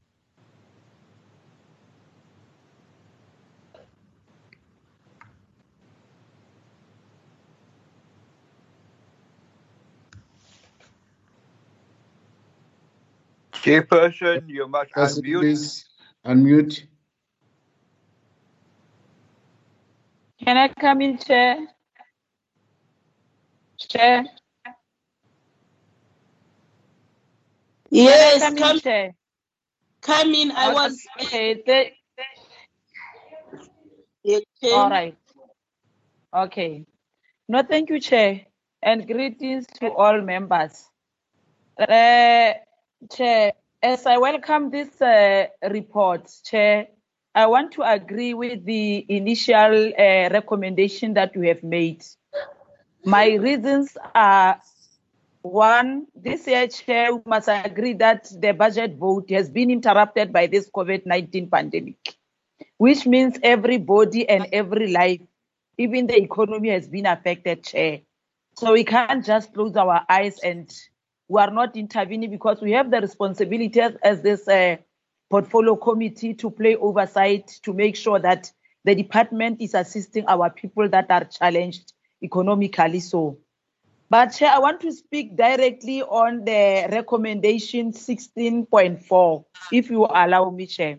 Chairperson, 13.68 14.48
you 14.48 14.68
must 14.68 14.92
Person, 14.92 15.22
unmute. 15.24 15.40
please 15.40 15.84
unmute. 16.26 16.84
Can 20.44 20.56
I 20.56 20.68
come 20.68 21.02
in, 21.02 21.18
Chair? 21.18 21.58
Chair? 23.78 24.24
Yes, 27.90 28.40
come 28.42 28.56
come, 28.56 28.76
in, 28.76 28.80
Chair? 28.80 29.14
come 30.02 30.34
in. 30.34 30.50
I 30.52 30.72
was. 30.74 30.98
Okay, 31.22 31.62
the- 31.66 31.92
Okay. 34.26 34.72
all 34.74 34.90
right. 34.90 35.16
Okay. 36.34 36.86
No, 37.48 37.62
thank 37.62 37.90
you, 37.90 38.00
Chair, 38.00 38.46
and 38.82 39.06
greetings 39.06 39.66
to 39.80 39.90
all 39.92 40.20
members. 40.20 40.86
Uh, 41.78 42.54
Chair, 43.06 43.52
as 43.80 44.06
I 44.06 44.18
welcome 44.18 44.70
this 44.70 45.00
uh, 45.00 45.46
report, 45.70 46.30
Chair, 46.44 46.88
I 47.32 47.46
want 47.46 47.72
to 47.72 47.82
agree 47.82 48.34
with 48.34 48.64
the 48.64 49.06
initial 49.08 49.92
uh, 49.96 50.28
recommendation 50.30 51.14
that 51.14 51.34
you 51.36 51.42
have 51.42 51.62
made. 51.62 52.04
My 53.04 53.34
reasons 53.34 53.96
are 54.14 54.60
one, 55.42 56.08
this 56.16 56.48
year, 56.48 56.66
Chair, 56.66 57.14
we 57.14 57.22
must 57.24 57.48
agree 57.48 57.92
that 57.94 58.28
the 58.40 58.52
budget 58.52 58.96
vote 58.96 59.30
has 59.30 59.48
been 59.48 59.70
interrupted 59.70 60.32
by 60.32 60.48
this 60.48 60.68
COVID 60.68 61.06
19 61.06 61.48
pandemic, 61.48 62.16
which 62.78 63.06
means 63.06 63.38
everybody 63.44 64.28
and 64.28 64.48
every 64.52 64.90
life, 64.90 65.20
even 65.78 66.08
the 66.08 66.20
economy, 66.20 66.70
has 66.70 66.88
been 66.88 67.06
affected, 67.06 67.62
Chair. 67.62 68.00
So 68.56 68.72
we 68.72 68.82
can't 68.82 69.24
just 69.24 69.54
close 69.54 69.76
our 69.76 70.04
eyes 70.08 70.40
and 70.40 70.68
we 71.28 71.40
are 71.40 71.50
not 71.50 71.76
intervening 71.76 72.30
because 72.30 72.60
we 72.60 72.72
have 72.72 72.90
the 72.90 73.00
responsibility 73.00 73.80
as, 73.80 74.22
this 74.22 74.48
uh, 74.48 74.76
portfolio 75.30 75.76
committee 75.76 76.32
to 76.34 76.50
play 76.50 76.74
oversight 76.76 77.46
to 77.62 77.74
make 77.74 77.94
sure 77.96 78.18
that 78.18 78.50
the 78.84 78.94
department 78.94 79.60
is 79.60 79.74
assisting 79.74 80.24
our 80.26 80.48
people 80.48 80.88
that 80.88 81.10
are 81.10 81.24
challenged 81.24 81.92
economically. 82.22 83.00
So, 83.00 83.38
but 84.08 84.28
Chair, 84.28 84.50
I 84.52 84.58
want 84.58 84.80
to 84.80 84.92
speak 84.92 85.36
directly 85.36 86.02
on 86.02 86.44
the 86.46 86.88
recommendation 86.90 87.92
16.4, 87.92 89.44
if 89.70 89.90
you 89.90 90.06
allow 90.06 90.48
me, 90.48 90.66
Chair. 90.66 90.98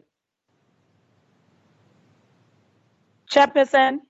Chairperson. 3.31 4.01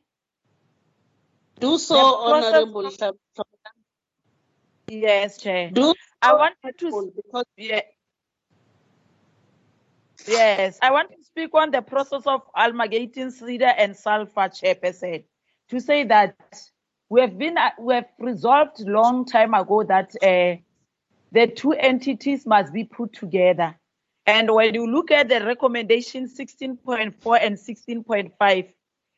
Do 1.59 1.77
so, 1.77 1.97
Honorable 1.97 2.91
Yes, 4.89 5.37
Chair. 5.37 5.69
Do 5.71 5.93
I 6.21 6.33
wanted 6.33 6.77
to 6.79 7.13
because 7.15 7.45
yeah. 7.57 7.81
Yes, 10.27 10.77
I 10.81 10.91
want 10.91 11.11
to 11.11 11.23
speak 11.23 11.51
on 11.53 11.71
the 11.71 11.81
process 11.81 12.23
of 12.25 12.41
amalgamating 12.55 13.31
SEDA 13.31 13.73
and 13.77 13.95
SEFA, 13.95 14.49
Chairperson, 14.49 15.23
to 15.69 15.79
say 15.79 16.03
that 16.03 16.35
we 17.07 17.21
have 17.21 17.37
been 17.37 17.57
uh, 17.57 17.71
we 17.79 17.93
have 17.93 18.09
resolved 18.19 18.81
long 18.81 19.25
time 19.25 19.53
ago 19.53 19.83
that 19.83 20.13
uh, 20.21 20.59
the 21.31 21.47
two 21.47 21.71
entities 21.71 22.45
must 22.45 22.73
be 22.73 22.83
put 22.83 23.13
together. 23.13 23.75
And 24.25 24.53
when 24.53 24.75
you 24.75 24.85
look 24.85 25.09
at 25.09 25.29
the 25.29 25.43
recommendation 25.43 26.27
16.4 26.27 27.39
and 27.41 27.57
16.5, 27.57 28.73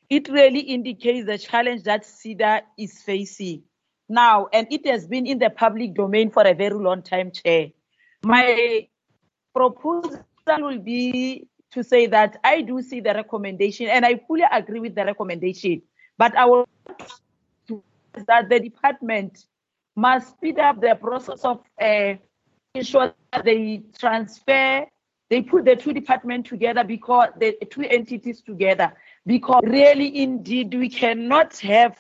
it 0.09 0.29
really 0.29 0.59
indicates 0.59 1.25
the 1.25 1.37
challenge 1.37 1.83
that 1.83 2.03
SEDA 2.03 2.61
is 2.77 3.01
facing 3.01 3.63
now, 4.11 4.47
and 4.53 4.67
it 4.69 4.85
has 4.85 5.07
been 5.07 5.25
in 5.25 5.39
the 5.39 5.49
public 5.49 5.95
domain 5.95 6.29
for 6.29 6.45
a 6.45 6.53
very 6.53 6.75
long 6.75 7.01
time, 7.01 7.31
Chair. 7.31 7.69
My 8.23 8.87
proposal 9.55 10.23
will 10.47 10.79
be 10.79 11.47
to 11.71 11.83
say 11.83 12.05
that 12.07 12.37
I 12.43 12.61
do 12.61 12.81
see 12.81 12.99
the 12.99 13.13
recommendation 13.13 13.87
and 13.87 14.05
I 14.05 14.19
fully 14.27 14.43
agree 14.51 14.79
with 14.79 14.93
the 14.93 15.05
recommendation, 15.05 15.81
but 16.17 16.35
I 16.35 16.45
will 16.45 16.67
that 18.27 18.49
the 18.49 18.59
department 18.59 19.45
must 19.95 20.31
speed 20.31 20.59
up 20.59 20.81
the 20.81 20.95
process 20.95 21.45
of 21.45 21.61
uh, 21.81 22.13
ensure 22.75 23.13
that 23.31 23.45
they 23.45 23.81
transfer, 23.97 24.85
they 25.29 25.41
put 25.41 25.65
the 25.65 25.75
two 25.75 25.93
departments 25.93 26.49
together 26.49 26.83
because 26.83 27.29
the 27.39 27.57
two 27.69 27.83
entities 27.83 28.41
together, 28.41 28.93
because 29.25 29.61
really 29.65 30.21
indeed 30.23 30.73
we 30.73 30.89
cannot 30.89 31.57
have 31.59 31.97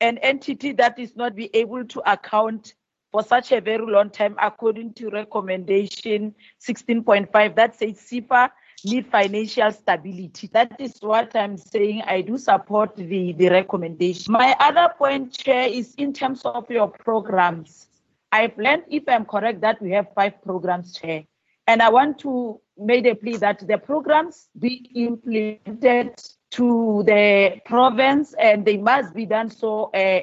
an 0.00 0.18
entity 0.18 0.72
that 0.72 0.98
is 0.98 1.16
not 1.16 1.34
be 1.34 1.50
able 1.54 1.84
to 1.84 2.10
account 2.10 2.74
for 3.10 3.22
such 3.22 3.52
a 3.52 3.60
very 3.60 3.84
long 3.84 4.10
time 4.10 4.36
according 4.40 4.92
to 4.94 5.08
recommendation 5.10 6.34
16.5 6.60 7.56
that 7.56 7.74
says 7.74 7.94
SEFA 7.94 8.50
need 8.84 9.06
financial 9.06 9.72
stability. 9.72 10.48
That 10.52 10.80
is 10.80 10.98
what 11.00 11.34
I'm 11.34 11.56
saying. 11.56 12.02
I 12.06 12.20
do 12.20 12.38
support 12.38 12.94
the, 12.96 13.32
the 13.32 13.48
recommendation. 13.48 14.32
My 14.32 14.54
other 14.60 14.92
point, 14.96 15.36
Chair, 15.36 15.68
is 15.68 15.94
in 15.96 16.12
terms 16.12 16.42
of 16.44 16.70
your 16.70 16.88
programs. 16.88 17.88
I've 18.30 18.56
learned, 18.58 18.84
if 18.88 19.04
I'm 19.08 19.24
correct, 19.24 19.62
that 19.62 19.80
we 19.80 19.90
have 19.92 20.08
five 20.14 20.40
programs, 20.42 20.94
Chair. 20.94 21.24
And 21.68 21.82
I 21.82 21.90
want 21.90 22.18
to 22.20 22.60
make 22.78 23.04
a 23.06 23.14
plea 23.14 23.36
that 23.36 23.66
the 23.68 23.76
programs 23.76 24.48
be 24.58 24.90
implemented 24.94 26.18
to 26.52 27.02
the 27.04 27.60
province 27.66 28.34
and 28.40 28.64
they 28.64 28.78
must 28.78 29.14
be 29.14 29.26
done 29.26 29.50
so 29.50 29.90
uh, 29.92 30.22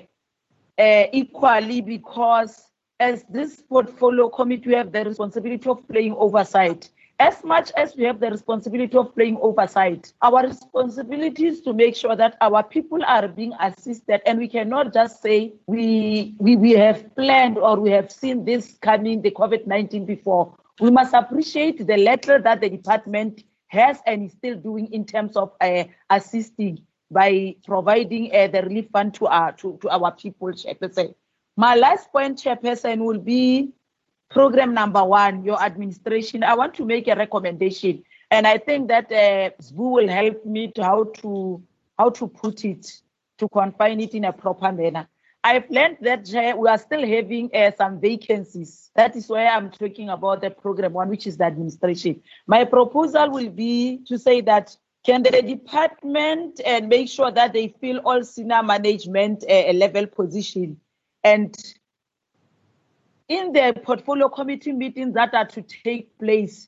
uh, 0.82 1.04
equally 1.14 1.82
because 1.82 2.72
as 3.00 3.24
this 3.30 3.62
portfolio 3.62 4.28
committee, 4.28 4.70
we 4.70 4.74
have 4.74 4.91
the 4.91 5.06
responsibility 5.06 5.70
of 5.70 5.88
playing 5.88 6.16
oversight. 6.18 6.89
As 7.20 7.43
much 7.43 7.72
as 7.78 7.96
we 7.96 8.06
have 8.06 8.20
the 8.20 8.32
responsibility 8.32 8.98
of 8.98 9.14
playing 9.14 9.38
oversight, 9.39 10.14
our 10.24 10.48
responsibility 10.48 11.46
is 11.46 11.62
to 11.62 11.74
make 11.74 11.96
sure 11.96 12.16
that 12.16 12.38
our 12.41 12.64
people 12.64 13.06
are 13.06 13.28
being 13.28 13.54
assisted, 13.62 14.22
and 14.26 14.39
we 14.39 14.48
cannot 14.48 14.93
just 14.93 15.22
say 15.22 15.54
we 15.68 16.36
we, 16.39 16.56
we 16.58 16.72
have 16.72 17.16
planned 17.16 17.58
or 17.58 17.80
we 17.80 17.91
have 17.91 18.12
seen 18.12 18.43
this 18.43 18.78
coming, 18.82 19.22
the 19.22 19.32
COVID 19.32 19.68
19 19.68 20.06
before. 20.06 20.54
We 20.80 20.92
must 20.92 21.14
appreciate 21.14 21.86
the 21.86 21.98
letter 21.98 22.40
that 22.40 22.62
the 22.62 22.70
department 22.70 23.44
has 23.68 24.00
and 24.06 24.26
is 24.26 24.34
still 24.34 24.56
doing 24.56 24.92
in 24.92 25.06
terms 25.06 25.36
of 25.36 25.54
uh, 25.62 25.86
assisting 26.10 26.80
by 27.10 27.56
providing 27.66 28.34
uh, 28.36 28.48
the 28.48 28.64
relief 28.64 28.90
fund 28.92 29.14
to 29.16 29.28
our 29.28 29.52
to, 29.54 29.78
to 29.82 29.90
our 29.90 30.12
people, 30.12 30.50
Chairperson. 30.50 31.16
My 31.56 31.76
last 31.76 32.12
point, 32.12 32.38
Chairperson, 32.38 33.00
will 33.00 33.20
be 33.20 33.72
program 34.30 34.74
number 34.74 35.04
one, 35.04 35.46
your 35.46 35.62
administration. 35.62 36.44
I 36.44 36.56
want 36.56 36.74
to 36.76 36.86
make 36.86 37.08
a 37.08 37.16
recommendation, 37.16 38.04
and 38.32 38.46
I 38.46 38.58
think 38.58 38.90
that 38.90 39.12
uh, 39.12 39.52
will 39.74 40.10
help 40.10 40.46
me 40.46 40.72
to 40.74 40.84
how 40.84 41.06
to 41.22 41.64
how 41.98 42.10
to 42.10 42.28
put 42.28 42.66
it 42.66 43.02
to 43.38 43.48
confine 43.50 44.02
it 44.02 44.14
in 44.14 44.26
a 44.26 44.34
proper 44.34 44.72
manner. 44.72 45.08
I've 45.46 45.70
learned 45.70 45.98
that 46.02 46.34
uh, 46.34 46.58
we 46.58 46.68
are 46.68 46.78
still 46.80 47.06
having 47.06 47.52
uh, 47.54 47.70
some 47.78 48.02
vacancies. 48.02 48.89
That 48.96 49.16
is 49.16 49.30
why 49.30 49.46
I'm 49.46 49.70
talking 49.70 50.10
about 50.10 50.41
the 50.41 50.50
program 50.50 50.93
one, 50.93 51.08
which 51.08 51.28
is 51.28 51.38
the 51.38 51.43
administration. 51.43 52.24
My 52.48 52.64
proposal 52.66 53.30
will 53.30 53.52
be 53.52 54.00
to 54.08 54.18
say 54.18 54.41
that 54.41 54.76
can 55.06 55.22
the 55.22 55.43
department 55.43 56.62
and 56.66 56.89
make 56.89 57.10
sure 57.10 57.30
that 57.30 57.54
they 57.54 57.76
fill 57.80 58.00
all 58.00 58.24
senior 58.24 58.64
management 58.64 59.46
uh, 59.48 59.72
level 59.74 60.08
position 60.08 60.80
and 61.24 61.56
in 63.28 63.54
the 63.54 63.80
portfolio 63.84 64.30
committee 64.30 64.72
meetings 64.72 65.14
that 65.14 65.36
are 65.36 65.46
to 65.46 65.62
take 65.62 66.18
place, 66.18 66.68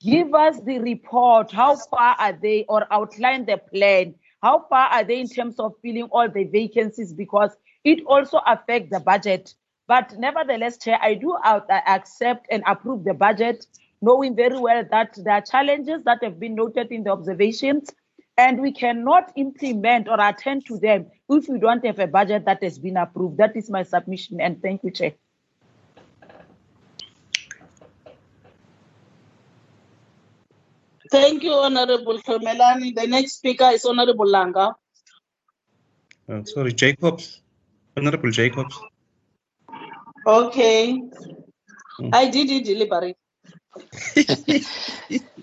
give 0.00 0.32
us 0.32 0.58
the 0.62 0.78
report. 0.78 1.52
How 1.52 1.76
far 1.76 2.16
are 2.18 2.32
they, 2.32 2.64
or 2.70 2.86
outline 2.90 3.44
the 3.44 3.58
plan? 3.58 4.14
How 4.42 4.64
far 4.70 4.88
are 4.88 5.04
they 5.04 5.20
in 5.20 5.28
terms 5.28 5.58
of 5.58 5.74
filling 5.82 6.04
all 6.04 6.28
the 6.28 6.44
vacancies? 6.44 7.12
Because 7.12 7.50
it 7.84 8.02
also 8.06 8.40
affects 8.46 8.90
the 8.90 9.00
budget. 9.00 9.54
But 9.86 10.16
nevertheless, 10.18 10.78
Chair, 10.78 10.98
I 11.00 11.14
do 11.14 11.36
out- 11.44 11.70
accept 11.70 12.46
and 12.50 12.62
approve 12.66 13.04
the 13.04 13.14
budget, 13.14 13.66
knowing 14.00 14.34
very 14.34 14.58
well 14.58 14.84
that 14.90 15.14
there 15.22 15.34
are 15.34 15.42
challenges 15.42 16.02
that 16.04 16.24
have 16.24 16.40
been 16.40 16.54
noted 16.54 16.90
in 16.90 17.04
the 17.04 17.10
observations, 17.10 17.90
and 18.36 18.60
we 18.60 18.72
cannot 18.72 19.32
implement 19.36 20.08
or 20.08 20.18
attend 20.20 20.66
to 20.66 20.78
them 20.78 21.06
if 21.28 21.48
we 21.48 21.58
don't 21.58 21.84
have 21.84 21.98
a 21.98 22.06
budget 22.06 22.46
that 22.46 22.62
has 22.62 22.78
been 22.78 22.96
approved. 22.96 23.36
That 23.36 23.56
is 23.56 23.70
my 23.70 23.82
submission, 23.82 24.40
and 24.40 24.60
thank 24.62 24.82
you, 24.82 24.90
Chair. 24.90 25.12
Thank 31.10 31.42
you, 31.42 31.52
Honorable 31.52 32.18
Melani. 32.18 32.94
The 32.94 33.06
next 33.06 33.36
speaker 33.36 33.70
is 33.72 33.84
Honorable 33.84 34.26
Langa. 34.26 34.74
Uh, 36.28 36.42
sorry, 36.44 36.72
Jacobs. 36.72 37.43
Honorable 37.96 38.30
Jacobs. 38.30 38.80
Okay. 40.26 41.00
Mm. 42.00 42.10
I 42.12 42.28
did 42.28 42.50
it 42.50 42.64
deliberate. 42.64 43.16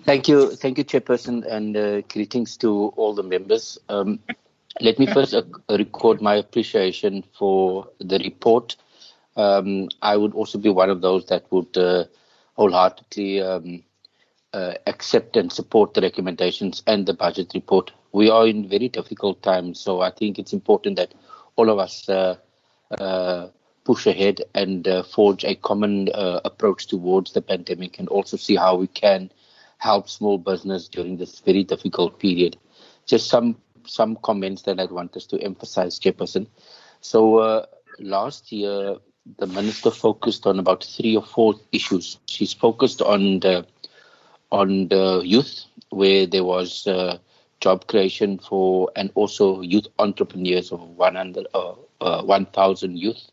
Thank 0.04 0.26
you, 0.26 0.56
thank 0.56 0.78
you, 0.78 0.84
Chairperson, 0.84 1.46
and 1.46 1.76
uh, 1.76 2.00
greetings 2.02 2.56
to 2.58 2.92
all 2.96 3.14
the 3.14 3.22
members. 3.22 3.78
Um, 3.88 4.18
let 4.80 4.98
me 4.98 5.06
first 5.06 5.32
uh, 5.32 5.42
record 5.70 6.20
my 6.20 6.36
appreciation 6.36 7.24
for 7.38 7.88
the 8.00 8.18
report. 8.18 8.76
Um, 9.36 9.88
I 10.00 10.16
would 10.16 10.34
also 10.34 10.58
be 10.58 10.70
one 10.70 10.90
of 10.90 11.02
those 11.02 11.26
that 11.26 11.44
would 11.52 11.76
uh, 11.76 12.04
wholeheartedly 12.54 13.42
um, 13.42 13.84
uh, 14.52 14.74
accept 14.86 15.36
and 15.36 15.52
support 15.52 15.94
the 15.94 16.00
recommendations 16.00 16.82
and 16.86 17.06
the 17.06 17.14
budget 17.14 17.52
report. 17.54 17.92
We 18.12 18.28
are 18.28 18.46
in 18.46 18.68
very 18.68 18.88
difficult 18.88 19.42
times, 19.42 19.78
so 19.78 20.00
I 20.00 20.10
think 20.10 20.38
it's 20.38 20.52
important 20.52 20.96
that 20.96 21.14
all 21.56 21.70
of 21.70 21.78
us 21.78 22.08
uh, 22.08 22.36
uh, 22.98 23.48
push 23.84 24.06
ahead 24.06 24.42
and 24.54 24.86
uh, 24.86 25.02
forge 25.02 25.44
a 25.44 25.54
common 25.54 26.08
approach 26.14 26.86
towards 26.86 27.32
the 27.32 27.42
pandemic 27.42 27.98
and 27.98 28.08
also 28.08 28.36
see 28.36 28.56
how 28.56 28.76
we 28.76 28.86
can 28.86 29.30
help 29.78 30.08
small 30.08 30.38
business 30.38 30.88
during 30.88 31.16
this 31.16 31.40
very 31.40 31.64
difficult 31.64 32.18
period. 32.18 32.56
Just 33.06 33.28
some 33.28 33.56
some 33.84 34.16
comments 34.22 34.62
that 34.62 34.78
I'd 34.78 34.92
want 34.92 35.16
us 35.16 35.26
to 35.26 35.42
emphasize, 35.42 35.98
Chairperson. 35.98 36.46
So 37.00 37.38
uh, 37.38 37.66
last 37.98 38.52
year, 38.52 38.96
the 39.38 39.46
minister 39.48 39.90
focused 39.90 40.46
on 40.46 40.60
about 40.60 40.84
three 40.84 41.16
or 41.16 41.24
four 41.24 41.54
issues. 41.72 42.18
She's 42.26 42.52
focused 42.52 43.02
on 43.02 43.40
the 43.40 43.66
on 44.50 44.88
the 44.88 45.22
youth, 45.24 45.64
where 45.90 46.26
there 46.26 46.44
was 46.44 46.86
uh, 46.86 47.18
job 47.62 47.86
creation 47.86 48.38
for 48.38 48.90
and 48.96 49.10
also 49.14 49.60
youth 49.62 49.86
entrepreneurs 50.00 50.72
of 50.72 50.80
100 50.82 51.46
uh, 51.54 51.74
uh, 52.00 52.22
1,000 52.22 52.98
youth. 52.98 53.30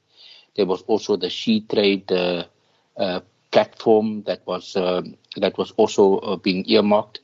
There 0.56 0.68
was 0.68 0.84
also 0.84 1.18
the 1.18 1.30
She 1.30 1.62
Trade 1.62 2.12
uh, 2.12 2.44
uh, 2.96 3.22
platform 3.52 4.24
that 4.28 4.46
was 4.46 4.76
um, 4.76 5.16
that 5.38 5.58
was 5.58 5.72
also 5.78 6.18
uh, 6.20 6.36
being 6.36 6.64
earmarked, 6.70 7.22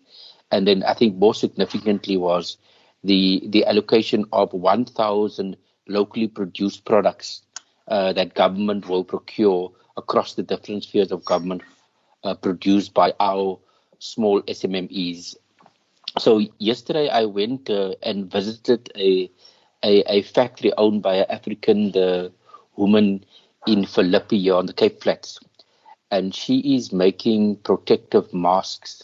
and 0.52 0.68
then 0.68 0.84
I 0.84 0.96
think 0.96 1.16
more 1.18 1.36
significantly 1.36 2.18
was 2.18 2.58
the 3.04 3.44
the 3.50 3.66
allocation 3.66 4.26
of 4.34 4.54
1,000 4.54 5.58
locally 5.88 6.28
produced 6.28 6.86
products 6.86 7.44
uh, 7.88 8.14
that 8.14 8.34
government 8.34 8.90
will 8.90 9.04
procure 9.04 9.72
across 9.96 10.34
the 10.34 10.42
different 10.44 10.84
spheres 10.84 11.12
of 11.12 11.24
government 11.26 11.62
produced 12.42 12.92
by 12.96 13.14
our 13.20 13.60
small 14.00 14.42
SMMEs. 14.42 15.36
So 16.18 16.42
yesterday 16.60 17.10
I 17.10 17.26
went 17.26 17.70
uh, 17.70 17.96
and 18.04 18.30
visited 18.32 18.92
a, 18.96 19.30
a, 19.84 20.04
a 20.18 20.22
factory 20.22 20.72
owned 20.78 21.02
by 21.04 21.16
an 21.16 21.26
African 21.30 21.92
the 21.92 22.32
woman 22.76 23.26
in 23.66 23.86
Philippi 23.86 24.50
on 24.50 24.66
the 24.68 24.74
Cape 24.74 25.02
Flats, 25.02 25.40
and 26.12 26.34
she 26.34 26.76
is 26.76 26.92
making 26.94 27.58
protective 27.58 28.34
masks. 28.34 29.04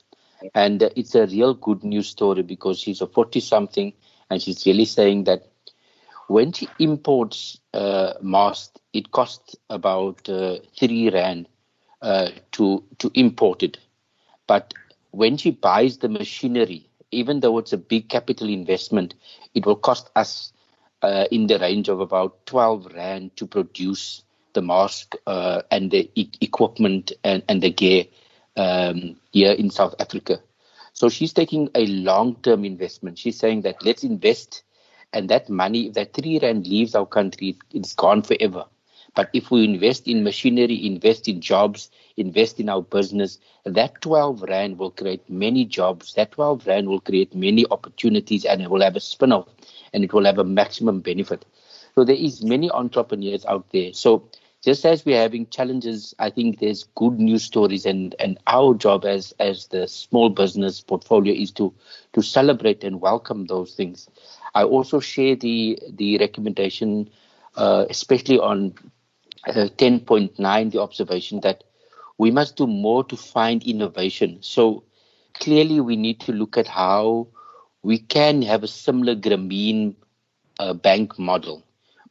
And 0.54 0.84
uh, 0.84 0.90
it's 0.96 1.16
a 1.16 1.26
real 1.28 1.54
good 1.54 1.84
news 1.84 2.08
story 2.10 2.44
because 2.44 2.80
she's 2.80 3.02
a 3.02 3.08
40 3.08 3.40
something 3.40 3.94
and 4.30 4.42
she's 4.42 4.66
really 4.66 4.86
saying 4.86 5.26
that 5.26 5.48
when 6.28 6.52
she 6.54 6.68
imports 6.80 7.60
uh, 7.74 8.14
masks, 8.22 8.80
it 8.94 9.12
costs 9.12 9.56
about 9.70 10.28
uh, 10.30 10.58
three 10.78 11.10
rand 11.10 11.48
uh, 12.02 12.30
to 12.54 12.84
to 13.00 13.12
import 13.16 13.64
it. 13.64 13.78
But 14.48 14.74
when 15.12 15.38
she 15.38 15.52
buys 15.52 15.98
the 16.00 16.10
machinery, 16.10 16.91
even 17.12 17.40
though 17.42 17.58
it's 17.58 17.74
a 17.74 17.78
big 17.78 18.10
capital 18.10 18.50
investment, 18.50 19.16
it 19.54 19.66
will 19.66 19.76
cost 19.76 20.10
us 20.16 20.54
uh, 21.02 21.26
in 21.32 21.48
the 21.48 21.60
range 21.60 21.90
of 21.90 22.00
about 22.00 22.46
12 22.46 22.88
rand 22.94 23.36
to 23.38 23.46
produce 23.46 24.24
the 24.54 24.62
mask 24.62 25.16
uh, 25.28 25.62
and 25.72 25.92
the 25.92 26.10
e- 26.16 26.32
equipment 26.42 27.12
and, 27.24 27.44
and 27.48 27.62
the 27.62 27.70
gear 27.72 28.06
um, 28.58 29.16
here 29.32 29.52
in 29.54 29.70
South 29.70 29.96
Africa. 30.00 30.40
So 30.94 31.10
she's 31.10 31.34
taking 31.34 31.70
a 31.76 31.86
long-term 31.88 32.66
investment. 32.66 33.18
She's 33.18 33.38
saying 33.38 33.62
that 33.62 33.84
let's 33.86 34.04
invest, 34.04 34.64
and 35.14 35.30
that 35.30 35.50
money, 35.50 35.88
if 35.88 35.94
that 35.94 36.14
three 36.14 36.40
rand 36.40 36.68
leaves 36.68 36.96
our 36.96 37.06
country, 37.06 37.58
it's 37.72 37.94
gone 37.94 38.22
forever. 38.24 38.66
But 39.16 39.30
if 39.34 39.52
we 39.52 39.64
invest 39.64 40.08
in 40.08 40.24
machinery, 40.24 40.86
invest 40.86 41.28
in 41.28 41.42
jobs, 41.42 41.90
invest 42.18 42.60
in 42.60 42.70
our 42.70 42.82
business, 42.82 43.40
that 43.66 44.02
12 44.02 44.44
rand 44.44 44.78
will 44.78 44.92
create 44.92 45.30
many 45.30 45.66
jobs. 45.66 46.14
That 46.14 46.32
12 46.32 46.66
rand 46.68 46.88
will 46.88 47.00
create 47.02 47.34
many 47.36 47.66
opportunities, 47.72 48.46
and 48.46 48.62
it 48.62 48.70
will 48.70 48.82
have 48.82 48.96
a 48.96 49.00
spin-off, 49.02 49.48
and 49.94 50.04
it 50.04 50.14
will 50.14 50.26
have 50.26 50.38
a 50.40 50.44
maximum 50.44 51.02
benefit. 51.02 51.46
So 51.96 52.04
there 52.04 52.16
is 52.16 52.44
many 52.44 52.70
entrepreneurs 52.72 53.46
out 53.46 53.70
there. 53.72 53.94
So 53.94 54.24
just 54.62 54.86
as 54.86 55.06
we're 55.06 55.20
having 55.22 55.48
challenges, 55.48 56.14
I 56.20 56.30
think 56.30 56.60
there's 56.60 56.84
good 56.96 57.20
news 57.20 57.44
stories, 57.44 57.86
and, 57.86 58.16
and 58.20 58.38
our 58.48 58.74
job 58.74 59.06
as 59.06 59.34
as 59.40 59.68
the 59.68 59.88
small 59.88 60.30
business 60.30 60.82
portfolio 60.82 61.34
is 61.34 61.52
to 61.52 61.74
to 62.14 62.22
celebrate 62.22 62.84
and 62.84 63.02
welcome 63.02 63.46
those 63.48 63.74
things. 63.76 64.10
I 64.54 64.64
also 64.64 65.00
share 65.00 65.36
the 65.36 65.80
the 65.90 66.18
recommendation, 66.18 67.10
uh, 67.56 67.86
especially 67.90 68.40
on 68.40 68.74
10.9, 69.48 70.72
the 70.72 70.82
observation 70.82 71.40
that 71.42 71.64
we 72.18 72.32
must 72.32 72.56
do 72.56 72.68
more 72.68 73.04
to 73.06 73.18
find 73.18 73.64
innovation. 73.64 74.38
So 74.42 74.84
clearly, 75.34 75.80
we 75.80 75.96
need 75.96 76.20
to 76.22 76.32
look 76.32 76.58
at 76.58 76.68
how 76.68 77.28
we 77.84 77.98
can 77.98 78.42
have 78.44 78.64
a 78.64 78.68
similar 78.68 79.16
Grameen 79.16 79.96
uh, 80.60 80.74
bank 80.74 81.18
model 81.18 81.64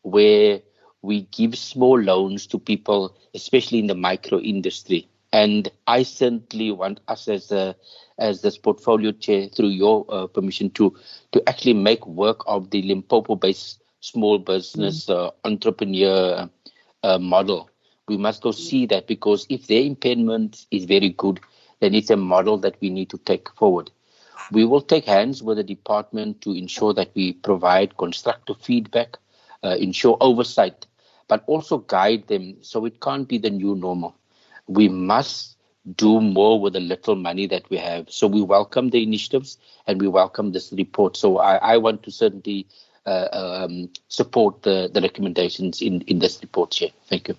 where 0.02 0.60
we 1.02 1.22
give 1.22 1.56
small 1.56 2.00
loans 2.00 2.46
to 2.48 2.58
people, 2.58 3.16
especially 3.34 3.78
in 3.78 3.86
the 3.86 3.94
micro 3.94 4.38
industry. 4.38 5.08
And 5.32 5.70
I 5.86 6.02
certainly 6.02 6.72
want 6.72 7.00
us 7.06 7.28
as 7.28 7.52
a 7.52 7.76
as 8.18 8.42
this 8.42 8.58
portfolio 8.58 9.12
chair, 9.12 9.48
through 9.48 9.68
your 9.68 10.04
uh, 10.08 10.26
permission, 10.26 10.70
to 10.70 10.94
to 11.32 11.48
actually 11.48 11.74
make 11.74 12.04
work 12.06 12.42
of 12.46 12.70
the 12.70 12.82
Limpopo-based 12.82 13.80
small 14.00 14.38
business 14.38 15.06
mm. 15.06 15.14
uh, 15.14 15.30
entrepreneur 15.44 16.50
uh, 17.02 17.18
model. 17.18 17.70
We 18.08 18.16
must 18.16 18.42
go 18.42 18.50
see 18.50 18.86
that 18.86 19.06
because 19.06 19.46
if 19.48 19.66
their 19.66 19.82
impairment 19.82 20.66
is 20.70 20.84
very 20.84 21.10
good, 21.10 21.40
then 21.80 21.94
it's 21.94 22.10
a 22.10 22.16
model 22.16 22.58
that 22.58 22.76
we 22.80 22.90
need 22.90 23.10
to 23.10 23.18
take 23.18 23.48
forward. 23.54 23.90
We 24.52 24.64
will 24.64 24.80
take 24.80 25.04
hands 25.04 25.42
with 25.42 25.58
the 25.58 25.64
department 25.64 26.40
to 26.42 26.52
ensure 26.52 26.92
that 26.94 27.10
we 27.14 27.32
provide 27.34 27.96
constructive 27.96 28.56
feedback, 28.58 29.16
uh, 29.62 29.76
ensure 29.78 30.16
oversight 30.20 30.86
but 31.30 31.44
also 31.46 31.78
guide 31.78 32.26
them 32.26 32.56
so 32.60 32.84
it 32.84 33.00
can't 33.00 33.28
be 33.28 33.38
the 33.38 33.48
new 33.50 33.76
normal. 33.76 34.16
We 34.66 34.88
must 34.88 35.56
do 35.96 36.20
more 36.20 36.60
with 36.60 36.72
the 36.72 36.80
little 36.80 37.14
money 37.14 37.46
that 37.46 37.70
we 37.70 37.76
have. 37.76 38.10
So 38.10 38.26
we 38.26 38.42
welcome 38.42 38.90
the 38.90 39.02
initiatives 39.04 39.56
and 39.86 40.00
we 40.00 40.08
welcome 40.08 40.50
this 40.50 40.72
report. 40.72 41.16
So 41.16 41.38
I, 41.38 41.54
I 41.74 41.76
want 41.76 42.02
to 42.02 42.10
certainly 42.10 42.66
um, 43.10 43.90
support 44.08 44.62
the, 44.62 44.90
the 44.92 45.00
recommendations 45.00 45.82
in, 45.82 46.02
in 46.02 46.18
this 46.18 46.40
report, 46.42 46.70
Chair. 46.70 46.90
Thank 47.08 47.28
you. 47.28 47.36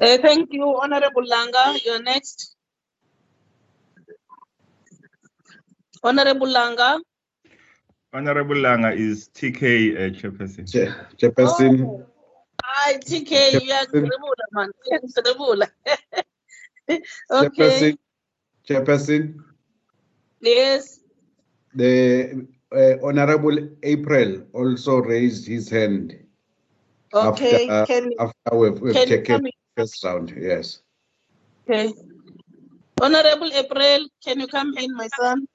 Uh, 0.00 0.16
thank 0.18 0.52
you, 0.52 0.78
Honorable 0.80 1.24
Langa. 1.24 1.78
You're 1.84 2.02
next. 2.02 2.54
Honorable 6.02 6.46
Langa. 6.46 7.00
Honorable 8.12 8.56
Langa 8.56 8.96
is 8.96 9.28
TK 9.34 9.96
uh, 9.96 10.10
Chairperson. 10.16 10.64
Chairperson. 11.16 11.84
Oh. 11.84 12.06
Hi, 12.62 12.94
TK. 12.98 13.64
You 13.64 13.72
are 13.72 13.82
incredible, 13.82 14.34
man. 14.52 14.70
Incredible. 15.02 15.62
okay. 16.90 17.00
Chairperson. 17.30 17.98
Chairperson. 18.68 19.34
Yes. 20.40 21.00
The 21.78 22.44
uh, 22.74 22.94
Honorable 23.06 23.56
April 23.84 24.42
also 24.52 24.98
raised 24.98 25.46
his 25.46 25.70
hand. 25.70 26.18
Okay. 27.14 27.68
After, 27.68 27.86
can, 27.86 28.10
after 28.18 28.56
we've, 28.58 28.80
we've 28.80 28.94
can 28.94 29.06
taken 29.06 29.42
the 29.44 29.52
first 29.76 30.02
round, 30.02 30.34
yes. 30.36 30.80
Okay. 31.62 31.94
Honorable 33.00 33.52
April, 33.54 34.08
can 34.24 34.40
you 34.40 34.48
come 34.48 34.76
in, 34.76 34.92
my 34.96 35.06
son? 35.20 35.46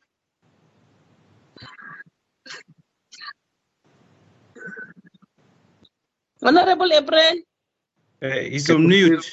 Honorable 6.41 6.93
April. 6.93 7.35
Uh, 8.21 8.47
he's 8.47 8.69
on 8.69 8.87
mute. 8.87 9.29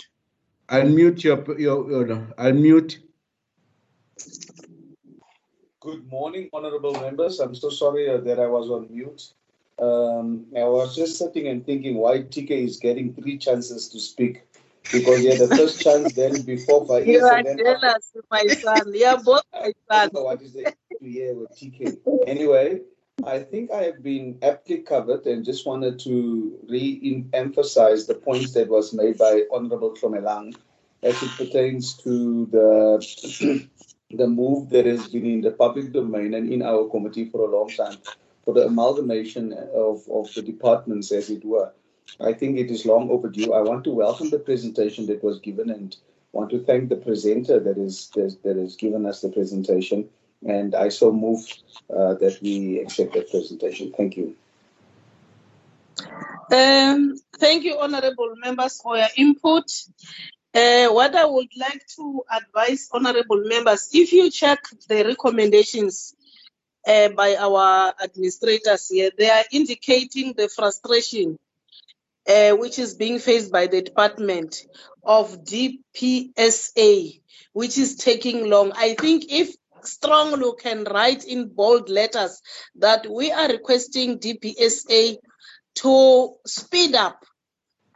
Unmute 0.68 1.22
your, 1.22 1.38
your, 1.56 1.88
your 1.88 2.16
unmute. 2.36 2.98
Good 5.80 6.10
morning, 6.10 6.50
honorable 6.52 6.92
members. 6.92 7.40
I'm 7.40 7.54
so 7.54 7.70
sorry 7.70 8.10
uh, 8.10 8.18
that 8.18 8.38
I 8.38 8.46
was 8.46 8.68
on 8.68 8.88
mute. 8.90 9.32
Um, 9.78 10.44
I 10.54 10.64
was 10.64 10.94
just 10.94 11.16
sitting 11.16 11.48
and 11.48 11.64
thinking 11.64 11.96
why 11.96 12.18
TK 12.18 12.50
is 12.50 12.76
getting 12.76 13.14
three 13.14 13.38
chances 13.38 13.88
to 13.88 13.98
speak 13.98 14.42
because 14.92 15.22
he 15.22 15.28
had 15.28 15.38
the 15.38 15.48
first 15.56 15.80
chance 15.84 16.12
then 16.12 16.42
before 16.42 16.84
Faiz. 16.84 17.06
You 17.06 17.24
are 17.24 17.42
jealous, 17.42 18.12
my 18.30 18.46
son. 18.48 18.92
You 18.92 19.06
are 19.06 19.22
both 19.22 19.40
my 19.54 19.72
son. 19.90 20.10
what 20.12 20.42
is 20.42 20.52
the 20.52 20.74
with 21.00 21.50
TK. 21.56 21.96
Anyway, 22.26 22.80
I 23.24 23.38
think 23.38 23.70
I 23.70 23.84
have 23.84 24.02
been 24.02 24.38
aptly 24.42 24.80
covered 24.82 25.24
and 25.24 25.46
just 25.46 25.64
wanted 25.64 25.98
to 26.00 26.58
re-emphasize 26.68 28.06
the 28.06 28.16
points 28.16 28.52
that 28.52 28.68
was 28.68 28.92
made 28.92 29.16
by 29.16 29.44
Honorable 29.50 29.92
Tromelang 29.92 30.54
as 31.02 31.22
it 31.22 31.30
pertains 31.38 31.94
to 32.02 32.44
the 32.52 33.66
the 34.10 34.26
move 34.26 34.70
that 34.70 34.86
has 34.86 35.08
been 35.08 35.26
in 35.26 35.40
the 35.40 35.50
public 35.50 35.92
domain 35.92 36.34
and 36.34 36.52
in 36.52 36.62
our 36.62 36.88
committee 36.88 37.26
for 37.26 37.42
a 37.42 37.56
long 37.56 37.68
time 37.68 37.96
for 38.44 38.54
the 38.54 38.66
amalgamation 38.66 39.52
of, 39.52 40.02
of 40.10 40.32
the 40.34 40.42
departments, 40.42 41.12
as 41.12 41.30
it 41.30 41.44
were. 41.44 41.70
I 42.18 42.32
think 42.32 42.58
it 42.58 42.70
is 42.70 42.84
long 42.84 43.10
overdue. 43.10 43.52
I 43.52 43.60
want 43.60 43.84
to 43.84 43.90
welcome 43.90 44.30
the 44.30 44.38
presentation 44.38 45.06
that 45.06 45.22
was 45.22 45.38
given 45.38 45.70
and 45.70 45.96
want 46.32 46.50
to 46.50 46.58
thank 46.64 46.88
the 46.88 46.96
presenter 46.96 47.60
that 47.60 47.78
is 47.78 48.10
that, 48.14 48.56
has 48.56 48.76
given 48.76 49.06
us 49.06 49.20
the 49.20 49.28
presentation. 49.28 50.08
And 50.46 50.74
I 50.74 50.88
so 50.88 51.12
move 51.12 51.46
uh, 51.90 52.14
that 52.14 52.38
we 52.42 52.80
accept 52.80 53.12
that 53.14 53.30
presentation. 53.30 53.92
Thank 53.96 54.16
you. 54.16 54.34
Um, 56.52 57.14
thank 57.38 57.62
you, 57.64 57.78
honorable 57.78 58.34
members, 58.36 58.80
for 58.80 58.96
your 58.96 59.08
input. 59.16 59.70
Uh, 60.52 60.88
what 60.88 61.14
I 61.14 61.24
would 61.24 61.50
like 61.56 61.86
to 61.96 62.22
advise 62.30 62.88
honorable 62.92 63.42
members, 63.44 63.90
if 63.92 64.12
you 64.12 64.30
check 64.30 64.64
the 64.88 65.04
recommendations 65.04 66.14
uh, 66.86 67.10
by 67.10 67.36
our 67.36 67.94
administrators 68.02 68.88
here, 68.88 69.10
they 69.16 69.30
are 69.30 69.44
indicating 69.52 70.34
the 70.36 70.48
frustration 70.48 71.38
uh, 72.28 72.50
which 72.52 72.78
is 72.78 72.94
being 72.94 73.18
faced 73.18 73.52
by 73.52 73.66
the 73.66 73.82
department 73.82 74.66
of 75.04 75.44
DPSA, 75.44 77.20
which 77.52 77.78
is 77.78 77.96
taking 77.96 78.48
long. 78.50 78.72
I 78.74 78.94
think 78.94 79.26
if 79.30 79.54
Strongly 79.82 80.52
can 80.60 80.84
write 80.84 81.24
in 81.24 81.48
bold 81.48 81.88
letters 81.88 82.42
that 82.76 83.10
we 83.10 83.32
are 83.32 83.48
requesting 83.48 84.18
DPSA 84.18 85.16
to 85.76 86.34
speed 86.46 86.94
up 86.94 87.24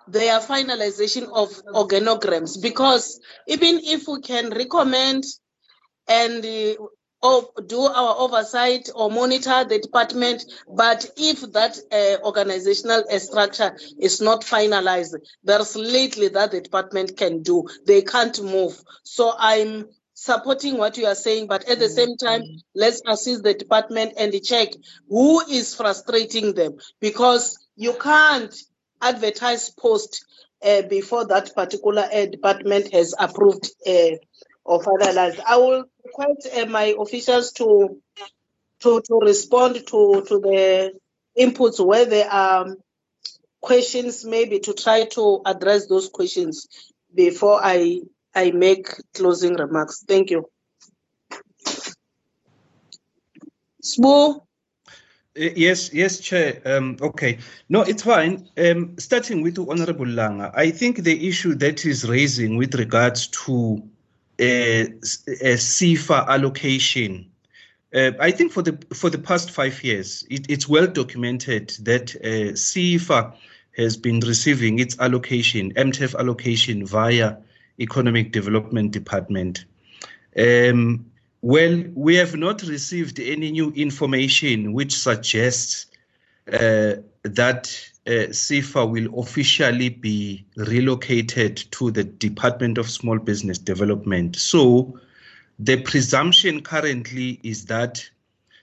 their 0.09 0.39
finalization 0.41 1.25
of 1.33 1.51
organograms 1.67 2.61
because 2.61 3.21
even 3.47 3.81
if 3.83 4.07
we 4.07 4.21
can 4.21 4.51
recommend 4.51 5.25
and 6.09 6.45
uh, 6.45 7.41
do 7.67 7.81
our 7.81 8.17
oversight 8.19 8.91
or 8.95 9.11
monitor 9.11 9.65
the 9.65 9.79
department. 9.79 10.45
But 10.69 11.11
if 11.17 11.41
that 11.53 11.79
uh, 11.91 12.25
organizational 12.27 13.05
uh, 13.11 13.19
structure 13.19 13.77
is 13.99 14.21
not 14.21 14.43
finalized, 14.43 15.15
there's 15.43 15.75
little 15.75 16.29
that 16.31 16.51
the 16.51 16.61
department 16.61 17.17
can 17.17 17.43
do. 17.43 17.67
They 17.87 18.03
can't 18.03 18.43
move. 18.43 18.79
So 19.05 19.33
I'm 19.37 19.87
supporting 20.13 20.77
what 20.77 20.97
you 20.99 21.07
are 21.07 21.15
saying, 21.15 21.47
but 21.47 21.69
at 21.69 21.79
the 21.79 21.89
same 21.89 22.17
time, 22.17 22.43
let's 22.75 23.01
assist 23.07 23.43
the 23.43 23.55
department 23.55 24.15
and 24.19 24.33
check 24.45 24.69
who 25.09 25.41
is 25.41 25.75
frustrating 25.75 26.55
them 26.55 26.77
because 27.01 27.59
you 27.75 27.95
can't 27.95 28.55
advertise 29.01 29.71
post 29.71 30.25
uh, 30.65 30.83
before 30.83 31.27
that 31.27 31.55
particular 31.55 32.09
uh, 32.13 32.27
department 32.27 32.93
has 32.93 33.15
approved 33.19 33.71
uh, 33.87 34.17
or 34.65 34.81
finalized. 34.81 35.41
I 35.47 35.57
will 35.57 35.85
request 36.05 36.49
uh, 36.57 36.67
my 36.67 36.95
officials 36.99 37.53
to 37.53 38.01
to 38.81 39.01
to 39.01 39.19
respond 39.23 39.87
to 39.87 40.25
to 40.29 40.41
the 40.41 40.93
inputs 41.39 41.85
where 41.85 42.07
there 42.07 42.31
are 42.31 42.77
questions, 43.61 44.25
maybe 44.25 44.61
to 44.61 44.75
try 44.75 45.05
to 45.07 45.41
address 45.47 45.87
those 45.87 46.09
questions 46.09 46.69
before 47.15 47.61
I 47.63 48.01
I 48.35 48.51
make 48.51 48.89
closing 49.15 49.55
remarks. 49.55 50.05
Thank 50.07 50.31
you. 50.31 50.49
Uh, 54.03 54.35
Yes, 55.37 55.93
yes, 55.93 56.21
Chair. 56.21 56.63
Um, 56.65 56.97
okay. 57.01 57.39
No, 57.69 57.83
it's 57.83 58.05
fine. 58.05 58.49
Um, 58.57 58.97
starting 58.99 59.43
with 59.43 59.59
Honorable 59.59 60.07
Langa, 60.07 60.53
I 60.55 60.71
think 60.71 60.99
the 60.99 61.27
issue 61.29 61.55
that 61.57 61.85
is 61.85 62.09
raising 62.09 62.57
with 62.57 62.75
regards 62.77 63.27
to 63.29 63.83
uh, 64.41 64.45
s- 64.45 65.25
uh, 65.29 65.57
SEFA 65.57 66.29
allocation, 66.29 67.29
uh, 67.93 68.13
I 68.21 68.31
think 68.31 68.53
for 68.53 68.63
the 68.63 68.79
for 68.95 69.11
the 69.11 69.19
past 69.19 69.51
five 69.51 69.83
years, 69.83 70.25
it, 70.31 70.49
it's 70.49 70.69
well 70.69 70.87
documented 70.87 71.71
that 71.83 72.15
uh, 72.15 72.55
SEFA 72.55 73.35
has 73.77 73.97
been 73.97 74.21
receiving 74.21 74.79
its 74.79 74.97
allocation, 75.01 75.73
MTEF 75.75 76.17
allocation 76.17 76.87
via 76.87 77.39
Economic 77.81 78.31
Development 78.31 78.93
Department. 78.93 79.65
Um, 80.39 81.07
well, 81.45 81.85
we 81.95 82.15
have 82.15 82.35
not 82.35 82.63
received 82.63 83.21
any 83.21 83.51
new 83.51 83.71
information 83.73 84.73
which 84.73 84.99
suggests 84.99 85.89
uh, 86.51 86.95
that 87.23 87.91
uh, 88.07 88.33
SEFA 88.33 88.91
will 88.91 89.21
officially 89.21 89.91
be 89.91 90.47
relocated 90.57 91.59
to 91.73 91.91
the 91.91 92.03
Department 92.03 92.79
of 92.79 92.89
Small 92.89 93.19
Business 93.19 93.59
Development. 93.59 94.35
So, 94.35 94.99
the 95.59 95.83
presumption 95.83 96.63
currently 96.63 97.41
is 97.43 97.67
that 97.67 98.09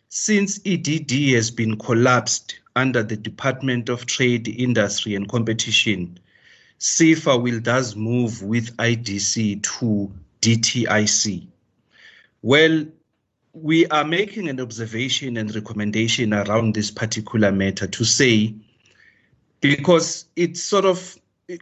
since 0.09 0.59
EDD 0.65 1.35
has 1.35 1.51
been 1.51 1.77
collapsed 1.77 2.61
under 2.75 3.03
the 3.03 3.15
Department 3.15 3.89
of 3.89 4.07
Trade, 4.07 4.47
Industry 4.47 5.13
and 5.13 5.29
Competition, 5.29 6.17
SEFA 6.79 7.39
will 7.39 7.61
thus 7.61 7.95
move 7.95 8.41
with 8.41 8.75
IDC 8.77 9.61
to 9.61 10.11
DTIC. 10.41 11.50
Well, 12.41 12.85
we 13.53 13.85
are 13.87 14.03
making 14.03 14.47
an 14.47 14.59
observation 14.59 15.37
and 15.37 15.53
recommendation 15.53 16.33
around 16.33 16.73
this 16.73 16.89
particular 16.89 17.51
matter 17.51 17.87
to 17.87 18.03
say, 18.03 18.55
because 19.59 20.25
it's 20.35 20.61
sort 20.61 20.85
of 20.85 21.17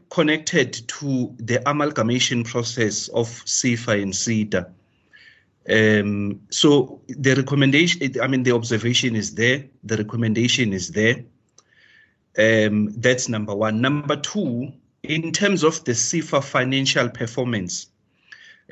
connected 0.10 0.88
to 0.88 1.36
the 1.38 1.68
amalgamation 1.70 2.44
process 2.44 3.08
of 3.10 3.28
SEFA 3.46 4.02
and 4.02 4.14
SEDA. 4.14 4.70
Um, 5.70 6.40
so 6.50 7.02
the 7.08 7.36
recommendation, 7.36 8.22
I 8.22 8.28
mean, 8.28 8.44
the 8.44 8.54
observation 8.54 9.16
is 9.16 9.36
there, 9.36 9.66
the 9.84 9.98
recommendation 9.98 10.74
is 10.74 10.90
there. 10.90 11.24
Um, 12.38 12.94
that's 12.96 13.28
number 13.28 13.54
one. 13.54 13.82
Number 13.82 14.16
two, 14.16 14.72
in 15.04 15.32
terms 15.32 15.64
of 15.64 15.84
the 15.84 15.92
SEFA 15.94 16.42
financial 16.44 17.10
performance, 17.10 17.88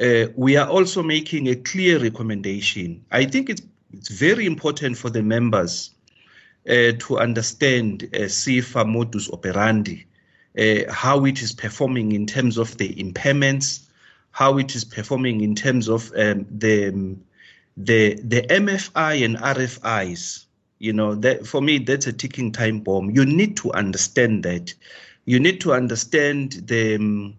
uh, 0.01 0.27
we 0.35 0.55
are 0.57 0.67
also 0.67 1.01
making 1.01 1.47
a 1.47 1.55
clear 1.55 1.99
recommendation. 1.99 3.03
I 3.11 3.25
think 3.25 3.49
it's, 3.49 3.61
it's 3.91 4.09
very 4.09 4.45
important 4.45 4.97
for 4.97 5.09
the 5.09 5.23
members 5.23 5.91
uh, 6.69 6.91
to 6.99 7.17
understand 7.19 8.09
uh, 8.13 8.27
SEFA 8.27 8.85
modus 8.85 9.31
operandi, 9.31 10.05
uh, 10.57 10.91
how 10.91 11.25
it 11.25 11.41
is 11.41 11.53
performing 11.53 12.11
in 12.11 12.25
terms 12.25 12.57
of 12.57 12.77
the 12.77 12.93
impairments, 12.95 13.87
how 14.31 14.57
it 14.57 14.75
is 14.75 14.83
performing 14.83 15.41
in 15.41 15.55
terms 15.55 15.87
of 15.87 16.11
um, 16.15 16.45
the, 16.51 17.15
the, 17.75 18.15
the 18.23 18.41
MFI 18.43 19.25
and 19.25 19.37
RFIs. 19.37 20.45
You 20.79 20.93
know, 20.93 21.15
that 21.15 21.47
for 21.47 21.59
me, 21.59 21.79
that's 21.79 22.05
a 22.05 22.13
ticking 22.13 22.51
time 22.51 22.81
bomb. 22.81 23.09
You 23.09 23.25
need 23.25 23.57
to 23.57 23.73
understand 23.73 24.43
that. 24.43 24.75
You 25.25 25.39
need 25.39 25.59
to 25.61 25.73
understand 25.73 26.51
the, 26.67 26.95
um, 26.95 27.37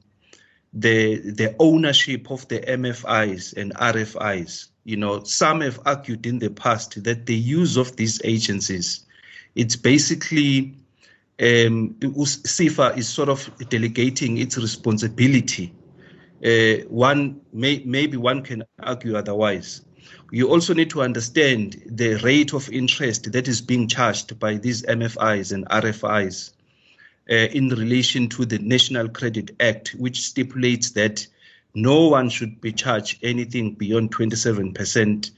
the 0.73 1.17
the 1.17 1.55
ownership 1.59 2.31
of 2.31 2.47
the 2.49 2.61
MFIs 2.61 3.57
and 3.57 3.75
RFIs. 3.75 4.69
You 4.85 4.97
know, 4.97 5.23
some 5.25 5.61
have 5.61 5.81
argued 5.87 6.27
in 6.27 6.39
the 6.39 6.51
past 6.51 7.03
that 7.05 7.27
the 7.27 7.35
use 7.35 7.77
of 7.77 7.97
these 7.97 8.21
agencies, 8.25 9.05
it's 9.55 9.77
basically 9.77 10.75
um, 11.41 11.95
SEFA 12.01 12.97
is 12.97 13.09
sort 13.09 13.29
of 13.29 13.51
delegating 13.69 14.39
its 14.39 14.57
responsibility. 14.57 15.73
Uh, 16.45 16.85
one 16.89 17.41
may, 17.53 17.83
maybe 17.85 18.17
one 18.17 18.43
can 18.43 18.65
argue 18.81 19.17
otherwise. 19.17 19.83
You 20.31 20.49
also 20.49 20.75
need 20.75 20.91
to 20.91 21.03
understand 21.03 21.83
the 21.87 22.15
rate 22.17 22.53
of 22.55 22.71
interest 22.71 23.33
that 23.33 23.49
is 23.49 23.61
being 23.61 23.89
charged 23.89 24.39
by 24.39 24.55
these 24.55 24.83
MFIs 24.83 25.53
and 25.53 25.69
RFIs 25.69 26.53
in 27.29 27.69
relation 27.69 28.29
to 28.29 28.45
the 28.45 28.59
National 28.59 29.09
Credit 29.09 29.51
Act, 29.61 29.95
which 29.99 30.23
stipulates 30.23 30.93
that 30.93 31.27
no 31.75 32.09
one 32.09 32.29
should 32.29 32.61
be 32.61 32.73
charged 32.73 33.19
anything 33.23 33.75
beyond 33.75 34.13
27% 34.15 35.31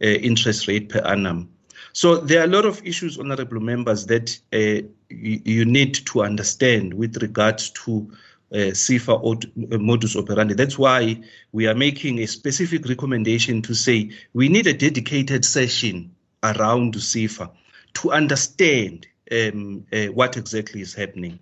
uh, 0.00 0.06
interest 0.06 0.68
rate 0.68 0.88
per 0.88 1.00
annum. 1.00 1.48
So 1.92 2.18
there 2.18 2.40
are 2.40 2.44
a 2.44 2.48
lot 2.48 2.66
of 2.66 2.84
issues, 2.86 3.18
honorable 3.18 3.60
members, 3.60 4.06
that 4.06 4.38
uh, 4.52 4.86
you, 5.08 5.40
you 5.44 5.64
need 5.64 5.94
to 6.06 6.22
understand 6.22 6.94
with 6.94 7.20
regards 7.22 7.70
to 7.70 8.10
uh, 8.52 8.72
SEFA 8.72 9.14
uh, 9.14 9.78
modus 9.78 10.16
operandi. 10.16 10.54
That's 10.54 10.78
why 10.78 11.20
we 11.52 11.66
are 11.66 11.74
making 11.74 12.20
a 12.20 12.26
specific 12.26 12.88
recommendation 12.88 13.62
to 13.62 13.74
say 13.74 14.10
we 14.32 14.48
need 14.48 14.66
a 14.66 14.72
dedicated 14.72 15.44
session 15.44 16.14
around 16.42 16.94
SEFA 16.94 17.50
to 17.94 18.12
understand 18.12 19.06
um, 19.32 19.86
uh, 19.92 20.06
what 20.06 20.36
exactly 20.36 20.80
is 20.80 20.94
happening. 20.94 21.38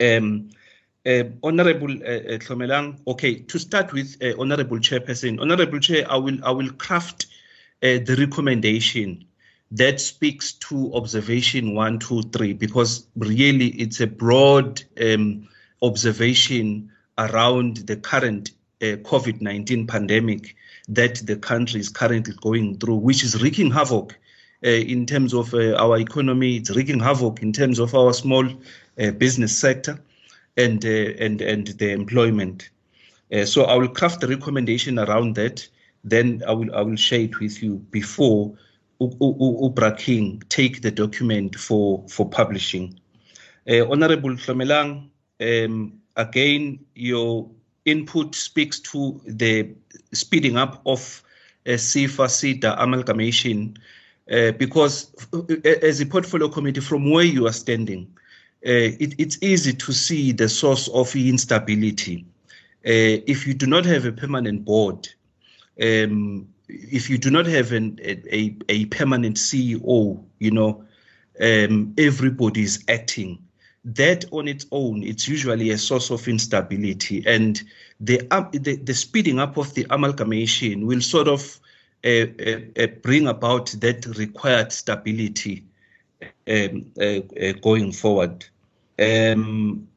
Um, 0.00 0.50
uh, 1.04 1.24
Honorable 1.42 1.90
uh, 1.90 2.34
uh, 2.34 2.38
Tlomelang, 2.38 3.00
okay, 3.06 3.40
to 3.40 3.58
start 3.58 3.92
with, 3.92 4.16
uh, 4.22 4.34
Honorable 4.38 4.78
Chairperson, 4.78 5.40
Honorable 5.40 5.80
Chair, 5.80 6.06
I 6.08 6.16
will 6.16 6.38
I 6.44 6.50
will 6.50 6.70
craft 6.72 7.26
uh, 7.82 7.98
the 8.04 8.16
recommendation 8.18 9.24
that 9.72 10.00
speaks 10.00 10.52
to 10.52 10.92
observation 10.94 11.74
one, 11.74 11.98
two, 11.98 12.22
three, 12.24 12.52
because 12.52 13.06
really 13.16 13.68
it's 13.68 14.00
a 14.00 14.06
broad 14.06 14.82
um, 15.02 15.48
observation 15.80 16.90
around 17.18 17.78
the 17.78 17.96
current 17.96 18.50
uh, 18.82 18.96
COVID-19 19.02 19.88
pandemic 19.88 20.54
that 20.88 21.26
the 21.26 21.36
country 21.36 21.80
is 21.80 21.88
currently 21.88 22.34
going 22.40 22.78
through, 22.78 22.96
which 22.96 23.24
is 23.24 23.40
wreaking 23.42 23.70
havoc 23.70 24.18
in 24.68 25.06
terms 25.06 25.34
of 25.34 25.52
uh, 25.54 25.74
our 25.74 25.98
economy. 25.98 26.56
It's 26.56 26.70
wreaking 26.70 27.00
havoc 27.00 27.42
in 27.42 27.52
terms 27.52 27.78
of 27.78 27.94
our 27.94 28.12
small 28.12 28.46
uh, 29.00 29.10
business 29.12 29.56
sector 29.56 29.98
and 30.56 30.84
uh, 30.84 30.88
and 31.18 31.40
and 31.40 31.66
the 31.66 31.90
employment. 31.90 32.70
Uh, 33.32 33.44
so 33.44 33.64
I 33.64 33.74
will 33.76 33.88
craft 33.88 34.22
a 34.22 34.26
recommendation 34.26 34.98
around 34.98 35.34
that. 35.36 35.66
Then 36.04 36.42
I 36.46 36.52
will 36.52 36.74
I 36.74 36.82
will 36.82 36.96
share 36.96 37.20
it 37.20 37.40
with 37.40 37.62
you 37.62 37.76
before 37.90 38.54
Ubra 39.00 39.98
King 39.98 40.42
take 40.48 40.82
the 40.82 40.90
document 40.90 41.56
for 41.56 42.04
for 42.08 42.28
publishing. 42.28 42.98
Uh, 43.68 43.88
Honorable 43.88 44.30
Tlomelang, 44.36 45.08
um, 45.40 46.00
again, 46.16 46.80
your 46.94 47.48
input 47.84 48.34
speaks 48.34 48.80
to 48.80 49.20
the 49.24 49.70
speeding 50.12 50.56
up 50.56 50.82
of 50.84 51.22
uh, 51.66 51.70
SEFA 51.76 52.28
SEDA 52.28 52.74
amalgamation 52.78 53.78
uh, 54.32 54.52
because 54.52 55.12
uh, 55.34 55.42
as 55.82 56.00
a 56.00 56.06
portfolio 56.06 56.48
committee, 56.48 56.80
from 56.80 57.10
where 57.10 57.24
you 57.24 57.46
are 57.46 57.52
standing, 57.52 58.06
uh, 58.66 58.96
it, 58.98 59.14
it's 59.18 59.38
easy 59.42 59.72
to 59.72 59.92
see 59.92 60.32
the 60.32 60.48
source 60.48 60.88
of 60.88 61.14
instability. 61.14 62.24
Uh, 62.84 63.20
if 63.26 63.46
you 63.46 63.54
do 63.54 63.66
not 63.66 63.84
have 63.84 64.06
a 64.06 64.12
permanent 64.12 64.64
board, 64.64 65.08
um, 65.82 66.48
if 66.68 67.10
you 67.10 67.18
do 67.18 67.30
not 67.30 67.46
have 67.46 67.72
an, 67.72 67.98
a, 68.02 68.56
a 68.68 68.86
permanent 68.86 69.36
CEO, 69.36 70.24
you 70.38 70.50
know, 70.50 70.84
um, 71.40 71.94
everybody 71.98 72.62
is 72.62 72.82
acting. 72.88 73.38
That 73.84 74.24
on 74.30 74.46
its 74.46 74.64
own, 74.70 75.02
it's 75.02 75.26
usually 75.26 75.70
a 75.70 75.78
source 75.78 76.10
of 76.10 76.28
instability, 76.28 77.24
and 77.26 77.60
the, 77.98 78.20
um, 78.30 78.48
the 78.52 78.76
the 78.76 78.94
speeding 78.94 79.40
up 79.40 79.56
of 79.56 79.74
the 79.74 79.84
amalgamation 79.90 80.86
will 80.86 81.00
sort 81.00 81.26
of 81.26 81.42
uh, 81.42 81.42
uh, 81.42 81.58
uh, 81.58 81.61
bring 82.02 83.28
about 83.28 83.66
that 83.78 84.06
required 84.16 84.72
stability 84.72 85.64
um, 86.48 86.86
uh, 87.00 87.20
uh, 87.40 87.52
going 87.60 87.92
forward. 87.92 88.44
Um, 88.98 89.88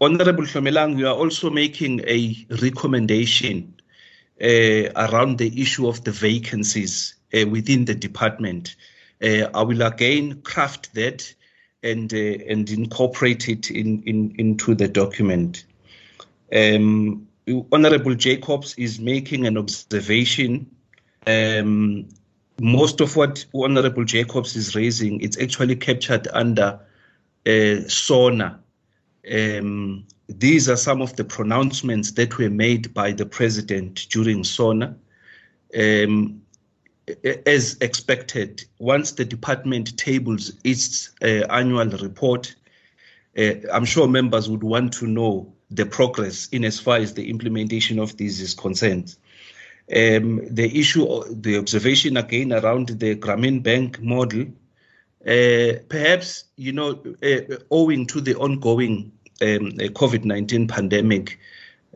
Honorable 0.00 0.44
Hlomelang, 0.44 0.98
you 0.98 1.06
are 1.06 1.14
also 1.14 1.48
making 1.48 2.00
a 2.08 2.36
recommendation 2.60 3.74
uh, 4.42 4.90
around 4.96 5.38
the 5.38 5.60
issue 5.60 5.86
of 5.86 6.02
the 6.02 6.10
vacancies 6.10 7.14
uh, 7.32 7.46
within 7.46 7.84
the 7.84 7.94
department. 7.94 8.74
Uh, 9.22 9.48
I 9.54 9.62
will 9.62 9.82
again 9.82 10.42
craft 10.42 10.94
that 10.94 11.32
and 11.84 12.12
uh, 12.12 12.16
and 12.16 12.68
incorporate 12.70 13.48
it 13.48 13.70
in, 13.70 14.02
in 14.02 14.34
into 14.38 14.74
the 14.74 14.88
document. 14.88 15.64
Um, 16.52 17.28
Honorable 17.72 18.14
Jacobs 18.14 18.74
is 18.74 19.00
making 19.00 19.46
an 19.46 19.58
observation. 19.58 20.70
Um, 21.26 22.08
most 22.60 23.00
of 23.00 23.16
what 23.16 23.44
Honorable 23.54 24.04
Jacobs 24.04 24.54
is 24.54 24.76
raising, 24.76 25.20
it's 25.20 25.40
actually 25.40 25.76
captured 25.76 26.28
under 26.32 26.78
uh, 27.46 27.88
SONA. 27.88 28.60
Um, 29.32 30.06
these 30.28 30.68
are 30.68 30.76
some 30.76 31.02
of 31.02 31.16
the 31.16 31.24
pronouncements 31.24 32.12
that 32.12 32.38
were 32.38 32.50
made 32.50 32.94
by 32.94 33.12
the 33.12 33.26
president 33.26 34.06
during 34.10 34.44
SONA. 34.44 34.96
Um, 35.76 36.42
as 37.46 37.76
expected, 37.80 38.64
once 38.78 39.12
the 39.12 39.24
department 39.24 39.96
tables 39.98 40.52
its 40.62 41.10
uh, 41.22 41.46
annual 41.50 41.86
report, 41.86 42.54
uh, 43.36 43.54
I'm 43.72 43.84
sure 43.84 44.06
members 44.06 44.48
would 44.48 44.62
want 44.62 44.92
to 44.94 45.06
know 45.06 45.52
the 45.74 45.86
progress 45.86 46.48
in 46.48 46.64
as 46.64 46.78
far 46.78 46.96
as 46.96 47.14
the 47.14 47.28
implementation 47.28 47.98
of 47.98 48.16
these 48.16 48.40
is 48.40 48.54
concerned. 48.54 49.16
Um, 49.94 50.40
the 50.48 50.78
issue, 50.78 51.06
the 51.28 51.58
observation 51.58 52.16
again 52.16 52.52
around 52.52 52.88
the 52.88 53.16
Grameen 53.16 53.62
Bank 53.62 54.00
model, 54.00 54.46
uh, 55.26 55.78
perhaps, 55.88 56.44
you 56.56 56.72
know, 56.72 57.02
uh, 57.22 57.56
owing 57.70 58.06
to 58.06 58.20
the 58.20 58.34
ongoing 58.36 59.12
um, 59.40 59.72
COVID-19 59.72 60.68
pandemic, 60.68 61.38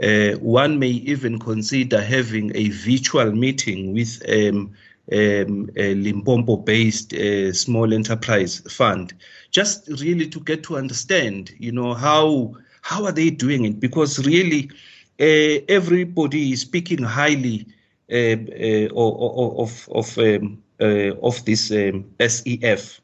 uh, 0.03 0.33
one 0.39 0.79
may 0.79 0.89
even 0.89 1.39
consider 1.39 2.03
having 2.03 2.55
a 2.55 2.69
virtual 2.69 3.33
meeting 3.33 3.95
with 3.95 4.23
um, 4.29 4.73
um, 5.13 5.71
a 5.77 5.95
Limpopo-based 5.95 7.15
uh, 7.15 7.53
small 7.53 7.95
enterprise 7.95 8.61
fund, 8.71 9.15
just 9.51 9.89
really 9.89 10.29
to 10.29 10.41
get 10.41 10.65
to 10.65 10.77
understand, 10.77 11.53
you 11.59 11.73
know, 11.73 11.95
how 11.95 12.57
how 12.87 13.05
are 13.05 13.13
they 13.13 13.31
doing 13.31 13.65
it? 13.65 13.81
Because 13.81 14.25
really, 14.25 14.71
uh, 15.19 15.59
everybody 15.69 16.53
is 16.53 16.61
speaking 16.61 17.03
highly 17.03 17.67
uh, 18.13 18.15
uh, 18.17 18.89
of 18.95 19.89
of 19.91 20.19
um, 20.19 20.63
uh, 20.81 21.13
of 21.21 21.45
this 21.45 21.73
um, 21.73 22.05
SEF. 22.21 23.01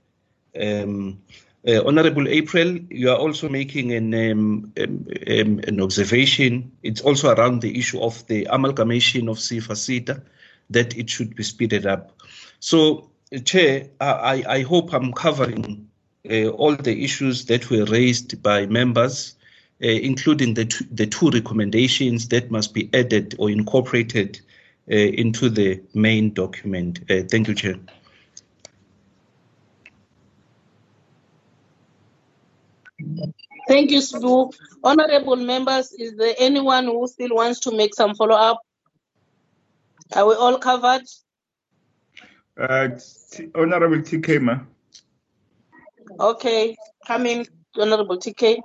Um, 0.60 1.20
uh, 1.66 1.82
Honorable 1.84 2.28
April, 2.28 2.78
you 2.90 3.10
are 3.10 3.16
also 3.16 3.48
making 3.48 3.92
an 3.92 4.14
um, 4.14 4.72
um, 4.78 5.06
um, 5.28 5.60
an 5.66 5.80
observation. 5.80 6.70
It's 6.84 7.00
also 7.00 7.34
around 7.34 7.60
the 7.60 7.76
issue 7.76 8.00
of 8.00 8.24
the 8.28 8.46
amalgamation 8.50 9.28
of 9.28 9.38
SEFA 9.38 9.74
SEDA, 9.74 10.22
that 10.70 10.96
it 10.96 11.10
should 11.10 11.34
be 11.34 11.42
speeded 11.42 11.86
up. 11.86 12.20
So, 12.60 13.10
Chair, 13.44 13.88
I, 14.00 14.44
I 14.48 14.62
hope 14.62 14.92
I'm 14.92 15.12
covering 15.12 15.88
uh, 16.30 16.48
all 16.48 16.76
the 16.76 17.04
issues 17.04 17.46
that 17.46 17.70
were 17.70 17.84
raised 17.84 18.42
by 18.42 18.66
members, 18.66 19.36
uh, 19.36 19.41
including 19.88 20.54
the 20.54 20.64
two, 20.64 20.84
the 20.90 21.06
two 21.06 21.30
recommendations 21.30 22.28
that 22.28 22.50
must 22.50 22.72
be 22.72 22.88
added 22.94 23.34
or 23.38 23.50
incorporated 23.50 24.40
uh, 24.90 24.94
into 24.94 25.48
the 25.48 25.80
main 25.94 26.32
document. 26.32 27.00
Uh, 27.10 27.22
thank 27.30 27.48
you, 27.48 27.54
Chair. 27.54 27.76
Thank 33.68 33.90
you, 33.90 33.98
Sbu. 33.98 34.52
Honorable 34.84 35.36
members, 35.36 35.92
is 35.92 36.16
there 36.16 36.34
anyone 36.38 36.86
who 36.86 37.06
still 37.08 37.34
wants 37.34 37.60
to 37.60 37.76
make 37.76 37.94
some 37.94 38.14
follow-up? 38.14 38.60
Are 40.14 40.26
we 40.26 40.34
all 40.34 40.58
covered? 40.58 41.02
Uh, 42.56 42.88
T- 43.30 43.48
Honorable 43.54 43.98
TK, 44.02 44.40
ma. 44.40 44.58
Okay, 46.20 46.76
come 47.06 47.26
in, 47.26 47.46
Honorable 47.78 48.18
TK. 48.18 48.60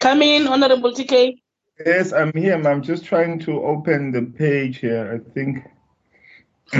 Come 0.00 0.22
in, 0.22 0.46
Honorable 0.48 0.92
TK. 0.92 1.40
yes, 1.84 2.12
I'm 2.12 2.32
here, 2.32 2.58
ma. 2.58 2.70
I'm 2.70 2.82
just 2.82 3.04
trying 3.04 3.38
to 3.40 3.62
open 3.62 4.12
the 4.12 4.22
page 4.22 4.78
here. 4.78 5.12
I 5.14 5.18
think. 5.32 5.64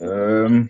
um, 0.00 0.68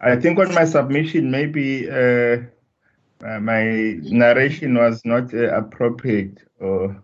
I 0.00 0.16
think 0.16 0.38
on 0.38 0.54
my 0.54 0.64
submission, 0.64 1.30
maybe 1.30 1.88
uh, 1.88 2.38
my 3.20 3.98
narration 4.02 4.74
was 4.74 5.04
not 5.04 5.32
uh, 5.32 5.56
appropriate 5.56 6.38
or 6.60 7.02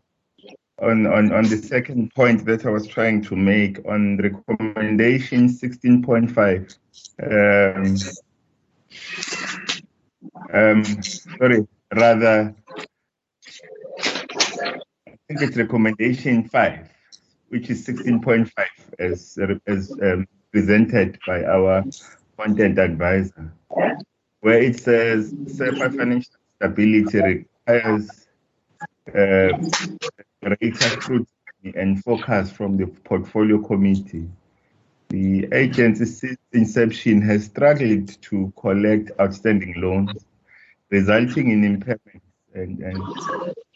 on, 0.82 1.06
on, 1.06 1.32
on 1.32 1.44
the 1.44 1.56
second 1.56 2.12
point 2.14 2.44
that 2.44 2.66
I 2.66 2.70
was 2.70 2.86
trying 2.86 3.22
to 3.22 3.36
make 3.36 3.78
on 3.86 4.18
recommendation 4.18 5.48
16.5. 5.48 6.76
Um, 7.22 7.96
um, 10.52 11.02
sorry, 11.38 11.66
rather, 11.94 12.54
I 14.00 15.18
think 15.28 15.42
it's 15.42 15.56
recommendation 15.56 16.48
5, 16.48 16.88
which 17.48 17.70
is 17.70 17.86
16.5 17.86 18.50
as, 18.98 19.38
as 19.66 19.92
um, 20.02 20.26
presented 20.50 21.18
by 21.26 21.44
our 21.44 21.84
content 22.36 22.78
advisor, 22.78 23.52
where 24.40 24.60
it 24.60 24.80
says 24.80 25.32
SEFA 25.46 25.96
financial 25.96 26.32
stability 26.56 27.44
requires 27.66 28.26
uh, 29.14 29.48
greater 30.42 31.00
scrutiny 31.00 31.26
and 31.74 32.02
focus 32.02 32.50
from 32.50 32.76
the 32.76 32.86
portfolio 32.86 33.58
committee. 33.58 34.28
The 35.08 35.46
agency 35.52 36.06
since 36.06 36.38
inception 36.52 37.22
has 37.22 37.44
struggled 37.44 38.20
to 38.22 38.52
collect 38.58 39.10
outstanding 39.20 39.74
loans, 39.76 40.24
resulting 40.90 41.50
in 41.50 41.76
impairments 41.76 42.20
and, 42.54 42.80
and 42.80 43.02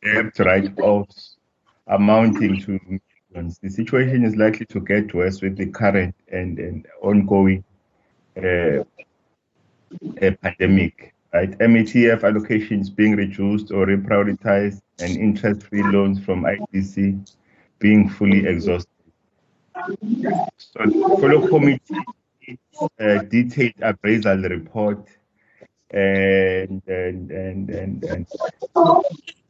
debt 0.03 0.39
write-offs 0.39 1.37
amounting 1.87 2.61
to 2.63 2.81
millions. 3.35 3.59
The 3.59 3.69
situation 3.69 4.25
is 4.25 4.37
likely 4.37 4.67
to 4.67 4.81
get 4.81 5.15
worse 5.15 5.41
with 5.43 5.57
the 5.57 5.67
current 5.67 6.15
and, 6.33 6.59
and 6.59 6.87
ongoing 7.03 7.65
uh, 8.37 8.83
uh, 10.23 10.31
pandemic. 10.43 11.15
Right, 11.33 11.51
MTEF 11.59 12.21
allocations 12.21 12.95
being 12.95 13.17
reduced 13.17 13.71
or 13.71 13.87
reprioritized, 13.87 14.81
and 15.01 15.17
interest-free 15.17 15.83
loans 15.83 16.25
from 16.25 16.45
IDC 16.45 17.31
being 17.79 18.09
fully 18.09 18.47
exhausted. 18.47 18.89
So 20.59 21.19
follow 21.21 21.47
committee 21.49 22.01
uh, 23.01 23.19
detailed 23.29 23.75
appraisal 23.83 24.39
report 24.39 25.07
and 25.91 26.83
and 26.87 27.31
and 27.31 27.71
and, 27.71 28.05
and 28.05 28.27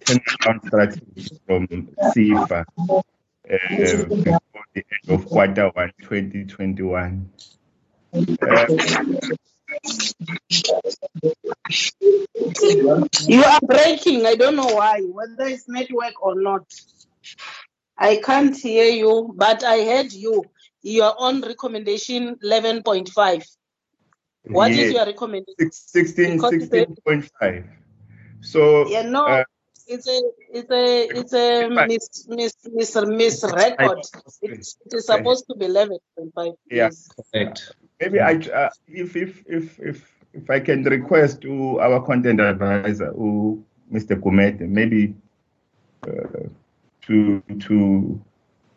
turnaround 0.04 1.30
from 1.46 1.66
SEFA 2.12 2.64
uh, 2.80 4.04
before 4.08 4.64
the 4.74 4.84
end 4.92 5.20
of 5.20 5.26
quarter 5.26 5.68
one 5.70 5.92
2021. 6.02 7.30
Uh, 8.14 8.66
You 13.26 13.44
are 13.44 13.60
breaking. 13.62 14.26
I 14.26 14.34
don't 14.34 14.56
know 14.56 14.66
why, 14.66 15.00
whether 15.00 15.44
it's 15.50 15.68
network 15.68 16.14
or 16.22 16.40
not. 16.40 16.64
I 17.98 18.16
can't 18.22 18.56
hear 18.56 18.86
you, 18.86 19.32
but 19.36 19.64
I 19.64 19.84
heard 19.84 20.12
you. 20.12 20.44
You 20.82 21.02
are 21.02 21.14
on 21.18 21.40
recommendation 21.40 22.36
11.5. 22.44 23.42
What 24.44 24.70
is 24.70 24.78
Yeah. 24.92 24.98
your 24.98 25.06
recommendation? 25.06 25.56
Six- 25.58 25.84
16, 25.90 26.36
Because 26.36 26.52
it's 26.52 26.64
a- 26.72 26.86
16.5. 26.86 27.64
So, 28.42 28.86
Yeah, 28.88 29.02
no, 29.02 29.26
uh, 29.26 29.44
it's 29.88 30.06
a 30.08 30.20
it's 30.52 30.70
a 30.70 31.18
it's 31.18 31.32
a 31.32 31.68
mis 31.88 32.26
mis 32.28 32.54
mis 32.72 32.94
misrecord. 32.94 33.98
It's, 34.42 34.76
it 34.86 34.94
is 34.94 35.06
supposed 35.06 35.46
to 35.48 35.56
be 35.56 35.66
11.5. 35.66 36.54
yeah, 36.70 36.90
Correct. 37.32 37.72
Maybe 38.00 38.20
I, 38.20 38.32
uh, 38.34 38.70
if, 38.88 39.16
if, 39.16 39.42
if, 39.46 39.78
if, 39.80 40.10
if 40.32 40.50
I 40.50 40.60
can 40.60 40.82
request 40.84 41.40
to 41.42 41.80
our 41.80 42.04
content 42.04 42.40
advisor, 42.40 43.12
who, 43.12 43.64
Mr. 43.92 44.20
Gumede, 44.20 44.60
maybe 44.60 45.14
uh, 46.06 46.48
to, 47.02 47.42
to 47.60 48.20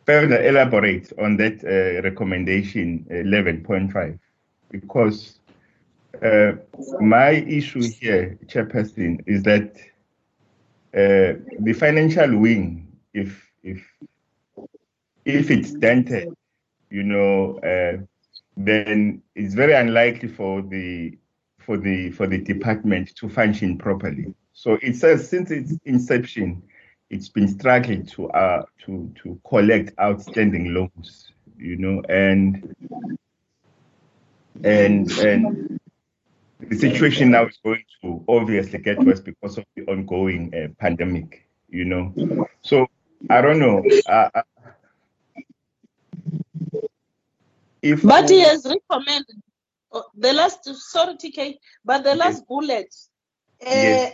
further 0.06 0.41
elaborate 0.44 1.12
on 1.20 1.38
that 1.38 1.64
uh, 1.64 2.02
recommendation 2.04 3.06
11.5, 3.10 4.20
because 4.72 5.40
Uh, 6.22 6.54
my 7.00 7.32
issue 7.48 7.84
here, 8.02 8.38
Chairperson, 8.48 9.22
is 9.26 9.44
that 9.44 9.78
uh, 10.94 11.38
the 11.60 11.74
financial 11.74 12.36
wing, 12.36 12.88
if 13.14 13.48
if 13.64 13.80
if 15.24 15.52
it's 15.52 15.72
dented, 15.72 16.28
you 16.90 17.04
know, 17.04 17.60
uh, 17.62 18.02
then 18.58 19.22
it's 19.36 19.54
very 19.54 19.74
unlikely 19.74 20.30
for 20.30 20.62
the 20.62 21.18
for 21.60 21.78
the 21.78 22.12
for 22.12 22.28
the 22.28 22.38
department 22.38 23.16
to 23.16 23.30
function 23.30 23.78
properly. 23.78 24.34
So 24.54 24.78
it 24.82 24.96
says 24.96 25.30
since 25.30 25.52
its 25.52 25.74
inception, 25.86 26.64
it's 27.10 27.30
been 27.30 27.48
struggling 27.48 28.06
to 28.08 28.30
uh 28.32 28.64
to 28.86 29.12
to 29.24 29.40
collect 29.48 29.98
outstanding 30.00 30.74
loans, 30.74 31.32
you 31.58 31.78
know, 31.78 32.02
and 32.10 32.76
and 34.64 35.12
and 35.12 35.80
the 36.60 36.76
situation 36.76 37.32
now 37.32 37.48
is 37.48 37.58
going 37.64 37.84
to 38.02 38.24
obviously 38.28 38.80
get 38.80 39.00
worse 39.00 39.20
because 39.22 39.58
of 39.58 39.66
the 39.76 39.84
ongoing 39.86 40.54
uh, 40.54 40.68
pandemic, 40.78 41.48
you 41.70 41.86
know. 41.86 42.14
So 42.62 42.88
I 43.30 43.42
don't 43.42 43.60
know. 43.60 43.84
If 47.84 48.03
But 48.03 48.30
he 48.30 48.41
has 48.41 48.65
recommended 48.65 49.41
uh, 49.93 50.01
the 50.15 50.34
last, 50.34 50.65
sorry, 50.91 51.15
TK, 51.15 51.56
but 51.85 52.03
the 52.03 52.15
last 52.15 52.47
bullet 52.47 52.93
uh, 53.65 53.72
Yes. 53.73 54.14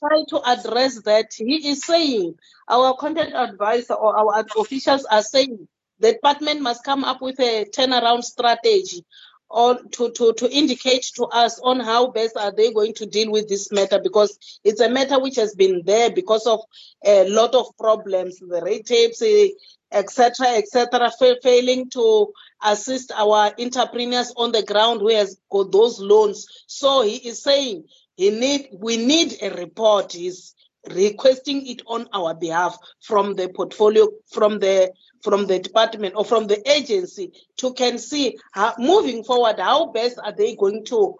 try 0.00 0.22
to 0.30 0.42
address 0.46 1.02
that. 1.02 1.32
He 1.36 1.68
is 1.70 1.84
saying 1.84 2.34
our 2.68 2.96
content 2.96 3.34
advisor 3.34 3.94
or 3.94 4.16
our 4.18 4.44
officials 4.58 5.06
are 5.06 5.22
saying 5.22 5.68
the 6.00 6.12
department 6.14 6.62
must 6.62 6.84
come 6.84 7.04
up 7.04 7.22
with 7.22 7.40
a 7.40 7.66
turnaround 7.66 8.24
strategy 8.24 9.04
or 9.50 9.78
to, 9.92 10.10
to, 10.10 10.32
to 10.34 10.50
indicate 10.50 11.04
to 11.16 11.24
us 11.26 11.60
on 11.60 11.80
how 11.80 12.08
best 12.08 12.36
are 12.36 12.52
they 12.52 12.72
going 12.72 12.94
to 12.94 13.06
deal 13.06 13.30
with 13.30 13.48
this 13.48 13.70
matter 13.70 14.00
because 14.02 14.38
it's 14.64 14.80
a 14.80 14.88
matter 14.88 15.20
which 15.20 15.36
has 15.36 15.54
been 15.54 15.82
there 15.84 16.10
because 16.10 16.46
of 16.46 16.60
a 17.04 17.28
lot 17.28 17.54
of 17.54 17.66
problems, 17.78 18.38
the 18.38 18.62
red 18.62 18.84
tapes, 18.84 19.22
eh, 19.22 19.48
etc., 19.92 20.46
etc., 20.48 21.10
failing 21.42 21.88
to 21.90 22.32
assist 22.64 23.12
our 23.12 23.52
entrepreneurs 23.58 24.32
on 24.36 24.52
the 24.52 24.62
ground 24.62 25.00
who 25.00 25.14
has 25.14 25.38
got 25.50 25.70
those 25.70 26.00
loans. 26.00 26.46
So 26.66 27.02
he 27.02 27.16
is 27.16 27.42
saying 27.42 27.84
he 28.16 28.30
need 28.30 28.68
we 28.72 28.96
need 28.96 29.36
a 29.42 29.50
report. 29.50 30.12
He's 30.12 30.54
requesting 30.90 31.66
it 31.66 31.82
on 31.86 32.08
our 32.12 32.34
behalf 32.34 32.76
from 33.00 33.34
the 33.34 33.48
portfolio 33.48 34.08
from 34.30 34.58
the 34.58 34.92
from 35.24 35.46
the 35.46 35.58
department 35.58 36.14
or 36.16 36.24
from 36.24 36.46
the 36.46 36.70
agency 36.70 37.32
to 37.56 37.72
can 37.72 37.98
see 37.98 38.38
how, 38.52 38.74
moving 38.78 39.24
forward 39.24 39.58
how 39.58 39.86
best 39.86 40.18
are 40.22 40.32
they 40.32 40.54
going 40.54 40.84
to 40.84 41.16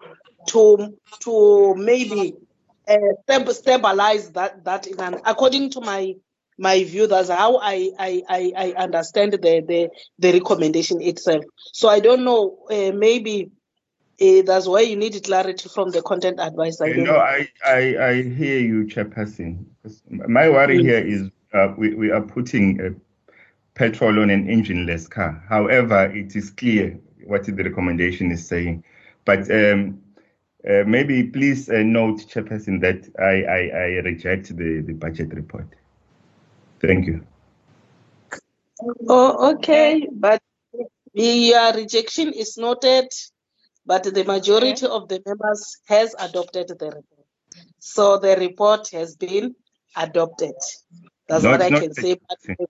to 0.47 0.95
to 1.19 1.73
maybe 1.75 2.35
uh, 2.87 3.51
stabilize 3.51 4.29
that 4.29 4.63
that 4.63 4.85
in 4.85 4.99
an, 4.99 5.19
according 5.25 5.71
to 5.71 5.81
my 5.81 6.13
my 6.57 6.83
view 6.83 7.07
that's 7.07 7.29
how 7.29 7.57
I, 7.57 7.89
I 7.97 8.23
I 8.29 8.53
I 8.55 8.83
understand 8.83 9.33
the 9.33 9.39
the 9.39 9.89
the 10.19 10.33
recommendation 10.33 11.01
itself 11.01 11.43
so 11.73 11.89
I 11.89 11.99
don't 11.99 12.23
know 12.23 12.59
uh, 12.69 12.91
maybe 12.93 13.51
uh, 14.21 14.41
that's 14.45 14.67
why 14.67 14.81
you 14.81 14.95
need 14.95 15.21
clarity 15.23 15.67
from 15.67 15.89
the 15.89 16.01
content 16.01 16.39
advisor 16.39 16.87
You 16.87 17.03
know, 17.03 17.17
I, 17.17 17.49
I, 17.65 17.97
I 17.99 18.21
hear 18.21 18.59
you, 18.59 18.85
Chairperson. 18.85 19.65
My 20.09 20.47
worry 20.49 20.81
here 20.81 21.05
is 21.05 21.29
uh, 21.53 21.73
we, 21.77 21.95
we 21.95 22.11
are 22.11 22.21
putting 22.21 22.79
a 22.79 22.91
petrol 23.75 24.19
on 24.19 24.29
an 24.29 24.47
engineless 24.47 25.09
car. 25.09 25.43
However, 25.47 26.05
it 26.05 26.35
is 26.35 26.49
clear 26.49 26.99
what 27.25 27.43
the 27.43 27.53
recommendation 27.53 28.31
is 28.31 28.47
saying. 28.47 28.83
But 29.25 29.51
um, 29.51 30.01
uh, 30.67 30.83
maybe 30.87 31.23
please 31.23 31.69
uh, 31.69 31.83
note, 31.83 32.21
Chairperson, 32.27 32.81
that 32.81 33.07
I, 33.19 33.43
I, 33.43 33.59
I 33.77 33.85
reject 34.03 34.55
the, 34.55 34.81
the 34.81 34.93
budget 34.93 35.33
report. 35.33 35.67
Thank 36.79 37.05
you. 37.07 37.25
Oh, 39.07 39.53
okay, 39.55 40.07
but 40.11 40.41
your 41.13 41.73
rejection 41.73 42.33
is 42.33 42.57
noted, 42.57 43.07
but 43.85 44.03
the 44.03 44.23
majority 44.23 44.85
of 44.85 45.07
the 45.07 45.21
members 45.25 45.77
has 45.87 46.15
adopted 46.19 46.67
the 46.67 46.85
report. 46.85 47.05
So 47.79 48.17
the 48.17 48.35
report 48.35 48.89
has 48.91 49.15
been 49.15 49.55
adopted. 49.95 50.55
That's 51.27 51.43
Not- 51.43 51.59
what 51.59 51.61
I 51.61 51.69
can 51.69 51.93
say. 51.93 52.17
But 52.27 52.69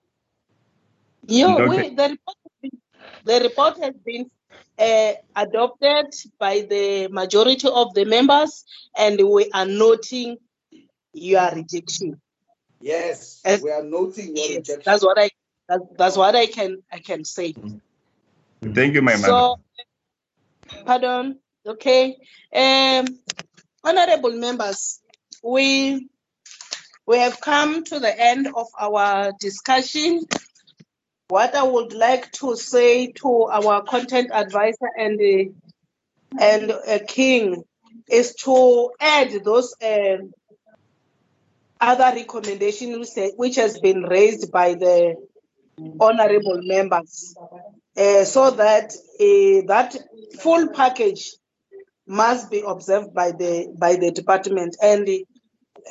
Not 1.28 1.68
we, 1.68 1.76
the- 1.76 1.94
the 1.96 2.08
report, 2.08 2.36
has 2.44 2.52
been- 2.62 2.80
the 3.24 3.40
report 3.40 3.78
has 3.82 3.94
been 4.04 4.30
uh, 4.78 5.12
adopted 5.34 6.14
by 6.38 6.60
the 6.68 7.08
majority 7.08 7.68
of 7.68 7.94
the 7.94 8.04
members, 8.04 8.64
and 8.96 9.18
we 9.28 9.50
are 9.52 9.66
noting 9.66 10.36
your 11.12 11.50
rejection. 11.54 12.20
Yes, 12.80 13.40
As- 13.44 13.62
we 13.62 13.70
are 13.70 13.82
noting 13.82 14.36
your 14.36 14.46
Yes, 14.46 14.56
rejection. 14.56 14.82
that's 14.84 15.04
what 15.04 15.18
I 15.18 15.30
that, 15.68 15.80
that's 15.98 16.16
what 16.16 16.36
I 16.36 16.46
can 16.46 16.82
I 16.92 16.98
can 16.98 17.24
say. 17.24 17.54
Thank 18.62 18.94
you, 18.94 19.02
my 19.02 19.16
mother. 19.16 19.26
So, 19.26 19.56
pardon. 20.84 21.38
Okay. 21.66 22.16
Um, 22.54 23.06
honorable 23.82 24.32
members, 24.32 25.00
we 25.42 26.08
we 27.06 27.18
have 27.18 27.40
come 27.40 27.82
to 27.84 27.98
the 27.98 28.20
end 28.20 28.46
of 28.54 28.66
our 28.78 29.32
discussion. 29.40 30.20
What 31.28 31.56
I 31.56 31.64
would 31.64 31.92
like 31.92 32.30
to 32.32 32.54
say 32.54 33.08
to 33.20 33.44
our 33.44 33.82
content 33.82 34.30
advisor 34.32 34.88
and 34.96 35.18
the 35.18 35.52
and 36.38 36.70
uh, 36.70 36.98
King 37.08 37.64
is 38.08 38.34
to 38.44 38.92
add 39.00 39.32
those 39.44 39.74
um, 39.84 40.32
other 41.80 42.16
recommendations 42.16 43.12
which, 43.16 43.32
which 43.36 43.56
has 43.56 43.80
been 43.80 44.02
raised 44.02 44.52
by 44.52 44.74
the 44.74 45.16
honorable 45.98 46.60
members, 46.62 47.34
uh, 47.96 48.24
so 48.24 48.52
that 48.52 48.92
uh, 48.94 49.66
that 49.66 49.96
full 50.38 50.68
package 50.68 51.32
must 52.06 52.52
be 52.52 52.62
observed 52.64 53.12
by 53.12 53.32
the 53.32 53.74
by 53.76 53.96
the 53.96 54.12
department. 54.12 54.76
And 54.80 55.08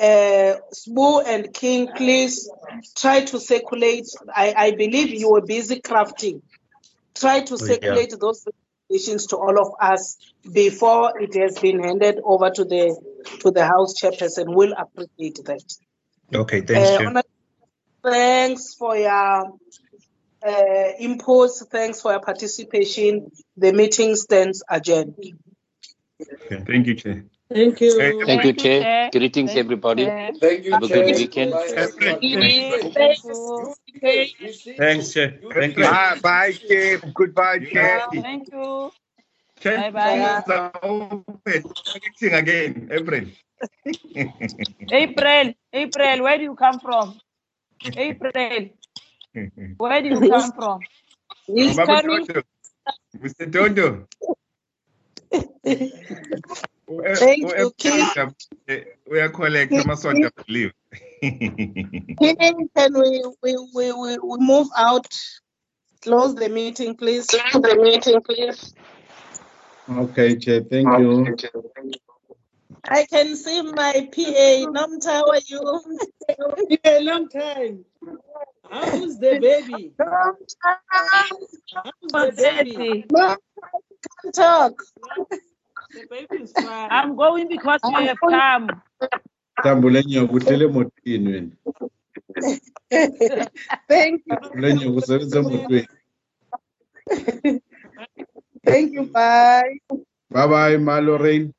uh, 0.00 0.56
Sbu 0.74 1.24
and 1.26 1.52
King, 1.52 1.88
please 1.96 2.50
try 2.96 3.24
to 3.24 3.40
circulate. 3.40 4.06
I, 4.34 4.54
I 4.56 4.70
believe 4.72 5.10
you 5.10 5.30
were 5.32 5.40
busy 5.40 5.80
crafting. 5.80 6.42
Try 7.14 7.40
to 7.40 7.54
Oh, 7.54 7.58
yeah. 7.60 7.74
circulate 7.74 8.14
those 8.20 8.44
recommendations 8.46 9.26
to 9.28 9.36
all 9.36 9.58
of 9.58 9.72
us 9.80 10.18
before 10.52 11.18
it 11.20 11.34
has 11.34 11.58
been 11.58 11.82
handed 11.82 12.20
over 12.24 12.50
to 12.50 12.64
the 12.64 12.96
to 13.40 13.50
the 13.50 13.64
House 13.66 14.00
chairperson. 14.00 14.54
We'll 14.54 14.74
appreciate 14.74 15.40
that. 15.46 15.62
Okay, 16.34 16.60
thanks, 16.60 17.16
Uh, 17.16 17.22
Thanks 18.02 18.74
for 18.74 18.96
your 18.96 19.10
uh, 20.46 20.92
inputs. 21.00 21.66
Thanks 21.68 22.00
for 22.02 22.12
your 22.12 22.20
participation. 22.20 23.32
The 23.56 23.72
meeting 23.72 24.14
stands 24.14 24.62
adjourned. 24.68 25.16
Thank 26.66 26.86
you, 26.86 26.94
Chair. 26.94 27.24
Thank 27.48 27.80
you. 27.80 28.24
Thank 28.26 28.44
you, 28.44 28.52
Chair. 28.54 29.10
Greetings, 29.12 29.54
everybody. 29.54 30.04
Thank 30.04 30.64
you, 30.64 30.72
Have 30.72 30.82
a 30.82 30.88
good 30.88 31.06
weekend. 31.14 31.52
Bye, 31.52 31.68
everyone. 31.76 32.20
Thanks, 34.76 35.12
Chair. 35.12 35.38
Thank 35.54 35.76
you. 35.76 35.84
Bye, 35.84 36.18
bye, 36.20 36.52
Chair. 36.52 36.98
Goodbye, 37.14 37.58
Chair. 37.60 38.02
Thank 38.12 38.50
you. 38.52 38.90
Chair, 39.60 39.90
Bye-bye. 39.92 40.42
phones 40.46 41.30
are 42.22 42.38
again, 42.38 42.88
April. 42.90 43.24
April, 44.90 45.54
April, 45.72 46.22
where 46.22 46.36
do 46.38 46.44
you 46.44 46.54
come 46.54 46.78
from? 46.80 47.18
April, 47.96 48.70
where 49.78 50.02
do 50.02 50.08
you 50.08 50.28
come 50.28 50.52
from? 50.52 50.80
He's 51.46 51.76
coming. 51.76 52.26
Dodo. 52.26 52.42
Mr. 53.16 53.50
Dodo. 53.50 54.06
We- 56.88 57.04
Thank 57.14 57.56
you, 57.56 57.72
King. 57.78 58.06
We 59.10 59.20
are 59.20 59.30
collecting 59.30 59.84
Masonja 59.84 60.30
leave. 60.48 60.72
King, 62.20 62.68
Can 62.76 62.94
we, 62.94 63.24
we, 63.42 63.56
we, 63.74 63.92
we, 63.92 64.18
we 64.18 64.36
move 64.40 64.68
out? 64.76 65.06
Close 66.02 66.34
the 66.36 66.48
meeting, 66.48 66.96
please. 66.96 67.26
Close 67.26 67.62
the 67.62 67.76
meeting, 67.76 68.22
please. 68.22 68.74
Okay, 69.90 70.36
Chair, 70.36 70.62
thank 70.62 70.86
you. 70.98 71.36
I 72.88 73.06
can 73.06 73.36
see 73.36 73.62
my 73.62 74.08
PA. 74.12 74.66
Namta, 74.72 75.06
how 75.06 75.28
are 75.30 75.40
you? 75.46 76.78
a 76.84 77.00
long 77.02 77.28
time. 77.28 77.84
How's 78.70 79.18
the 79.18 79.38
baby? 79.40 79.92
How's 81.84 82.12
the 82.14 82.32
baby? 82.36 83.06
No, 83.12 83.36
can't 84.22 84.34
talk. 84.34 84.72
The 85.96 86.06
baby 86.10 86.42
is 86.44 86.52
fine. 86.52 86.90
I'm 86.92 87.16
going 87.16 87.48
because 87.48 87.80
you 87.88 87.96
have 88.06 88.18
come. 88.28 88.82
Tambule 89.62 90.04
nyoka 90.04 90.34
uhlele 90.34 90.64
emotweni 90.64 91.32
wena. 91.32 91.56
Thank 93.88 94.22
you. 94.26 94.38
Tambule 94.40 94.74
nyoka 94.74 94.98
usebenza 94.98 95.38
emotweni. 95.38 95.88
Thank 98.66 98.92
you. 98.94 99.04
Bye. 99.06 99.80
Bye 100.30 100.48
bye, 100.48 100.78
Ma 100.78 101.00
Lorraine. 101.00 101.52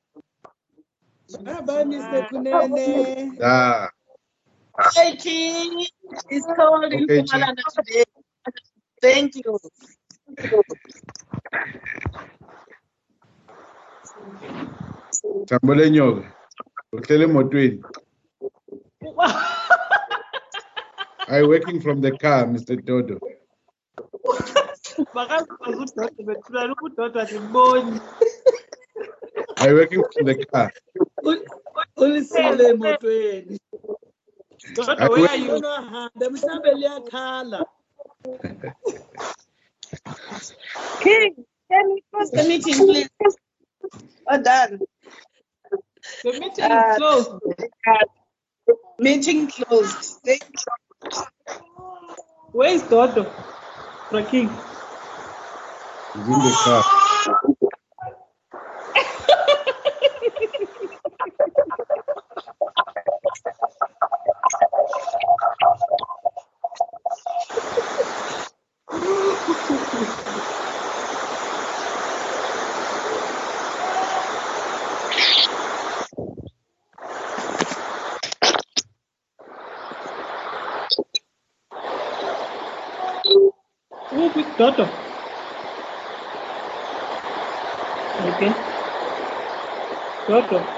Bye 1.46 1.62
bye, 1.62 1.84
Mr. 1.86 2.24
Kunene. 2.30 3.32
Ah, 3.44 3.90
Hey, 4.96 5.16
King. 5.18 5.88
It's 6.30 6.48
cold 6.56 6.94
in 6.94 7.04
Okay, 7.04 7.24
Chief. 7.24 7.30
Pumalanga 7.30 7.64
today. 7.76 8.06
Thank 9.02 9.36
you. 9.36 9.60
Thabo 15.46 15.76
lenyoka. 15.76 16.32
Uhlele 16.94 17.24
emotweni. 17.24 17.84
I 21.30 21.44
working 21.44 21.82
from 21.82 22.02
the 22.02 22.12
car, 22.18 22.46
Mr. 22.48 22.76
Dodo. 22.86 23.20
Makazikwazi 25.14 25.82
udoda 25.82 26.24
bethulana 26.24 26.74
ukudoda 26.74 27.28
simboni. 27.28 28.00
I 29.58 29.74
working 29.74 30.04
from 30.14 30.26
the 30.26 30.46
car. 30.46 30.72
Ulisile 31.98 32.70
emotweni. 32.70 33.60
Doda 34.76 34.98
I 35.00 35.08
where 35.10 35.30
are 35.30 35.38
you? 35.38 35.62
Hamba 35.62 36.30
mhlambe 36.30 36.74
liyakhala. 36.74 37.66
King, 41.00 41.46
can 41.70 41.86
we 41.94 42.04
close 42.12 42.32
the 42.32 42.44
meeting, 42.44 42.76
please? 42.76 43.10
Well 44.28 44.44
done. 44.44 44.82
The 46.24 46.34
meeting 46.34 46.72
Uh, 46.72 46.74
is 46.74 46.96
closed. 46.96 47.32
Meeting 49.00 49.48
closed. 49.50 50.20
Thank 50.26 50.44
you. 50.54 50.74
Where 52.54 52.74
is 52.74 52.84
Dodo? 52.84 53.32
Raking. 54.12 54.50
He's 56.14 56.30
in 56.30 56.44
the 56.44 56.58
car. 56.64 56.84
Dodo? 84.58 85.06
Okay. 88.20 88.56
Dodo. 90.28 90.76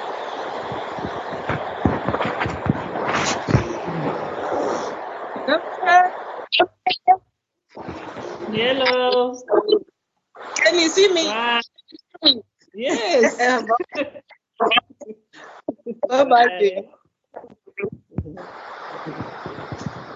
Hello. 8.51 9.35
Can 10.57 10.79
you 10.79 10.89
see 10.89 11.13
me? 11.13 11.31
Yes. 12.73 13.37
Bye 16.09 16.25
bye. 16.25 16.83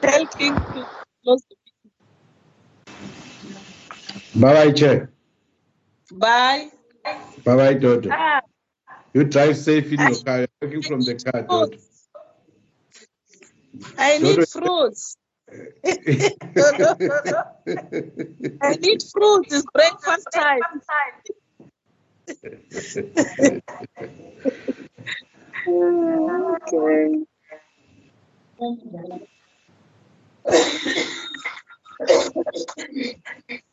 Tell 0.04 0.28
King 0.38 0.56
to 0.76 0.86
close 1.24 1.44
the 1.50 1.56
Bye 4.36 4.54
bye, 4.54 4.72
Chair. 4.72 5.12
Bye. 6.12 6.70
Bye 7.44 7.56
bye, 7.56 7.74
Dodo. 7.74 8.10
Ah, 8.12 8.42
You 9.14 9.24
drive 9.26 9.58
safe 9.58 9.92
in 9.92 10.00
your 10.02 10.16
car. 10.24 10.40
You're 10.40 10.48
working 10.62 10.82
from 10.82 11.02
the 11.02 11.16
car, 11.16 11.42
Dodo. 11.44 11.78
I 13.98 14.18
Dodo- 14.18 14.38
need 14.38 14.48
fruits. 14.50 15.18
I 18.62 18.76
need 18.80 19.04
fruits. 19.12 19.54
It's 19.54 19.66
breakfast 19.74 20.28
time. 20.34 20.62
okay. 26.64 27.26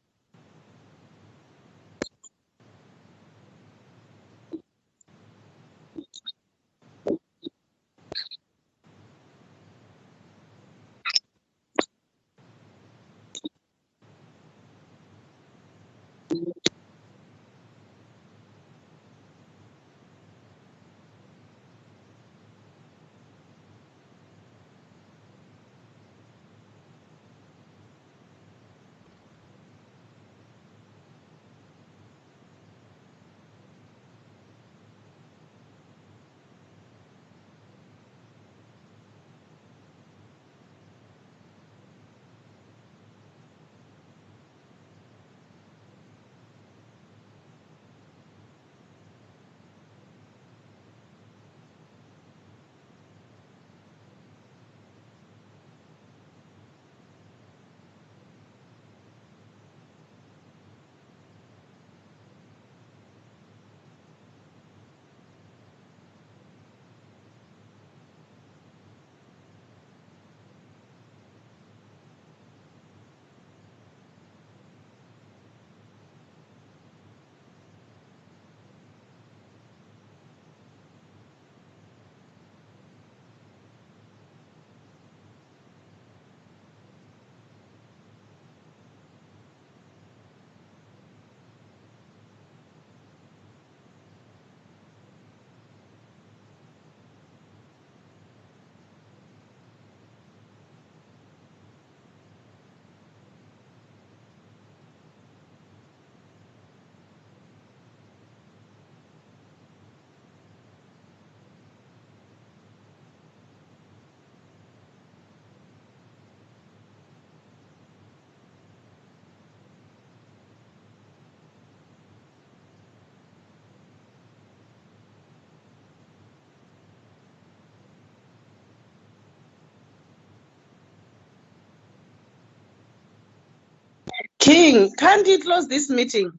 King, 134.51 134.91
can't 134.97 135.25
you 135.27 135.39
close 135.39 135.67
this 135.69 135.89
meeting? 135.89 136.31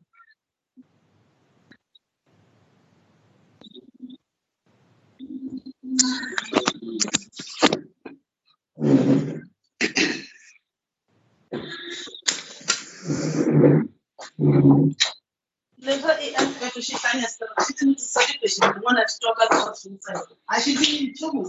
Never, 15.79 16.13
I'm 16.39 16.53
going 16.61 16.71
to 16.71 16.81
kuxihlanya 16.81 17.29
sirashitini 17.35 17.97
celebration 18.01 18.65
rin'wana 18.75 19.03
ti 19.09 19.15
twaka 19.23 19.45
swa 19.57 19.73
swintsena 19.81 20.21
a 20.53 20.61
xi 20.63 20.73
tivi 20.79 20.99
nchumu 21.11 21.43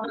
Oh, 0.00 0.08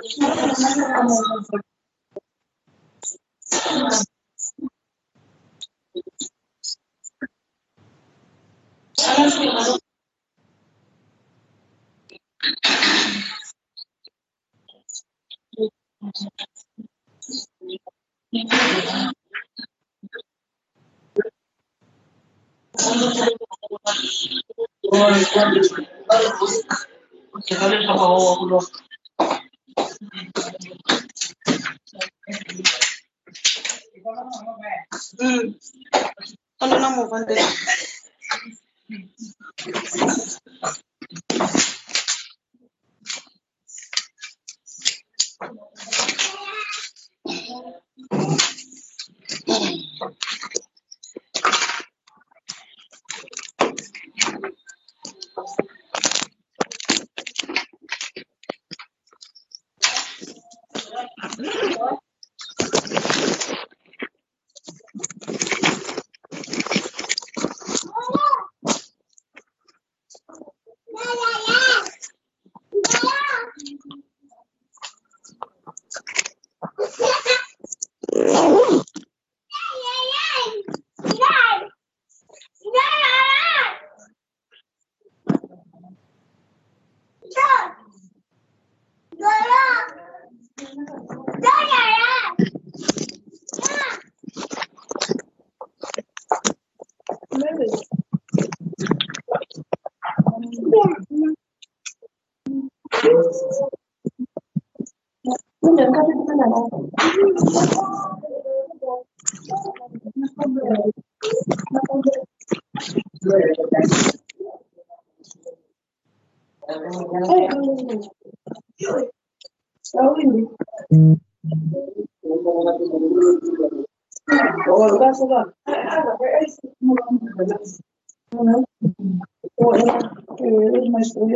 someone 37.10 37.26
that 37.28 37.66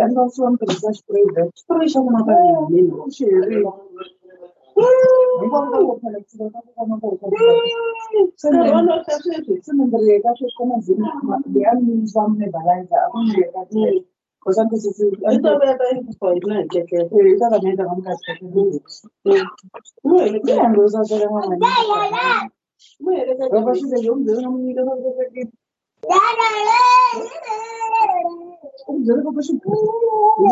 Aliás, 0.04 0.14
não 0.14 0.30
são 0.30 0.58
televisões 0.58 1.02
proibidas. 1.02 1.50
Para 1.68 1.86
isso, 1.86 2.04
não 2.04 2.20
está 2.20 2.36
ninguém. 2.70 3.12
Cheio. 3.12 3.74
Itabebayikuzwa 15.32 16.34
Canım 29.08 29.26
babacığım. 29.26 29.62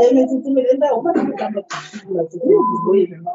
Yemek 0.02 0.32
etmeleri 0.32 0.82
de 0.82 0.92
o 0.94 1.04
kadar 1.04 1.32
bir 1.32 1.38
tane 1.38 1.66
tutulması 1.68 2.42
değil 2.42 2.52
mi? 2.52 2.58
Bu 2.88 2.96
yemeğin 2.96 3.26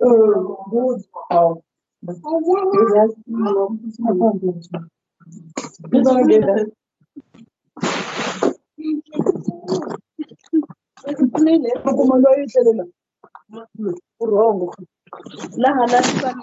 Bu 0.00 0.98
Güzel. 2.72 3.08
Bir 5.92 6.04
daha 6.04 6.20
gelin. 6.20 6.72
Neyle? 11.40 11.68
Babama 11.84 12.22
da 12.22 12.30
yeterli. 12.36 12.92
Wrong. 14.20 14.74
La 15.58 15.76
hala 15.76 16.02
sana. 16.02 16.42